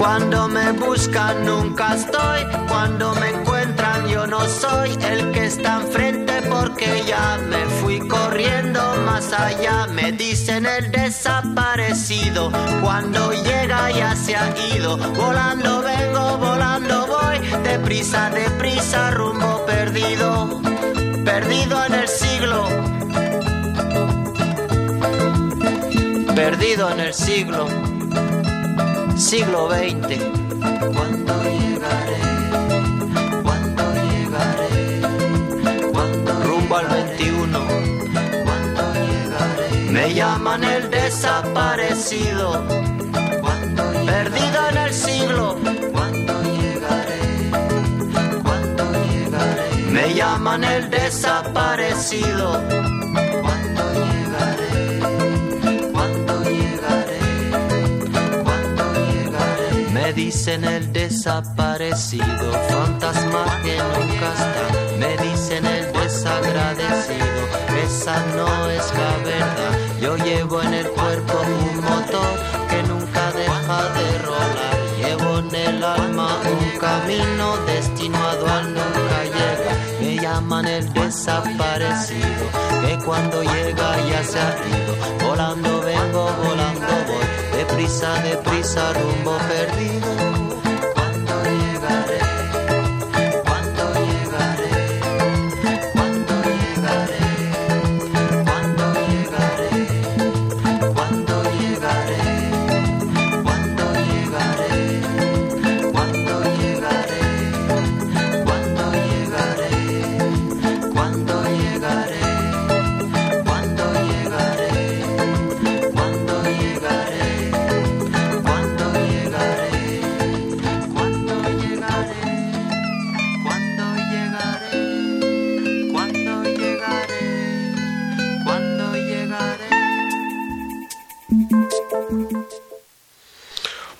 [0.00, 6.40] Cuando me buscan nunca estoy, cuando me encuentran yo no soy el que está enfrente
[6.48, 9.88] porque ya me fui corriendo más allá.
[9.88, 14.96] Me dicen el desaparecido, cuando llega ya se ha ido.
[14.96, 20.62] Volando vengo, volando voy, deprisa, deprisa, rumbo perdido,
[21.26, 22.68] perdido en el siglo.
[26.34, 27.90] Perdido en el siglo
[29.20, 30.16] siglo XX.
[30.94, 32.20] ¿Cuándo llegaré?
[33.42, 35.00] ¿Cuándo llegaré?
[35.92, 37.58] ¿Cuándo rumbo al 21?
[38.44, 39.90] ¿Cuándo llegaré?
[39.90, 42.64] Me llaman el desaparecido.
[43.42, 45.58] ¿Cuándo Perdido en el siglo.
[45.92, 47.20] ¿Cuándo llegaré?
[48.42, 49.90] ¿Cuándo llegaré?
[49.90, 52.52] Me llaman el desaparecido.
[53.42, 54.19] ¿Cuándo llegaré?
[60.10, 64.96] Me dicen el desaparecido, fantasma que nunca está.
[64.98, 67.42] Me dicen el desagradecido,
[67.86, 69.78] esa no es la verdad.
[70.00, 72.34] Yo llevo en el cuerpo un motor
[72.68, 74.76] que nunca deja de rolar.
[74.98, 79.76] Llevo en el alma un camino destinado a nunca llegar.
[80.00, 82.46] Me llaman el desaparecido,
[82.84, 85.28] que cuando llega ya se ha ido.
[85.28, 87.29] Volando vengo, volando voy,
[87.80, 90.69] prisa, de prisa, rumbo perdido.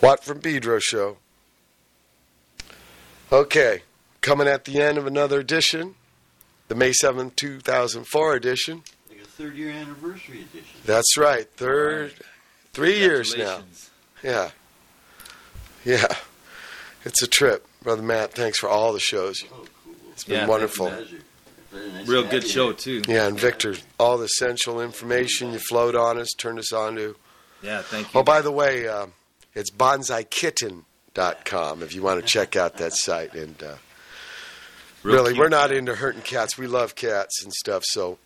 [0.00, 1.18] Watt from Pedro show.
[3.32, 3.82] Okay,
[4.22, 5.94] coming at the end of another edition,
[6.68, 8.82] the May seventh, 2004 edition.
[9.08, 10.80] Like a third year anniversary edition.
[10.84, 12.14] That's right, third,
[12.72, 13.60] three years now.
[14.22, 14.50] Yeah.
[15.84, 16.06] Yeah.
[17.04, 17.66] It's a trip.
[17.82, 19.42] Brother Matt, thanks for all the shows.
[20.12, 20.90] It's been Yeah, wonderful.
[20.90, 21.20] Magic.
[22.06, 23.02] real good show too.
[23.08, 27.16] Yeah, and Victor, all the essential information you flowed on us, turned us on to.
[27.62, 28.20] Yeah, thank you.
[28.20, 29.06] Oh, by the way, uh,
[29.54, 33.34] it's bonsaikitten.com if you want to check out that site.
[33.34, 33.74] And uh,
[35.02, 36.56] really, we're not into hurting cats.
[36.58, 37.84] We love cats and stuff.
[37.84, 38.18] So,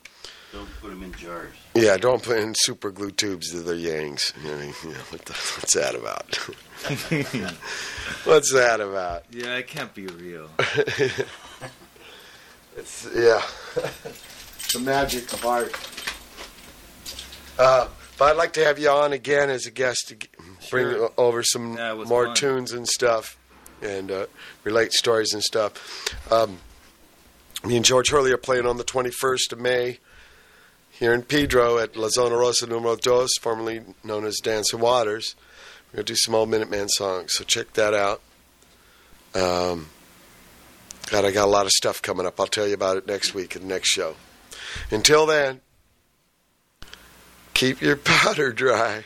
[0.52, 1.54] Don't put them in jars.
[1.74, 4.32] yeah, don't put in super glue tubes to their yangs.
[4.42, 6.36] You know, you know, what the, what's that about?
[8.24, 9.24] what's that about?
[9.30, 10.48] Yeah, it can't be real.
[12.76, 13.40] It's yeah,
[14.72, 15.72] the magic of art.
[17.56, 17.86] Uh,
[18.18, 20.12] but I'd like to have you on again as a guest
[20.64, 22.34] to g- bring over some Yeah, more fun.
[22.36, 23.36] tunes and stuff,
[23.82, 24.26] and uh,
[24.64, 26.32] relate stories and stuff.
[26.32, 26.58] Um,
[27.64, 29.98] me and George Hurley are playing on the 21st of May
[30.90, 35.34] here in Pedro at La Zona Rosa Numero Dos, formerly known as Dancing Waters.
[35.92, 38.20] We're gonna do some old Minuteman songs, so check that out.
[39.34, 39.88] Um,
[41.10, 42.38] God, I got a lot of stuff coming up.
[42.40, 44.14] I'll tell you about it next week in the next show.
[44.90, 45.60] Until then,
[47.54, 49.04] keep your powder dry.